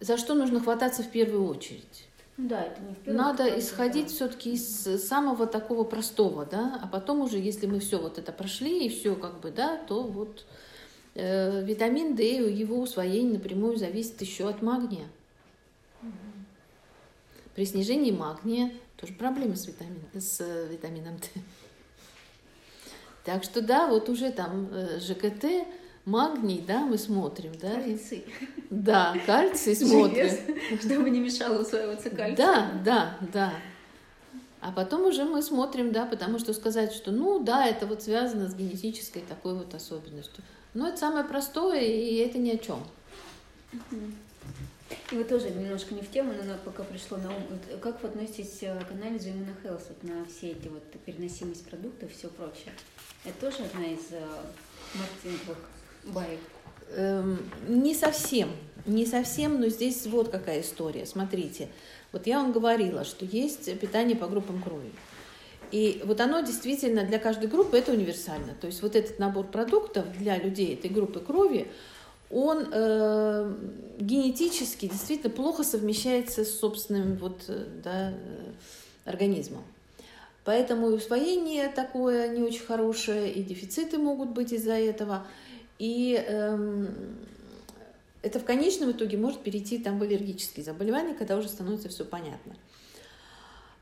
за 0.00 0.18
что 0.18 0.34
нужно 0.34 0.60
хвататься 0.60 1.02
в 1.02 1.10
первую 1.10 1.48
очередь. 1.48 2.07
Ну 2.38 2.48
да, 2.48 2.62
это 2.62 2.80
не 2.80 2.94
в 2.94 2.98
первую 2.98 3.20
Надо 3.20 3.58
исходить 3.58 4.06
да. 4.06 4.12
все-таки 4.12 4.52
из 4.52 5.04
самого 5.08 5.48
такого 5.48 5.82
простого, 5.82 6.46
да, 6.46 6.78
а 6.80 6.86
потом 6.86 7.20
уже, 7.20 7.36
если 7.36 7.66
мы 7.66 7.80
все 7.80 8.00
вот 8.00 8.16
это 8.16 8.30
прошли 8.30 8.86
и 8.86 8.88
все 8.88 9.16
как 9.16 9.40
бы, 9.40 9.50
да, 9.50 9.76
то 9.76 10.04
вот 10.04 10.46
э, 11.16 11.64
витамин 11.64 12.14
D, 12.14 12.48
его 12.48 12.78
усвоение 12.78 13.34
напрямую 13.34 13.76
зависит 13.76 14.20
еще 14.22 14.48
от 14.48 14.62
магния. 14.62 15.08
При 17.56 17.66
снижении 17.66 18.12
магния 18.12 18.72
тоже 18.96 19.14
проблемы 19.14 19.56
с, 19.56 19.66
витамин, 19.66 20.00
с 20.14 20.40
э, 20.40 20.68
витамином 20.70 21.16
D. 21.16 21.40
Так 23.24 23.42
что 23.42 23.62
да, 23.62 23.88
вот 23.88 24.08
уже 24.08 24.30
там 24.30 24.68
э, 24.72 25.00
ЖКТ, 25.00 25.66
магний, 26.08 26.64
да, 26.66 26.80
мы 26.80 26.98
смотрим, 26.98 27.52
да, 27.60 27.74
Кальций. 27.74 28.24
да, 28.70 29.14
кальций 29.26 29.76
смотрим. 29.76 30.30
Чтобы 30.80 31.10
не 31.10 31.20
мешало 31.20 31.62
усваиваться 31.62 32.10
кальций. 32.10 32.36
Да, 32.36 32.70
да, 32.84 33.18
да. 33.32 33.52
А 34.60 34.72
потом 34.72 35.06
уже 35.06 35.24
мы 35.24 35.42
смотрим, 35.42 35.92
да, 35.92 36.04
потому 36.04 36.38
что 36.38 36.52
сказать, 36.52 36.92
что 36.92 37.12
ну 37.12 37.38
да, 37.38 37.66
это 37.66 37.86
вот 37.86 38.02
связано 38.02 38.48
с 38.48 38.54
генетической 38.54 39.22
такой 39.22 39.54
вот 39.54 39.74
особенностью. 39.74 40.42
Но 40.74 40.88
это 40.88 40.96
самое 40.98 41.24
простое, 41.24 41.80
и 41.80 42.16
это 42.16 42.38
ни 42.38 42.50
о 42.50 42.58
чем. 42.58 42.82
И 45.10 45.16
вы 45.16 45.24
тоже 45.24 45.50
немножко 45.50 45.94
не 45.94 46.00
в 46.00 46.10
тему, 46.10 46.32
но 46.44 46.54
пока 46.64 46.82
пришло 46.82 47.18
на 47.18 47.28
ум. 47.28 47.42
Вот 47.50 47.80
Как 47.80 48.02
вы 48.02 48.08
относитесь 48.08 48.58
э, 48.62 48.80
к 48.84 48.90
анализу 48.90 49.28
иммунохелс, 49.30 49.82
вот 49.88 50.02
на 50.02 50.24
все 50.24 50.52
эти 50.52 50.68
вот 50.68 50.82
переносимость 51.04 51.66
продуктов 51.66 52.10
и 52.10 52.14
все 52.14 52.28
прочее? 52.28 52.72
Это 53.24 53.38
тоже 53.38 53.64
одна 53.64 53.84
из 53.86 54.10
э, 54.12 54.22
маркетинговых 54.94 55.58
баек. 56.04 56.40
Эм, 56.90 57.38
не 57.68 57.94
совсем, 57.94 58.50
не 58.86 59.06
совсем, 59.06 59.60
но 59.60 59.68
здесь 59.68 60.06
вот 60.06 60.30
какая 60.30 60.62
история. 60.62 61.06
Смотрите, 61.06 61.68
вот 62.12 62.26
я 62.26 62.38
вам 62.38 62.52
говорила, 62.52 63.04
что 63.04 63.24
есть 63.24 63.78
питание 63.78 64.16
по 64.16 64.26
группам 64.26 64.62
крови. 64.62 64.90
И 65.70 66.00
вот 66.04 66.20
оно 66.20 66.40
действительно 66.40 67.04
для 67.04 67.18
каждой 67.18 67.48
группы 67.48 67.76
это 67.76 67.92
универсально. 67.92 68.54
То 68.60 68.66
есть 68.66 68.82
вот 68.82 68.96
этот 68.96 69.18
набор 69.18 69.46
продуктов 69.46 70.06
для 70.18 70.38
людей 70.38 70.74
этой 70.74 70.90
группы 70.90 71.20
крови, 71.20 71.68
он 72.30 72.68
э, 72.72 73.54
генетически 73.98 74.86
действительно 74.86 75.30
плохо 75.30 75.64
совмещается 75.64 76.44
с 76.44 76.58
собственным 76.58 77.16
вот, 77.16 77.44
э, 77.48 77.64
да, 77.82 78.10
э, 78.10 78.52
организмом. 79.04 79.62
Поэтому 80.44 80.90
и 80.90 80.94
усвоение 80.94 81.68
такое 81.68 82.28
не 82.28 82.42
очень 82.42 82.64
хорошее, 82.64 83.30
и 83.30 83.42
дефициты 83.42 83.98
могут 83.98 84.30
быть 84.30 84.52
из-за 84.52 84.72
этого. 84.72 85.26
И 85.78 86.14
эм, 86.14 86.88
это 88.22 88.40
в 88.40 88.44
конечном 88.44 88.90
итоге 88.90 89.16
может 89.16 89.42
перейти 89.42 89.78
там, 89.78 89.98
в 89.98 90.02
аллергические 90.02 90.64
заболевания, 90.64 91.14
когда 91.14 91.36
уже 91.36 91.48
становится 91.48 91.88
все 91.88 92.04
понятно. 92.04 92.54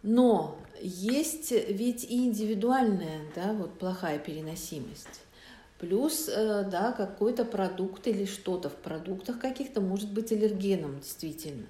Но 0.03 0.59
есть 0.81 1.51
ведь 1.51 2.05
и 2.05 2.27
индивидуальная, 2.27 3.23
да, 3.35 3.53
вот 3.55 3.79
плохая 3.79 4.19
переносимость. 4.19 5.21
Плюс, 5.79 6.29
э, 6.29 6.65
да, 6.71 6.93
какой-то 6.93 7.45
продукт 7.45 8.07
или 8.07 8.25
что-то 8.25 8.71
в 8.71 8.77
продуктах 8.77 9.41
каких-то 9.41 9.81
может 9.81 10.13
быть 10.13 10.33
аллергеном 10.33 11.01
действительно. 11.01 11.67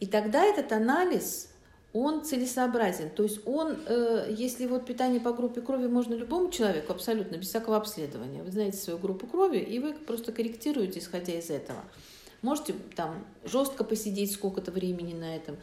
И 0.00 0.06
тогда 0.06 0.44
этот 0.44 0.72
анализ, 0.72 1.48
он 1.94 2.24
целесообразен. 2.24 3.08
То 3.08 3.22
есть 3.22 3.40
он, 3.46 3.78
э, 3.86 4.34
если 4.36 4.66
вот 4.66 4.84
питание 4.84 5.20
по 5.20 5.32
группе 5.32 5.62
крови 5.62 5.86
можно 5.86 6.12
любому 6.12 6.50
человеку, 6.50 6.92
абсолютно, 6.92 7.36
без 7.36 7.48
всякого 7.48 7.78
обследования. 7.78 8.42
Вы 8.42 8.52
знаете 8.52 8.76
свою 8.76 8.98
группу 8.98 9.26
крови, 9.26 9.58
и 9.58 9.78
вы 9.78 9.94
просто 9.94 10.32
корректируете, 10.32 10.98
исходя 10.98 11.32
из 11.32 11.48
этого. 11.48 11.80
Можете 12.42 12.74
там 12.94 13.24
жестко 13.44 13.84
посидеть 13.84 14.32
сколько-то 14.32 14.70
времени 14.70 15.14
на 15.14 15.34
этом. 15.34 15.56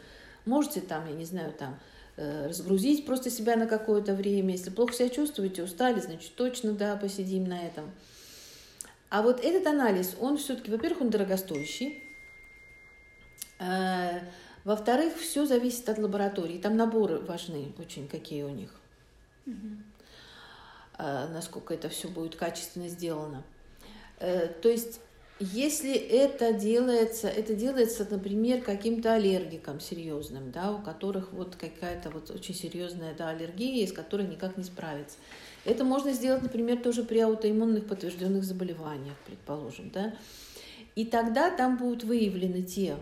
Можете 0.45 0.81
там, 0.81 1.07
я 1.07 1.13
не 1.13 1.25
знаю, 1.25 1.53
там 1.53 1.77
Э, 2.17 2.47
разгрузить 2.47 3.05
просто 3.05 3.29
себя 3.29 3.55
на 3.55 3.67
какое-то 3.67 4.13
время. 4.13 4.51
Если 4.51 4.69
плохо 4.69 4.93
себя 4.93 5.09
чувствуете, 5.09 5.63
устали, 5.63 5.99
значит, 5.99 6.35
точно, 6.35 6.73
да, 6.73 6.95
посидим 6.97 7.45
на 7.45 7.65
этом. 7.65 7.89
А 9.09 9.21
вот 9.21 9.43
этот 9.43 9.65
анализ, 9.65 10.15
он 10.19 10.37
все-таки, 10.37 10.71
во-первых, 10.71 11.01
он 11.01 11.09
дорогостоящий. 11.09 12.03
Э, 13.59 14.19
во-вторых, 14.63 15.17
все 15.17 15.45
зависит 15.45 15.89
от 15.89 15.97
лаборатории. 15.97 16.57
Там 16.57 16.77
наборы 16.77 17.19
важны 17.19 17.73
очень, 17.79 18.07
какие 18.07 18.43
у 18.43 18.49
них. 18.49 18.69
Угу. 19.45 19.55
Насколько 20.99 21.73
это 21.73 21.89
все 21.89 22.07
будет 22.07 22.35
качественно 22.35 22.87
сделано. 22.87 23.43
То 24.19 24.69
есть 24.69 24.99
если 25.39 25.95
это 25.95 26.53
делается, 26.53 27.27
это 27.27 27.55
делается, 27.55 28.05
например, 28.07 28.61
каким-то 28.61 29.13
аллергиком 29.13 29.79
серьезным, 29.79 30.51
да, 30.51 30.71
у 30.71 30.79
которых 30.83 31.33
вот 31.33 31.55
какая-то 31.55 32.11
вот 32.11 32.29
очень 32.29 32.53
серьезная 32.53 33.15
да, 33.15 33.29
аллергия, 33.29 33.87
с 33.87 33.91
которой 33.91 34.27
никак 34.27 34.57
не 34.57 34.63
справиться. 34.63 35.17
Это 35.65 35.83
можно 35.83 36.13
сделать, 36.13 36.43
например, 36.43 36.83
тоже 36.83 37.03
при 37.03 37.17
аутоиммунных 37.17 37.87
подтвержденных 37.87 38.43
заболеваниях, 38.43 39.15
предположим, 39.25 39.89
да. 39.89 40.13
И 40.93 41.05
тогда 41.05 41.49
там 41.49 41.77
будут 41.77 42.03
выявлены 42.03 42.61
те 42.61 42.97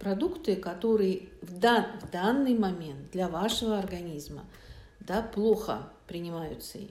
продукты, 0.00 0.56
которые 0.56 1.28
в, 1.42 1.58
дан, 1.58 1.86
в 2.00 2.10
данный 2.10 2.56
момент 2.56 3.10
для 3.12 3.28
вашего 3.28 3.78
организма 3.78 4.44
да, 5.00 5.22
плохо 5.22 5.88
принимаются 6.06 6.78
им 6.78 6.90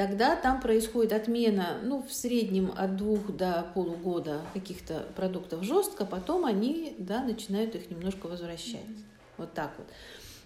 тогда 0.00 0.34
там 0.34 0.62
происходит 0.62 1.12
отмена, 1.12 1.78
ну, 1.82 2.02
в 2.02 2.10
среднем 2.10 2.72
от 2.74 2.96
двух 2.96 3.36
до 3.36 3.66
полугода 3.74 4.40
каких-то 4.54 5.06
продуктов 5.14 5.62
жестко, 5.62 6.06
потом 6.06 6.46
они, 6.46 6.94
да, 6.98 7.22
начинают 7.22 7.74
их 7.74 7.90
немножко 7.90 8.26
возвращать. 8.26 8.80
Вот 9.36 9.52
так 9.52 9.72
вот. 9.76 9.86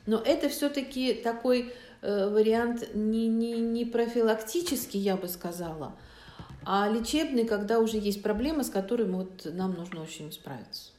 Но 0.06 0.18
это 0.18 0.48
все-таки 0.48 1.14
такой 1.14 1.72
э, 2.02 2.28
вариант 2.30 2.96
не, 2.96 3.28
не, 3.28 3.60
не 3.60 3.84
профилактический, 3.84 4.98
я 4.98 5.16
бы 5.16 5.28
сказала, 5.28 5.92
а 6.64 6.88
лечебный, 6.88 7.46
когда 7.46 7.78
уже 7.78 7.98
есть 7.98 8.24
проблема, 8.24 8.64
с 8.64 8.70
которой 8.70 9.06
вот 9.06 9.46
нам 9.52 9.74
нужно 9.74 10.02
очень 10.02 10.32
справиться. 10.32 10.90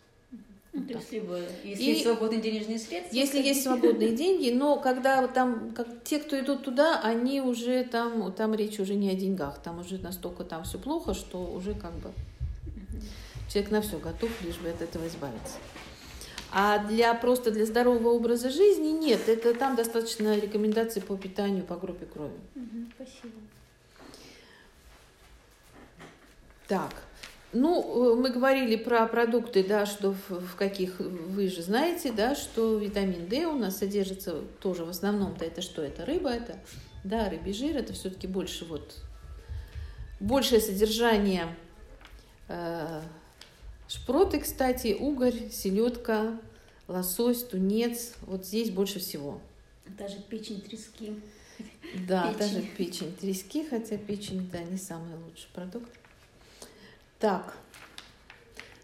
Ну, 0.75 0.83
то 0.83 0.93
есть, 0.95 1.11
либо, 1.13 1.39
если 1.63 1.83
и 1.83 1.85
есть 1.91 2.03
свободные 2.03 2.41
денежные 2.41 2.79
средства. 2.79 3.15
Если 3.15 3.41
есть 3.41 3.63
свободные 3.63 4.11
деньги, 4.15 4.51
но 4.51 4.77
когда 4.77 5.21
вот 5.21 5.33
там 5.33 5.71
как, 5.71 6.03
те, 6.03 6.19
кто 6.19 6.37
идут 6.37 6.63
туда, 6.63 6.99
они 7.01 7.39
уже 7.39 7.85
там, 7.85 8.33
там 8.33 8.53
речь 8.53 8.77
уже 8.81 8.95
не 8.95 9.09
о 9.09 9.15
деньгах, 9.15 9.61
там 9.63 9.79
уже 9.79 9.97
настолько 9.99 10.43
там 10.43 10.65
все 10.65 10.77
плохо, 10.77 11.13
что 11.13 11.37
уже 11.37 11.75
как 11.75 11.93
бы 11.93 12.11
человек 13.49 13.71
на 13.71 13.81
все 13.81 13.97
готов, 13.99 14.29
лишь 14.41 14.57
бы 14.57 14.67
от 14.67 14.81
этого 14.81 15.07
избавиться. 15.07 15.59
А 16.51 16.79
для 16.79 17.13
просто 17.13 17.51
для 17.51 17.65
здорового 17.65 18.09
образа 18.09 18.49
жизни 18.49 18.89
нет, 18.89 19.29
это 19.29 19.53
там 19.53 19.77
достаточно 19.77 20.37
рекомендаций 20.37 21.01
по 21.01 21.15
питанию 21.15 21.63
по 21.63 21.77
группе 21.77 22.05
крови. 22.05 22.33
спасибо. 22.95 23.35
Так. 26.67 26.91
Ну, 27.57 28.11
э, 28.11 28.15
мы 28.15 28.31
говорили 28.31 28.75
про 28.75 29.07
продукты, 29.07 29.63
да, 29.63 29.85
что 29.85 30.11
в, 30.11 30.29
в 30.29 30.55
каких 30.57 30.99
вы 30.99 31.47
же 31.47 31.61
знаете, 31.61 32.11
да, 32.11 32.35
что 32.35 32.77
витамин 32.77 33.29
D 33.29 33.47
у 33.47 33.57
нас 33.57 33.77
содержится 33.77 34.41
тоже 34.59 34.83
в 34.83 34.89
основном-то 34.89 35.45
это 35.45 35.61
что? 35.61 35.81
Это 35.81 36.05
рыба, 36.05 36.31
это, 36.31 36.59
да, 37.05 37.29
рыбий 37.29 37.53
жир, 37.53 37.77
это 37.77 37.93
все-таки 37.93 38.27
больше 38.27 38.65
вот, 38.65 38.97
большее 40.19 40.59
содержание 40.59 41.47
э, 42.49 43.01
шпроты, 43.87 44.41
кстати, 44.41 44.93
угорь, 44.99 45.49
селедка, 45.49 46.37
лосось, 46.89 47.41
тунец, 47.41 48.15
вот 48.23 48.45
здесь 48.45 48.69
больше 48.69 48.99
всего. 48.99 49.39
Даже 49.97 50.17
печень 50.29 50.59
трески. 50.59 51.13
Да, 52.05 52.33
печень. 52.33 52.37
даже 52.37 52.61
печень 52.77 53.15
трески, 53.15 53.65
хотя 53.65 53.97
печень, 53.97 54.49
да, 54.51 54.61
не 54.61 54.77
самый 54.77 55.15
лучший 55.23 55.47
продукт. 55.53 55.89
Так. 57.25 57.57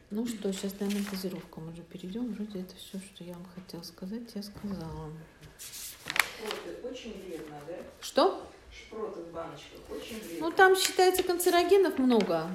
Ну 0.09 0.25
что, 0.25 0.51
сейчас, 0.51 0.73
наверное, 0.79 1.05
к 1.05 1.11
газировкам 1.11 1.71
уже 1.71 1.83
перейдем. 1.83 2.33
Вроде 2.33 2.61
это 2.61 2.75
все, 2.75 2.97
что 2.97 3.23
я 3.23 3.33
вам 3.33 3.45
хотела 3.53 3.83
сказать, 3.83 4.23
я 4.33 4.41
сказала. 4.41 5.11
Шпроты 5.59 6.87
очень 6.87 7.21
вредно, 7.23 7.57
да? 7.67 7.75
Что? 8.01 8.49
Шпроты 8.71 9.19
в 9.19 9.31
баночках 9.31 9.81
очень 9.91 10.19
вредно. 10.23 10.47
Ну, 10.47 10.51
там 10.53 10.75
считается 10.75 11.21
канцерогенов 11.21 11.99
много. 11.99 12.49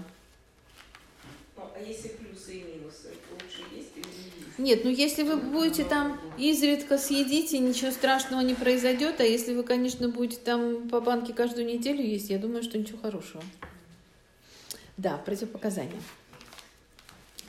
Ну, 1.57 1.63
а 1.73 1.81
если 1.81 2.09
плюсы 2.09 2.57
и 2.57 2.65
минусы, 2.65 3.13
лучше 3.31 3.63
есть 3.73 3.93
или 3.95 4.07
не 4.07 4.47
есть? 4.47 4.59
Нет, 4.59 4.81
ну 4.83 4.91
если 4.91 5.23
вы 5.23 5.37
будете 5.37 5.85
там 5.85 6.21
изредка 6.37 6.99
съедите, 6.99 7.61
ничего 7.61 7.93
страшного 7.93 8.41
не 8.41 8.55
произойдет, 8.55 9.21
а 9.21 9.25
если 9.25 9.55
вы, 9.55 9.63
конечно, 9.63 10.09
будете 10.09 10.41
там 10.41 10.89
по 10.89 11.01
банке 11.01 11.33
каждую 11.33 11.65
неделю 11.65 12.03
есть, 12.03 12.29
я 12.29 12.41
думаю, 12.41 12.65
что 12.65 12.77
ничего 12.77 12.99
хорошего. 12.99 13.45
Да, 14.97 15.19
противопоказания. 15.19 16.01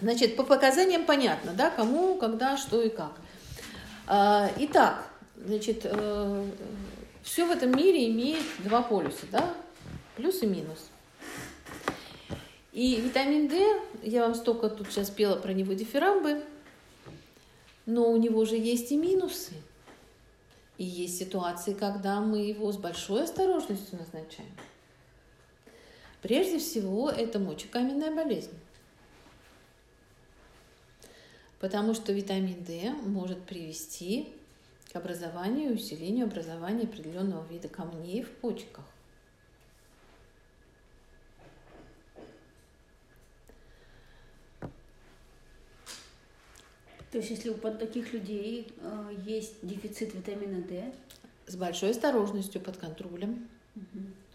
Значит, 0.01 0.35
по 0.35 0.43
показаниям 0.43 1.05
понятно, 1.05 1.53
да, 1.53 1.69
кому, 1.69 2.17
когда, 2.17 2.57
что 2.57 2.81
и 2.81 2.89
как. 2.89 3.13
А, 4.05 4.51
итак, 4.57 5.07
значит, 5.35 5.81
э, 5.83 6.49
все 7.23 7.45
в 7.45 7.51
этом 7.51 7.75
мире 7.75 8.09
имеет 8.09 8.43
два 8.59 8.81
полюса, 8.81 9.25
да, 9.31 9.53
плюс 10.15 10.43
и 10.43 10.45
минус. 10.45 10.89
И 12.73 13.01
витамин 13.01 13.47
D, 13.47 13.81
я 14.03 14.23
вам 14.23 14.35
столько 14.35 14.69
тут 14.69 14.87
сейчас 14.91 15.09
пела 15.09 15.35
про 15.35 15.51
него 15.51 15.73
дифирамбы, 15.73 16.43
но 17.87 18.11
у 18.11 18.17
него 18.17 18.45
же 18.45 18.55
есть 18.55 18.91
и 18.91 18.97
минусы. 18.97 19.53
И 20.77 20.83
есть 20.83 21.17
ситуации, 21.17 21.73
когда 21.73 22.21
мы 22.21 22.37
его 22.37 22.71
с 22.71 22.77
большой 22.77 23.23
осторожностью 23.23 23.97
назначаем. 23.97 24.51
Прежде 26.27 26.59
всего, 26.59 27.09
это 27.09 27.39
мочекаменная 27.39 28.13
болезнь. 28.13 28.51
Потому 31.61 31.93
что 31.93 32.11
витамин 32.11 32.65
D 32.65 32.91
может 32.91 33.41
привести 33.43 34.33
к 34.91 34.97
образованию 34.97 35.69
и 35.69 35.73
усилению 35.75 36.25
образования 36.25 36.83
определенного 36.83 37.47
вида 37.47 37.69
камней 37.69 38.23
в 38.23 38.29
почках. 38.41 38.83
То 47.09 47.19
есть, 47.19 47.29
если 47.29 47.51
у 47.51 47.53
таких 47.53 48.11
людей 48.11 48.67
э, 48.81 49.15
есть 49.25 49.65
дефицит 49.65 50.13
витамина 50.13 50.61
D? 50.61 50.93
С 51.45 51.55
большой 51.55 51.91
осторожностью, 51.91 52.59
под 52.59 52.75
контролем. 52.75 53.47
Угу. 53.77 54.26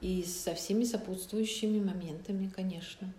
И 0.00 0.22
со 0.22 0.54
всеми 0.54 0.84
сопутствующими 0.84 1.78
моментами, 1.78 2.50
конечно. 2.54 3.12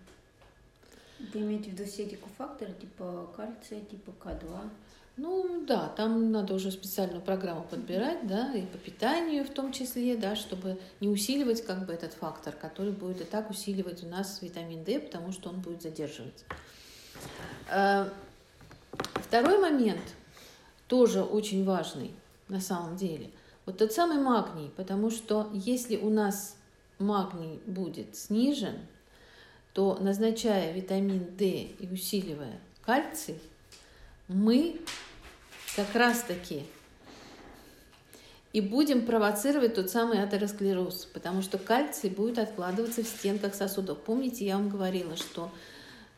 Вы 1.32 1.40
имеете 1.40 1.70
в 1.70 1.72
виду 1.74 1.84
все 1.84 2.02
эти 2.04 2.16
кофакторы, 2.16 2.72
типа 2.72 3.30
кальция, 3.36 3.80
типа 3.80 4.12
К2? 4.22 4.70
Ну 5.18 5.64
да, 5.66 5.88
там 5.88 6.32
надо 6.32 6.54
уже 6.54 6.72
специальную 6.72 7.20
программу 7.20 7.64
подбирать, 7.64 8.26
да, 8.26 8.52
и 8.54 8.62
по 8.62 8.78
питанию 8.78 9.44
в 9.44 9.50
том 9.50 9.70
числе, 9.70 10.16
да, 10.16 10.34
чтобы 10.34 10.78
не 11.00 11.08
усиливать 11.08 11.64
как 11.64 11.86
бы 11.86 11.92
этот 11.92 12.14
фактор, 12.14 12.54
который 12.54 12.92
будет 12.92 13.20
и 13.20 13.24
так 13.24 13.50
усиливать 13.50 14.02
у 14.02 14.08
нас 14.08 14.40
витамин 14.40 14.82
D, 14.84 15.00
потому 15.00 15.32
что 15.32 15.50
он 15.50 15.60
будет 15.60 15.82
задерживать. 15.82 16.44
Э, 17.70 18.08
второй 19.16 19.58
момент, 19.58 20.02
тоже 20.88 21.22
очень 21.22 21.64
важный 21.64 22.12
на 22.48 22.60
самом 22.60 22.96
деле, 22.96 23.30
вот 23.66 23.78
тот 23.78 23.92
самый 23.92 24.18
магний, 24.18 24.70
потому 24.76 25.10
что 25.10 25.50
если 25.52 25.96
у 25.96 26.08
нас 26.08 26.56
магний 27.02 27.60
будет 27.66 28.16
снижен, 28.16 28.78
то 29.72 29.98
назначая 30.00 30.72
витамин 30.72 31.36
D 31.36 31.46
и 31.78 31.88
усиливая 31.90 32.60
кальций, 32.84 33.38
мы 34.28 34.80
как 35.76 35.94
раз-таки 35.94 36.64
и 38.52 38.60
будем 38.60 39.06
провоцировать 39.06 39.74
тот 39.74 39.88
самый 39.88 40.22
атеросклероз, 40.22 41.08
потому 41.14 41.40
что 41.40 41.56
кальций 41.58 42.10
будет 42.10 42.38
откладываться 42.38 43.02
в 43.02 43.06
стенках 43.06 43.54
сосудов. 43.54 43.98
Помните, 43.98 44.44
я 44.44 44.56
вам 44.56 44.68
говорила, 44.68 45.16
что 45.16 45.50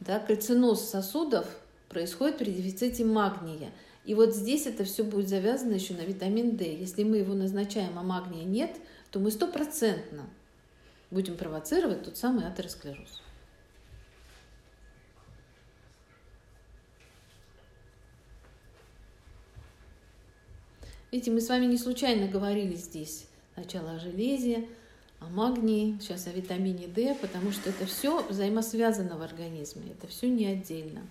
да, 0.01 0.18
кальциноз 0.18 0.89
сосудов 0.89 1.47
происходит 1.89 2.39
при 2.39 2.51
дефиците 2.51 3.05
магния. 3.05 3.70
И 4.05 4.14
вот 4.14 4.35
здесь 4.35 4.66
это 4.66 4.85
все 4.85 5.05
будет 5.05 5.28
завязано 5.28 5.74
еще 5.74 5.95
на 5.95 6.03
витамин 6.03 6.57
D. 6.57 6.74
Если 6.74 7.05
мы 7.05 7.18
его 7.18 7.35
назначаем, 7.35 7.99
а 7.99 8.03
магния 8.03 8.45
нет, 8.45 8.76
то 9.11 9.20
мы 9.20 9.30
стопроцентно 9.30 10.24
будем 11.15 11.37
провоцировать 11.37 12.03
тот 12.03 12.19
самый 12.19 12.47
атеросклероз. 12.47 13.23
Видите, 21.11 21.31
мы 21.31 21.41
с 21.41 21.49
вами 21.49 21.67
не 21.67 21.79
случайно 21.79 22.27
говорили 22.27 22.75
здесь 22.75 23.27
сначала 23.55 23.93
о 23.93 23.99
железе, 24.01 24.69
о 25.21 25.27
магнии, 25.27 25.97
сейчас 26.01 26.27
о 26.27 26.31
витамине 26.31 26.89
D, 26.89 27.15
потому 27.15 27.53
что 27.53 27.71
это 27.71 27.87
все 27.87 28.21
взаимосвязано 28.25 29.17
в 29.17 29.23
организме, 29.23 29.93
это 29.93 30.09
все 30.09 30.29
не 30.29 30.47
отдельно. 30.47 31.03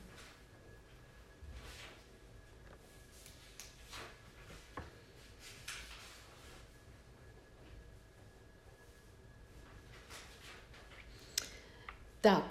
Так. 12.24 12.43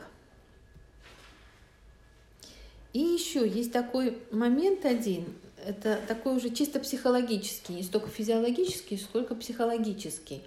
И 2.93 2.99
еще 2.99 3.49
есть 3.49 3.73
такой 3.73 4.19
момент 4.31 4.85
один, 4.85 5.25
это 5.65 5.99
такой 6.07 6.37
уже 6.37 6.51
чисто 6.51 6.79
психологический, 6.79 7.73
не 7.73 7.83
столько 7.83 8.11
физиологический, 8.11 8.99
сколько 8.99 9.35
психологический. 9.35 10.43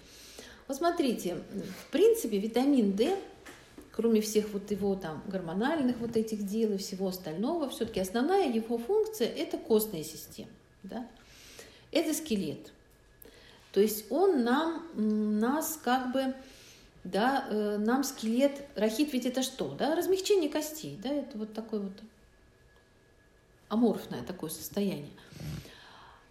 Вот 0.68 0.76
смотрите, 0.76 1.38
в 1.86 1.90
принципе, 1.90 2.38
витамин 2.38 2.92
D, 2.92 3.18
кроме 3.90 4.20
всех 4.20 4.50
вот 4.50 4.70
его 4.70 4.94
там 4.94 5.24
гормональных 5.26 5.98
вот 5.98 6.16
этих 6.16 6.46
дел 6.46 6.74
и 6.74 6.76
всего 6.76 7.08
остального, 7.08 7.68
все-таки 7.68 7.98
основная 7.98 8.48
его 8.48 8.78
функция– 8.78 9.26
это 9.36 9.58
костная 9.58 10.04
система. 10.04 10.50
Да? 10.84 11.04
Это 11.90 12.14
скелет. 12.14 12.72
То 13.72 13.80
есть 13.80 14.04
он 14.08 14.44
нам, 14.44 14.86
нас 14.94 15.80
как 15.82 16.12
бы, 16.12 16.32
да, 17.06 17.46
э, 17.48 17.78
нам 17.78 18.04
скелет, 18.04 18.62
рахит 18.74 19.12
ведь 19.12 19.26
это 19.26 19.42
что? 19.42 19.68
Да? 19.68 19.94
Размягчение 19.94 20.50
костей, 20.50 20.98
да, 21.02 21.10
это 21.10 21.38
вот 21.38 21.54
такой 21.54 21.80
вот 21.80 21.92
аморфное 23.68 24.22
такое 24.22 24.50
состояние. 24.50 25.10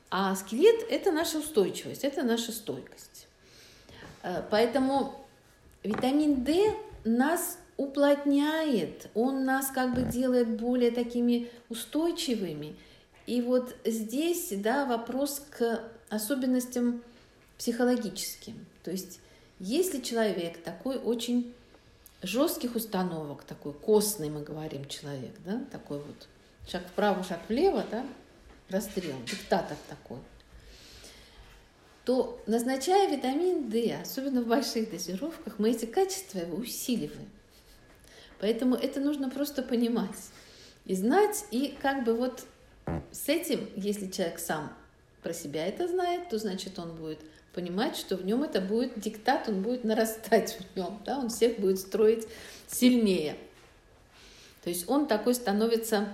А 0.09 0.35
скелет– 0.35 0.85
это 0.89 1.11
наша 1.11 1.39
устойчивость, 1.39 2.03
это 2.03 2.23
наша 2.23 2.51
стойкость. 2.51 3.27
Э, 4.23 4.43
поэтому 4.49 5.25
витамин 5.83 6.43
D 6.43 6.73
нас 7.03 7.57
уплотняет, 7.77 9.09
он 9.13 9.43
нас 9.45 9.67
как 9.71 9.93
бы 9.95 10.03
делает 10.03 10.57
более 10.59 10.91
такими 10.91 11.49
устойчивыми. 11.69 12.75
И 13.27 13.41
вот 13.41 13.75
здесь, 13.83 14.49
да, 14.51 14.85
вопрос 14.85 15.41
к 15.49 15.81
особенностям 16.09 17.01
психологическим. 17.57 18.65
То 18.83 18.91
есть, 18.91 19.19
если 19.59 20.01
человек 20.01 20.61
такой 20.63 20.97
очень 20.97 21.53
жестких 22.21 22.75
установок, 22.75 23.43
такой 23.43 23.73
костный, 23.73 24.29
мы 24.29 24.41
говорим, 24.41 24.87
человек, 24.87 25.33
да, 25.45 25.63
такой 25.71 25.99
вот 25.99 26.27
шаг 26.67 26.85
вправо, 26.87 27.23
шаг 27.23 27.39
влево, 27.47 27.85
да, 27.89 28.05
расстрел, 28.69 29.15
диктатор 29.29 29.77
такой, 29.89 30.19
то, 32.03 32.39
назначая 32.45 33.09
витамин 33.09 33.69
D, 33.69 33.97
особенно 34.01 34.41
в 34.41 34.47
больших 34.47 34.91
дозировках, 34.91 35.57
мы 35.57 35.71
эти 35.71 35.85
качества 35.85 36.39
его 36.39 36.57
усиливаем. 36.57 37.29
Поэтому 38.39 38.75
это 38.75 38.99
нужно 38.99 39.29
просто 39.29 39.63
понимать 39.63 40.29
и 40.85 40.93
знать, 40.95 41.45
и 41.51 41.75
как 41.81 42.03
бы 42.03 42.13
вот 42.13 42.45
с 43.11 43.29
этим, 43.29 43.69
если 43.75 44.11
человек 44.11 44.39
сам 44.39 44.71
про 45.23 45.33
себя 45.33 45.65
это 45.65 45.87
знает, 45.87 46.29
то 46.29 46.37
значит 46.37 46.77
он 46.77 46.95
будет 46.95 47.19
понимать, 47.55 47.95
что 47.95 48.17
в 48.17 48.25
нем 48.25 48.43
это 48.43 48.59
будет 48.59 48.99
диктат, 48.99 49.47
он 49.47 49.61
будет 49.61 49.85
нарастать 49.85 50.59
в 50.59 50.77
нем, 50.77 51.01
да, 51.05 51.17
он 51.17 51.29
всех 51.29 51.57
будет 51.57 51.79
строить 51.79 52.27
сильнее. 52.67 53.37
То 54.63 54.69
есть 54.69 54.89
он 54.89 55.07
такой 55.07 55.33
становится 55.33 56.09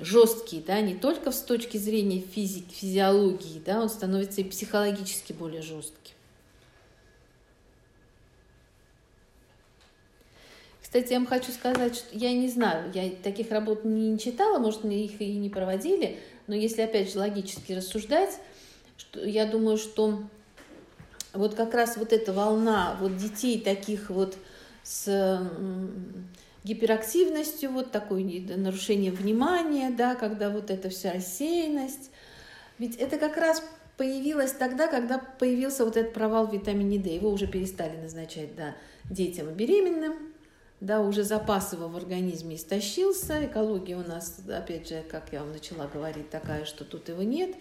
жесткий, 0.00 0.60
да, 0.60 0.80
не 0.80 0.94
только 0.94 1.30
с 1.30 1.42
точки 1.42 1.76
зрения 1.76 2.20
физики, 2.20 2.72
физиологии, 2.72 3.60
да, 3.64 3.82
он 3.82 3.90
становится 3.90 4.40
и 4.40 4.44
психологически 4.44 5.32
более 5.32 5.60
жестким. 5.60 6.14
Кстати, 10.80 11.12
я 11.12 11.18
вам 11.18 11.26
хочу 11.26 11.52
сказать, 11.52 11.96
что 11.96 12.16
я 12.16 12.32
не 12.32 12.48
знаю, 12.48 12.90
я 12.94 13.10
таких 13.22 13.50
работ 13.50 13.84
не 13.84 14.18
читала, 14.18 14.58
может, 14.58 14.86
их 14.86 15.20
и 15.20 15.34
не 15.34 15.50
проводили, 15.50 16.18
но 16.46 16.54
если, 16.54 16.80
опять 16.80 17.12
же, 17.12 17.18
логически 17.18 17.72
рассуждать, 17.72 18.40
что, 18.96 19.22
я 19.22 19.44
думаю, 19.44 19.76
что 19.76 20.22
вот 21.38 21.54
как 21.54 21.74
раз 21.74 21.96
вот 21.96 22.12
эта 22.12 22.32
волна 22.32 22.96
вот 23.00 23.16
детей 23.16 23.60
таких 23.60 24.10
вот 24.10 24.36
с 24.82 25.40
гиперактивностью, 26.64 27.70
вот 27.70 27.92
такое 27.92 28.22
нарушение 28.56 29.12
внимания, 29.12 29.90
да, 29.90 30.14
когда 30.14 30.50
вот 30.50 30.70
эта 30.70 30.90
вся 30.90 31.12
рассеянность. 31.12 32.10
Ведь 32.78 32.96
это 32.96 33.18
как 33.18 33.36
раз 33.36 33.62
появилось 33.96 34.52
тогда, 34.52 34.86
когда 34.86 35.18
появился 35.18 35.84
вот 35.84 35.96
этот 35.96 36.12
провал 36.12 36.46
в 36.46 36.52
витамине 36.52 36.98
D. 36.98 37.10
Его 37.10 37.30
уже 37.30 37.46
перестали 37.46 37.96
назначать 37.96 38.54
да, 38.54 38.74
детям 39.04 39.50
и 39.50 39.54
беременным, 39.54 40.14
да, 40.80 41.00
уже 41.00 41.24
запас 41.24 41.72
его 41.72 41.88
в 41.88 41.96
организме 41.96 42.56
истощился, 42.56 43.46
экология 43.46 43.96
у 43.96 44.06
нас, 44.06 44.38
опять 44.48 44.88
же, 44.88 45.02
как 45.10 45.32
я 45.32 45.40
вам 45.40 45.52
начала 45.52 45.86
говорить, 45.86 46.30
такая, 46.30 46.64
что 46.64 46.84
тут 46.84 47.08
его 47.08 47.22
нет, 47.22 47.56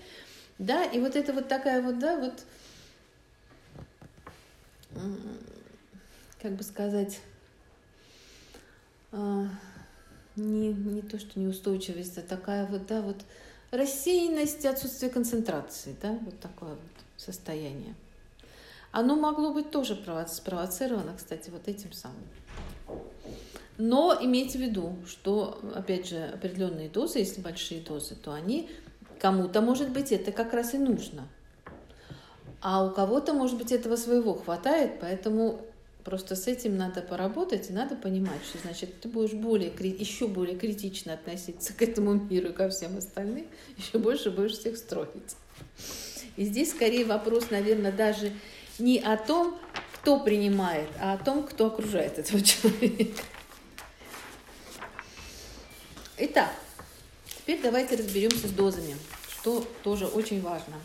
да, 0.60 0.84
и 0.86 1.00
вот 1.00 1.16
это 1.16 1.34
вот 1.34 1.48
такая 1.48 1.82
вот, 1.82 1.98
да, 2.00 2.18
вот, 2.18 2.34
как 6.42 6.56
бы 6.56 6.64
сказать, 6.64 7.20
а, 9.12 9.48
не, 10.36 10.74
не 10.74 11.02
то, 11.02 11.20
что 11.20 11.40
неустойчивость, 11.40 12.18
а 12.18 12.22
такая 12.22 12.66
вот, 12.66 12.86
да, 12.88 13.02
вот 13.02 13.18
рассеянность, 13.72 14.66
отсутствие 14.66 15.12
концентрации, 15.12 15.96
да, 16.02 16.18
вот 16.22 16.40
такое 16.40 16.72
вот 16.72 16.80
состояние. 17.18 17.96
Оно 18.92 19.16
могло 19.16 19.54
быть 19.54 19.72
тоже 19.72 20.00
спровоцировано, 20.30 21.14
кстати, 21.16 21.50
вот 21.50 21.68
этим 21.68 21.92
самым. 21.92 22.24
Но 23.78 24.18
имейте 24.20 24.58
в 24.58 24.62
виду, 24.62 24.96
что, 25.06 25.60
опять 25.76 26.08
же, 26.08 26.24
определенные 26.24 26.90
дозы, 26.90 27.20
если 27.20 27.42
большие 27.42 27.82
дозы, 27.82 28.16
то 28.16 28.34
они 28.34 28.70
кому-то, 29.20 29.62
может 29.62 29.90
быть, 29.90 30.12
это 30.12 30.32
как 30.32 30.54
раз 30.54 30.74
и 30.74 30.78
нужно. 30.78 31.28
А 32.62 32.86
у 32.86 32.92
кого-то, 32.92 33.34
может 33.34 33.58
быть, 33.58 33.72
этого 33.72 33.96
своего 33.96 34.34
хватает, 34.34 35.00
поэтому 35.00 35.62
Просто 36.08 36.38
с 36.38 36.48
этим 36.48 36.78
надо 36.78 37.02
поработать, 37.02 37.70
и 37.70 37.74
надо 37.74 37.98
понимать, 37.98 38.40
что 38.48 38.58
значит 38.60 39.02
ты 39.02 39.10
будешь 39.10 39.34
более, 39.34 39.68
еще 39.68 40.30
более 40.30 40.58
критично 40.58 41.12
относиться 41.12 41.74
к 41.74 41.82
этому 41.82 42.14
миру 42.14 42.48
и 42.48 42.54
ко 42.54 42.70
всем 42.70 42.98
остальным, 42.98 43.46
еще 43.76 43.98
больше 43.98 44.32
будешь 44.32 44.54
всех 44.54 44.78
строить. 44.78 45.36
И 46.38 46.46
здесь 46.46 46.72
скорее 46.72 47.04
вопрос, 47.04 47.50
наверное, 47.50 47.92
даже 47.92 48.32
не 48.80 49.00
о 49.00 49.18
том, 49.18 49.60
кто 49.96 50.22
принимает, 50.22 50.88
а 50.98 51.12
о 51.12 51.18
том, 51.18 51.44
кто 51.44 51.66
окружает 51.66 52.18
этого 52.18 52.42
человека. 52.42 53.24
Итак, 56.16 56.56
теперь 57.38 57.62
давайте 57.62 57.98
разберемся 57.98 58.48
с 58.48 58.52
дозами, 58.52 58.96
что 59.42 59.68
тоже 59.84 60.06
очень 60.06 60.40
важно. 60.40 60.76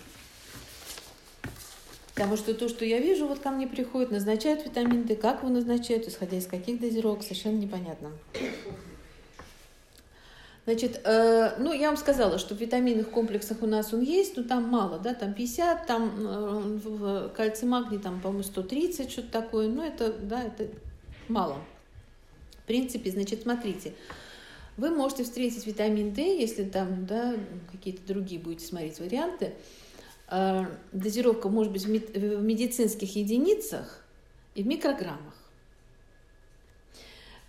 Потому 2.14 2.36
что 2.36 2.52
то, 2.54 2.68
что 2.68 2.84
я 2.84 2.98
вижу, 2.98 3.26
вот 3.26 3.38
ко 3.38 3.50
мне 3.50 3.66
приходит, 3.66 4.10
назначают 4.10 4.64
витамин 4.64 5.04
D, 5.04 5.16
как 5.16 5.42
его 5.42 5.48
назначают, 5.48 6.06
исходя 6.06 6.36
из 6.36 6.46
каких 6.46 6.78
дозировок, 6.78 7.22
совершенно 7.22 7.56
непонятно. 7.56 8.12
Значит, 10.64 11.00
э, 11.04 11.56
ну, 11.58 11.72
я 11.72 11.88
вам 11.88 11.96
сказала, 11.96 12.38
что 12.38 12.54
в 12.54 12.60
витаминных 12.60 13.10
комплексах 13.10 13.62
у 13.62 13.66
нас 13.66 13.92
он 13.92 14.02
есть, 14.02 14.36
но 14.36 14.44
там 14.44 14.64
мало, 14.64 14.98
да, 14.98 15.12
там 15.14 15.32
50, 15.32 15.86
там 15.86 16.12
э, 16.18 16.78
в 16.84 17.28
кальций 17.30 17.66
магний, 17.66 17.98
там, 17.98 18.20
по-моему, 18.20 18.44
130, 18.44 19.10
что-то 19.10 19.28
такое, 19.28 19.68
но 19.68 19.84
это, 19.84 20.12
да, 20.12 20.44
это 20.44 20.68
мало. 21.28 21.56
В 22.62 22.66
принципе, 22.66 23.10
значит, 23.10 23.42
смотрите, 23.42 23.94
вы 24.76 24.90
можете 24.90 25.24
встретить 25.24 25.66
витамин 25.66 26.12
D, 26.12 26.38
если 26.38 26.64
там, 26.64 27.06
да, 27.06 27.34
какие-то 27.72 28.06
другие 28.06 28.40
будете 28.40 28.64
смотреть 28.64 29.00
варианты, 29.00 29.46
Э, 29.46 29.54
дозировка 30.92 31.48
может 31.48 31.72
быть 31.72 31.84
в 31.84 31.88
медицинских 32.42 33.16
единицах 33.16 34.02
и 34.54 34.62
в 34.62 34.66
микрограммах. 34.66 35.34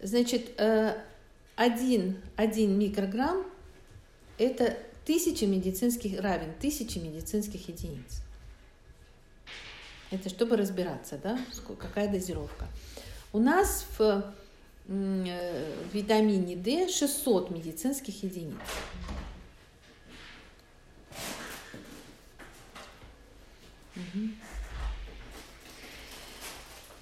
Значит, 0.01 0.51
э, 0.57 0.97
один, 1.55 2.17
один 2.35 2.77
микрограмм– 2.77 3.45
это 4.37 4.77
тысяча 5.05 5.45
медицинских, 5.47 6.19
равен 6.19 6.53
тысяче 6.59 6.99
медицинских 6.99 7.69
единиц. 7.69 8.21
Это 10.11 10.27
чтобы 10.27 10.57
разбираться, 10.57 11.17
да, 11.23 11.39
какая 11.79 12.11
дозировка. 12.11 12.67
У 13.31 13.39
нас 13.39 13.85
в 13.97 14.33
э, 14.87 15.71
витамине 15.93 16.57
D 16.57 16.89
600 16.89 17.49
медицинских 17.49 18.23
единиц. 18.23 18.57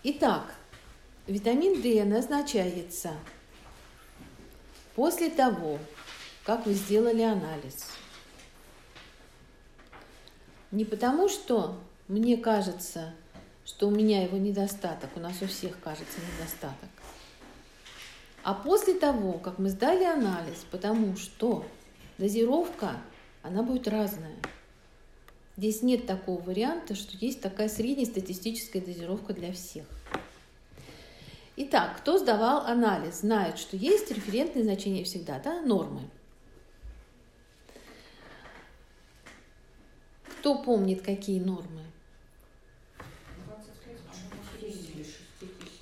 Итак, 0.04 0.56
витамин 1.28 1.82
D 1.82 2.04
назначается 2.04 3.14
после 4.96 5.30
того, 5.30 5.80
как 6.44 6.66
вы 6.66 6.74
сделали 6.74 7.22
анализ. 7.22 7.88
Не 10.72 10.86
потому, 10.86 11.30
что 11.30 11.78
мне 12.08 12.36
кажется, 12.38 13.14
что 13.66 13.88
у 13.88 13.92
меня 13.92 14.24
его 14.24 14.38
недостаток, 14.38 15.10
у 15.16 15.20
нас 15.20 15.42
у 15.42 15.48
всех 15.48 15.80
кажется 15.80 16.20
недостаток, 16.20 16.90
а 18.44 18.54
после 18.54 18.96
того, 18.96 19.34
как 19.34 19.60
мы 19.60 19.70
сдали 19.70 20.04
анализ, 20.04 20.66
потому 20.72 21.16
что 21.16 21.66
дозировка, 22.18 22.98
она 23.44 23.64
будет 23.64 23.88
разная. 23.88 24.36
Здесь 25.58 25.82
нет 25.82 26.08
такого 26.08 26.42
варианта, 26.42 26.96
что 26.96 27.18
есть 27.18 27.42
такая 27.42 27.68
среднестатистическая 27.68 28.80
дозировка 28.82 29.34
для 29.34 29.52
всех. 29.52 29.86
Итак, 31.58 31.98
кто 31.98 32.18
сдавал 32.18 32.66
анализ, 32.66 33.20
знает, 33.20 33.58
что 33.58 33.76
есть 33.76 34.10
референтные 34.10 34.64
значения 34.64 35.04
всегда, 35.04 35.40
да, 35.40 35.62
нормы. 35.62 36.02
Кто 40.40 40.58
помнит, 40.58 41.04
какие 41.04 41.40
нормы? 41.40 41.84
25, 43.46 43.96
а 44.08 44.36
может 44.36 44.64
есть 44.64 44.90
или 44.90 45.04
6 45.04 45.16
тысяч. 45.40 45.82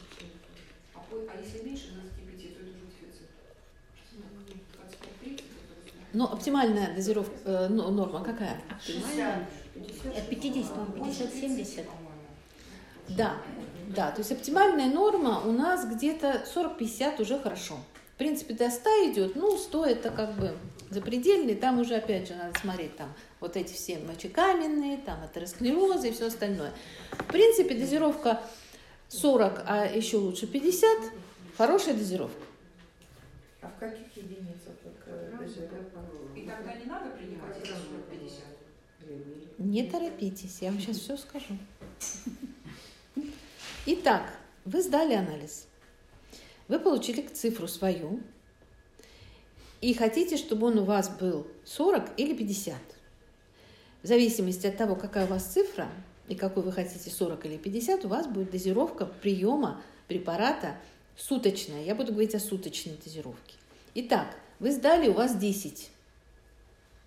А 0.96 1.00
а 1.10 1.42
если 1.42 1.64
меньше 1.64 1.94
25, 1.94 2.38
то 2.38 2.48
это 2.50 2.62
уже 2.64 2.74
дефицит. 2.74 3.30
25-30 5.22 5.34
это 5.34 5.40
уже 5.40 6.10
Ну, 6.12 6.26
оптимальная 6.26 6.94
дозировка, 6.94 7.34
э, 7.46 7.68
ну, 7.70 7.90
норма 7.92 8.22
какая? 8.22 8.60
Оптимально. 8.70 9.48
От 10.16 10.30
50, 10.30 10.74
по-моему, 10.74 11.06
50-70. 11.06 11.86
Да, 13.10 13.38
да, 13.88 14.12
то 14.12 14.20
есть 14.20 14.32
оптимальная 14.32 14.88
норма 14.88 15.42
у 15.46 15.52
нас 15.52 15.86
где-то 15.86 16.46
40-50 16.54 17.22
уже 17.22 17.40
хорошо. 17.40 17.78
В 18.14 18.18
принципе, 18.18 18.54
до 18.54 18.70
100 18.70 18.90
идет, 19.12 19.36
ну, 19.36 19.58
100 19.58 19.86
это 19.86 20.12
как 20.12 20.36
бы 20.36 20.56
запредельный, 20.90 21.56
там 21.56 21.80
уже, 21.80 21.96
опять 21.96 22.28
же, 22.28 22.36
надо 22.36 22.60
смотреть, 22.60 22.96
там, 22.98 23.14
вот 23.40 23.56
эти 23.56 23.74
все 23.74 23.98
мочекаменные, 24.00 24.98
там, 24.98 25.24
атеросклерозы 25.24 26.10
и 26.10 26.12
все 26.12 26.28
остальное. 26.28 26.72
В 27.12 27.26
принципе, 27.26 27.76
дозировка 27.76 28.42
40, 29.08 29.64
а 29.66 29.86
еще 29.86 30.18
лучше 30.18 30.48
50, 30.48 31.12
хорошая 31.58 31.96
дозировка. 31.96 32.44
А 33.62 33.68
в 33.68 33.80
каких 33.80 34.16
единицах 34.16 34.76
дозировка? 35.40 36.00
И 36.36 36.42
тогда 36.42 36.74
не 36.76 36.86
надо 36.86 37.10
принимать 37.12 37.58
эти 37.58 37.70
40-50. 37.70 39.49
Не 39.60 39.84
торопитесь, 39.84 40.60
я 40.62 40.72
вам 40.72 40.80
сейчас 40.80 41.00
все 41.00 41.18
скажу. 41.18 41.58
Итак, 43.86 44.34
вы 44.64 44.82
сдали 44.82 45.14
анализ. 45.14 45.68
Вы 46.70 46.80
получили 46.80 47.28
цифру 47.28 47.68
свою 47.68 48.22
и 49.82 49.94
хотите, 49.94 50.38
чтобы 50.38 50.68
он 50.68 50.80
у 50.80 50.86
вас 50.86 51.10
был 51.10 51.46
40 51.66 52.18
или 52.18 52.34
50. 52.34 52.78
В 54.02 54.08
зависимости 54.08 54.66
от 54.66 54.78
того, 54.78 54.96
какая 54.96 55.26
у 55.26 55.30
вас 55.30 55.44
цифра 55.44 55.90
и 56.30 56.36
какой 56.36 56.64
вы 56.64 56.72
хотите 56.72 57.10
40 57.10 57.46
или 57.46 57.58
50, 57.58 58.06
у 58.06 58.08
вас 58.08 58.28
будет 58.28 58.52
дозировка 58.52 59.06
приема 59.06 59.82
препарата 60.08 60.78
суточная. 61.18 61.84
Я 61.84 61.96
буду 61.96 62.14
говорить 62.14 62.34
о 62.34 62.40
суточной 62.40 62.98
дозировке. 63.04 63.56
Итак, 63.94 64.38
вы 64.60 64.72
сдали, 64.72 65.10
у 65.10 65.14
вас 65.14 65.36
10. 65.36 65.92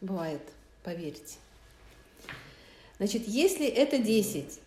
Бывает, 0.02 0.42
поверьте. 0.84 1.36
Значит, 3.02 3.26
если 3.26 3.66
это 3.66 3.98
10, 3.98 4.60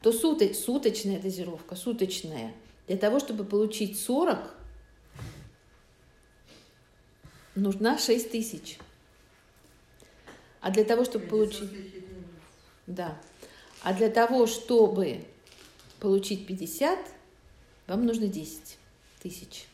то 0.00 0.12
суто- 0.12 0.54
суточная 0.54 1.20
дозировка, 1.20 1.76
суточная, 1.76 2.54
для 2.86 2.96
того, 2.96 3.20
чтобы 3.20 3.44
получить 3.44 4.00
40, 4.00 4.54
нужна 7.54 7.98
6 7.98 8.30
тысяч. 8.30 8.78
А 10.62 10.70
для 10.70 10.84
того, 10.84 11.04
чтобы 11.04 11.26
получить... 11.26 11.68
Да. 12.86 13.20
А 13.82 13.92
для 13.92 14.08
того, 14.08 14.46
чтобы 14.46 15.22
получить 15.98 16.46
50, 16.46 16.98
вам 17.88 18.06
нужно 18.06 18.26
10 18.28 18.78
тысяч. 19.22 19.66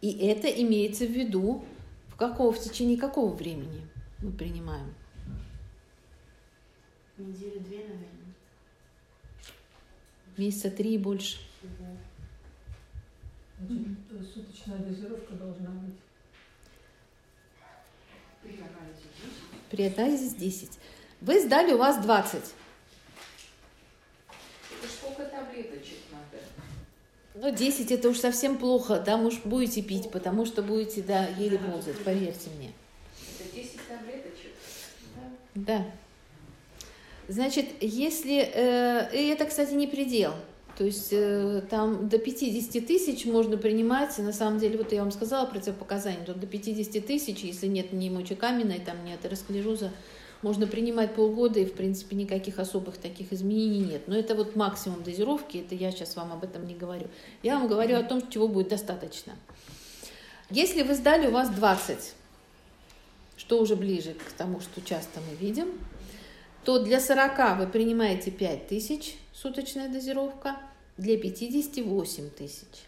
И 0.00 0.12
это 0.28 0.46
имеется 0.46 1.04
в 1.06 1.10
виду 1.10 1.64
в, 2.06 2.14
какого, 2.14 2.52
в 2.52 2.60
течение 2.60 2.96
какого 2.96 3.34
времени 3.34 3.84
мы 4.22 4.30
принимаем. 4.30 4.94
Недели 7.16 7.58
две, 7.58 7.78
наверное. 7.78 8.34
Месяца 10.36 10.70
три 10.70 10.94
и 10.94 10.98
больше. 10.98 11.38
Значит, 13.60 14.32
суточная 14.34 14.78
дозировка 14.78 15.34
должна 15.34 15.70
быть. 15.70 15.94
При 18.42 18.56
анализе 18.56 19.06
10. 19.22 19.70
При 19.70 19.86
анализе 19.86 20.36
10. 20.36 20.78
Вы 21.20 21.40
сдали, 21.40 21.72
у 21.72 21.78
вас 21.78 22.02
20. 22.02 22.34
Это 22.34 22.44
сколько 24.92 25.24
таблеточек 25.24 25.98
надо? 26.10 26.42
Ну, 27.36 27.54
10 27.54 27.92
это 27.92 28.08
уж 28.08 28.18
совсем 28.18 28.58
плохо. 28.58 28.98
Там 28.98 29.24
уж 29.24 29.40
будете 29.44 29.82
пить, 29.82 30.10
потому 30.10 30.46
что 30.46 30.62
будете, 30.62 31.02
да, 31.02 31.28
еле 31.28 31.58
ползать, 31.58 32.02
поверьте 32.02 32.50
мне. 32.50 32.72
Это 33.38 33.54
10 33.54 33.88
таблеточек? 33.88 34.52
Да. 35.54 35.86
Значит, 37.28 37.66
если... 37.80 38.50
э, 38.52 39.10
и 39.14 39.28
это, 39.28 39.46
кстати, 39.46 39.74
не 39.74 39.86
предел. 39.86 40.32
То 40.76 40.84
есть 40.84 41.08
э, 41.12 41.62
там 41.70 42.08
до 42.08 42.18
50 42.18 42.86
тысяч 42.86 43.24
можно 43.26 43.56
принимать, 43.56 44.18
на 44.18 44.32
самом 44.32 44.58
деле, 44.58 44.76
вот 44.76 44.92
я 44.92 45.02
вам 45.02 45.12
сказала 45.12 45.46
противопоказания, 45.46 46.24
то 46.24 46.34
до 46.34 46.46
50 46.46 47.06
тысяч, 47.06 47.44
если 47.44 47.68
нет 47.68 47.92
ни 47.92 48.08
мочекаменной, 48.08 48.80
там, 48.80 49.04
ни 49.04 49.12
атеросклероза, 49.12 49.92
можно 50.42 50.66
принимать 50.66 51.14
полгода, 51.14 51.60
и, 51.60 51.64
в 51.64 51.72
принципе, 51.72 52.16
никаких 52.16 52.58
особых 52.58 52.98
таких 52.98 53.32
изменений 53.32 53.80
нет. 53.80 54.02
Но 54.08 54.16
это 54.16 54.34
вот 54.34 54.56
максимум 54.56 55.02
дозировки, 55.02 55.58
это 55.58 55.74
я 55.74 55.90
сейчас 55.90 56.16
вам 56.16 56.32
об 56.32 56.44
этом 56.44 56.66
не 56.66 56.74
говорю. 56.74 57.06
Я 57.42 57.58
вам 57.58 57.68
говорю 57.68 57.96
о 57.96 58.02
том, 58.02 58.28
чего 58.28 58.48
будет 58.48 58.68
достаточно. 58.68 59.32
Если 60.50 60.82
вы 60.82 60.94
сдали, 60.94 61.28
у 61.28 61.30
вас 61.30 61.48
20, 61.48 62.14
что 63.36 63.60
уже 63.60 63.76
ближе 63.76 64.12
к 64.12 64.32
тому, 64.32 64.60
что 64.60 64.82
часто 64.82 65.20
мы 65.20 65.36
видим, 65.36 65.68
то 66.64 66.78
для 66.78 67.00
40 67.00 67.58
вы 67.58 67.66
принимаете 67.66 68.30
5 68.30 68.68
тысяч, 68.68 69.16
суточная 69.32 69.88
дозировка, 69.88 70.56
для 70.96 71.18
50 71.18 71.84
8 71.84 72.30
тысяч. 72.30 72.86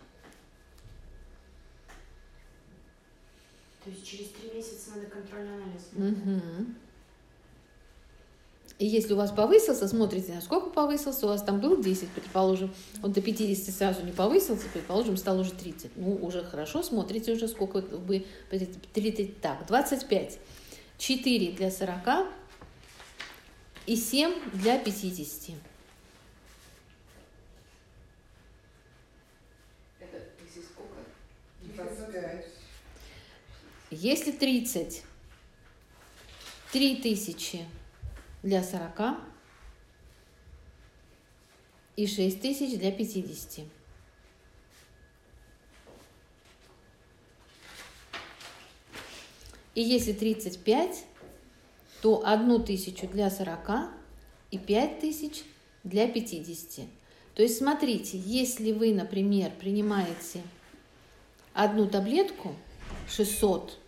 То 3.84 3.90
есть 3.90 4.04
через 4.04 4.28
три 4.30 4.50
месяца 4.52 4.90
надо 4.96 5.06
контрольный 5.06 5.54
анализ. 5.54 5.82
Мгм. 5.92 6.76
И 8.78 8.86
если 8.86 9.14
у 9.14 9.16
вас 9.16 9.30
повысился, 9.30 9.88
смотрите, 9.88 10.34
насколько 10.34 10.68
повысился, 10.68 11.24
у 11.24 11.28
вас 11.30 11.42
там 11.42 11.60
был 11.60 11.80
10, 11.80 12.08
предположим, 12.10 12.74
он 13.02 13.12
до 13.12 13.22
50 13.22 13.74
сразу 13.74 14.02
не 14.02 14.12
повысился, 14.12 14.64
предположим, 14.72 15.16
стал 15.16 15.38
уже 15.40 15.52
30. 15.52 15.92
Ну, 15.96 16.14
уже 16.16 16.44
хорошо, 16.44 16.82
смотрите 16.82 17.32
уже, 17.32 17.48
сколько 17.48 17.80
вы, 17.80 18.26
30, 18.50 19.40
так, 19.40 19.66
25. 19.66 20.38
4 20.98 21.52
для 21.52 21.70
40 21.70 22.26
и 23.86 23.96
7 23.96 24.50
для 24.52 24.78
50. 24.78 25.54
Это 30.00 30.22
если 30.44 30.62
сколько? 30.62 30.96
25. 31.62 32.46
Если 33.90 34.32
30, 34.32 35.02
3 36.72 36.96
тысячи 36.96 37.64
для 38.42 38.62
40 38.62 39.18
и 41.94 42.06
6 42.06 42.40
тысяч 42.40 42.78
для 42.78 42.90
50. 42.90 43.64
И 49.76 49.82
если 49.82 50.12
35, 50.12 51.04
то 52.02 52.22
1 52.26 52.64
тысячу 52.64 53.06
для 53.08 53.30
40 53.30 53.90
и 54.50 54.58
5 54.58 55.00
тысяч 55.00 55.44
для 55.84 56.08
50. 56.08 56.86
То 57.34 57.42
есть 57.42 57.58
смотрите, 57.58 58.18
если 58.18 58.72
вы, 58.72 58.94
например, 58.94 59.52
принимаете 59.58 60.42
одну 61.52 61.88
таблетку 61.88 62.54
600, 63.08 63.78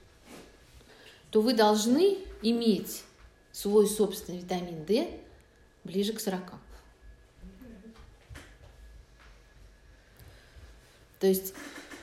то 1.31 1.41
вы 1.41 1.55
должны 1.55 2.19
иметь 2.43 3.03
свой 3.53 3.87
собственный 3.87 4.41
витамин 4.41 4.85
D 4.85 5.21
ближе 5.85 6.13
к 6.13 6.21
40. 6.21 6.55
То 11.19 11.27
есть, 11.27 11.53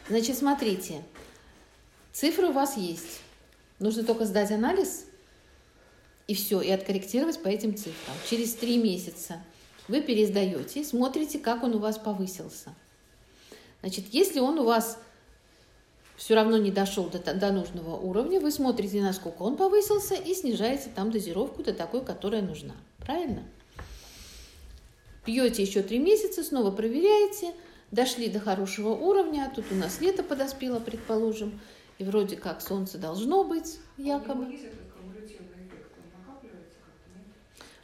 значит, 0.09 0.37
смотрите, 0.37 1.03
цифры 2.11 2.47
у 2.47 2.51
вас 2.51 2.75
есть. 2.75 3.21
Нужно 3.79 4.03
только 4.03 4.25
сдать 4.25 4.51
анализ 4.51 5.05
И 6.27 6.33
все, 6.33 6.61
и 6.61 6.71
откорректировать 6.71 7.41
по 7.41 7.47
этим 7.47 7.75
цифрам. 7.75 8.15
Через 8.29 8.55
три 8.55 8.77
месяца 8.77 9.43
вы 9.87 10.01
пересдаете, 10.01 10.83
смотрите, 10.83 11.39
как 11.39 11.63
он 11.63 11.75
у 11.75 11.79
вас 11.79 11.97
повысился. 11.97 12.73
Значит, 13.81 14.05
если 14.11 14.39
он 14.39 14.57
у 14.59 14.63
вас 14.63 14.97
все 16.15 16.35
равно 16.35 16.57
не 16.57 16.71
дошел 16.71 17.05
до, 17.05 17.19
до 17.19 17.51
нужного 17.51 17.95
уровня, 17.95 18.39
вы 18.39 18.51
смотрите, 18.51 19.01
насколько 19.01 19.43
он 19.43 19.57
повысился, 19.57 20.15
и 20.15 20.33
снижаете 20.33 20.89
там 20.95 21.11
дозировку 21.11 21.61
до 21.61 21.73
такой, 21.73 22.03
которая 22.03 22.41
нужна. 22.41 22.73
Правильно? 22.99 23.43
Пьете 25.25 25.63
еще 25.63 25.81
три 25.81 25.99
месяца, 25.99 26.43
снова 26.43 26.71
проверяете, 26.71 27.53
дошли 27.91 28.29
до 28.29 28.39
хорошего 28.39 28.89
уровня, 28.89 29.51
тут 29.55 29.65
у 29.71 29.75
нас 29.75 29.99
лето 29.99 30.23
подоспело, 30.23 30.79
предположим, 30.79 31.59
и 31.97 32.03
вроде 32.03 32.35
как 32.37 32.61
солнце 32.61 32.97
должно 32.97 33.43
быть, 33.43 33.79
якобы. 33.97 34.51
Есть 34.51 34.65
этот 34.65 34.93
кумулятивный 34.93 35.67
эффект, 35.67 35.91
он 35.97 36.19
накапливается 36.19 36.77
как-то, 36.85 37.09
нет? 37.15 37.25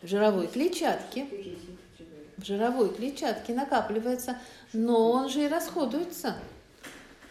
В 0.01 0.07
жировой 0.07 0.47
клетчатке, 0.47 1.27
в 2.37 2.43
жировой 2.43 2.93
клетчатке 2.93 3.53
накапливается, 3.53 4.37
но 4.73 5.11
он 5.11 5.29
же 5.29 5.43
и 5.43 5.47
расходуется. 5.47 6.35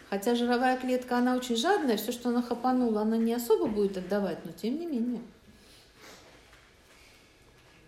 Хотя 0.09 0.35
жировая 0.35 0.77
клетка, 0.77 1.17
она 1.17 1.35
очень 1.35 1.55
жадная, 1.55 1.97
все, 1.97 2.11
что 2.11 2.29
она 2.29 2.41
хапанула, 2.41 3.01
она 3.01 3.17
не 3.17 3.33
особо 3.33 3.67
будет 3.67 3.97
отдавать, 3.97 4.37
но 4.45 4.51
тем 4.51 4.79
не 4.79 4.85
менее. 4.85 5.21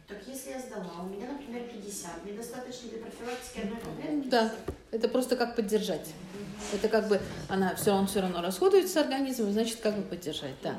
Так 0.08 0.18
если 0.28 0.52
я 0.52 0.60
сдала, 0.60 1.02
у 1.02 1.10
меня, 1.10 1.32
например, 1.32 1.64
50, 1.64 2.24
мне 2.24 2.34
достаточно 2.34 2.90
для 2.90 3.00
профилактики 3.00 3.60
одной 3.60 3.80
таблетки? 3.80 4.30
Да, 4.30 4.54
это 4.92 5.08
просто 5.08 5.36
как 5.36 5.56
поддержать. 5.56 6.14
Это 6.74 6.88
как 6.88 7.08
бы 7.08 7.20
она 7.50 7.74
все 7.76 7.92
равно, 7.92 8.08
все 8.08 8.22
равно 8.22 8.42
расходуется 8.42 9.02
организмом, 9.02 9.52
значит, 9.52 9.80
как 9.82 9.96
бы 9.96 10.02
поддержать, 10.04 10.56
да. 10.62 10.76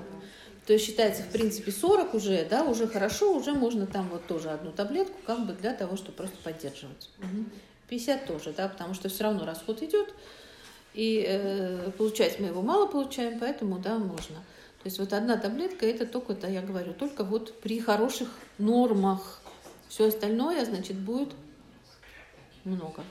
То 0.66 0.72
есть 0.72 0.86
считается, 0.86 1.22
в 1.22 1.28
принципе, 1.28 1.70
40 1.70 2.14
уже, 2.14 2.46
да, 2.48 2.64
уже 2.64 2.86
хорошо, 2.88 3.36
уже 3.36 3.52
можно 3.52 3.86
там 3.86 4.08
вот 4.08 4.26
тоже 4.26 4.50
одну 4.50 4.72
таблетку, 4.72 5.18
как 5.26 5.46
бы 5.46 5.52
для 5.52 5.74
того, 5.74 5.96
чтобы 5.96 6.12
просто 6.16 6.36
поддерживать. 6.42 7.10
Мгм. 7.18 7.50
50 7.88 8.26
тоже, 8.26 8.52
да, 8.56 8.68
потому 8.68 8.94
что 8.94 9.10
все 9.10 9.24
равно 9.24 9.44
расход 9.44 9.82
идет, 9.82 10.14
и 10.94 11.24
э, 11.26 11.90
получать 11.98 12.40
мы 12.40 12.46
его 12.46 12.62
мало 12.62 12.86
получаем, 12.86 13.38
поэтому, 13.38 13.78
да, 13.78 13.98
можно. 13.98 14.36
То 14.36 14.88
есть 14.88 14.98
вот 14.98 15.12
одна 15.12 15.36
таблетка, 15.36 15.86
это 15.86 16.06
только, 16.06 16.34
да, 16.34 16.48
я 16.48 16.62
говорю, 16.62 16.94
только 16.94 17.24
вот 17.24 17.60
при 17.60 17.80
хороших 17.80 18.28
нормах. 18.58 19.40
Все 19.88 20.08
остальное, 20.08 20.64
значит, 20.64 20.96
будет 20.96 21.32
много. 22.64 23.04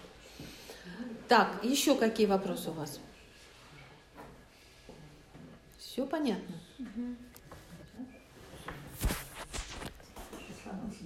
Так, 1.28 1.64
еще 1.64 1.95
какие 1.95 2.26
вопросы 2.26 2.70
у 2.70 2.74
вас? 2.74 2.99
Все 5.78 6.06
понятно? 6.06 6.56
Thank 10.82 11.01
you. 11.01 11.03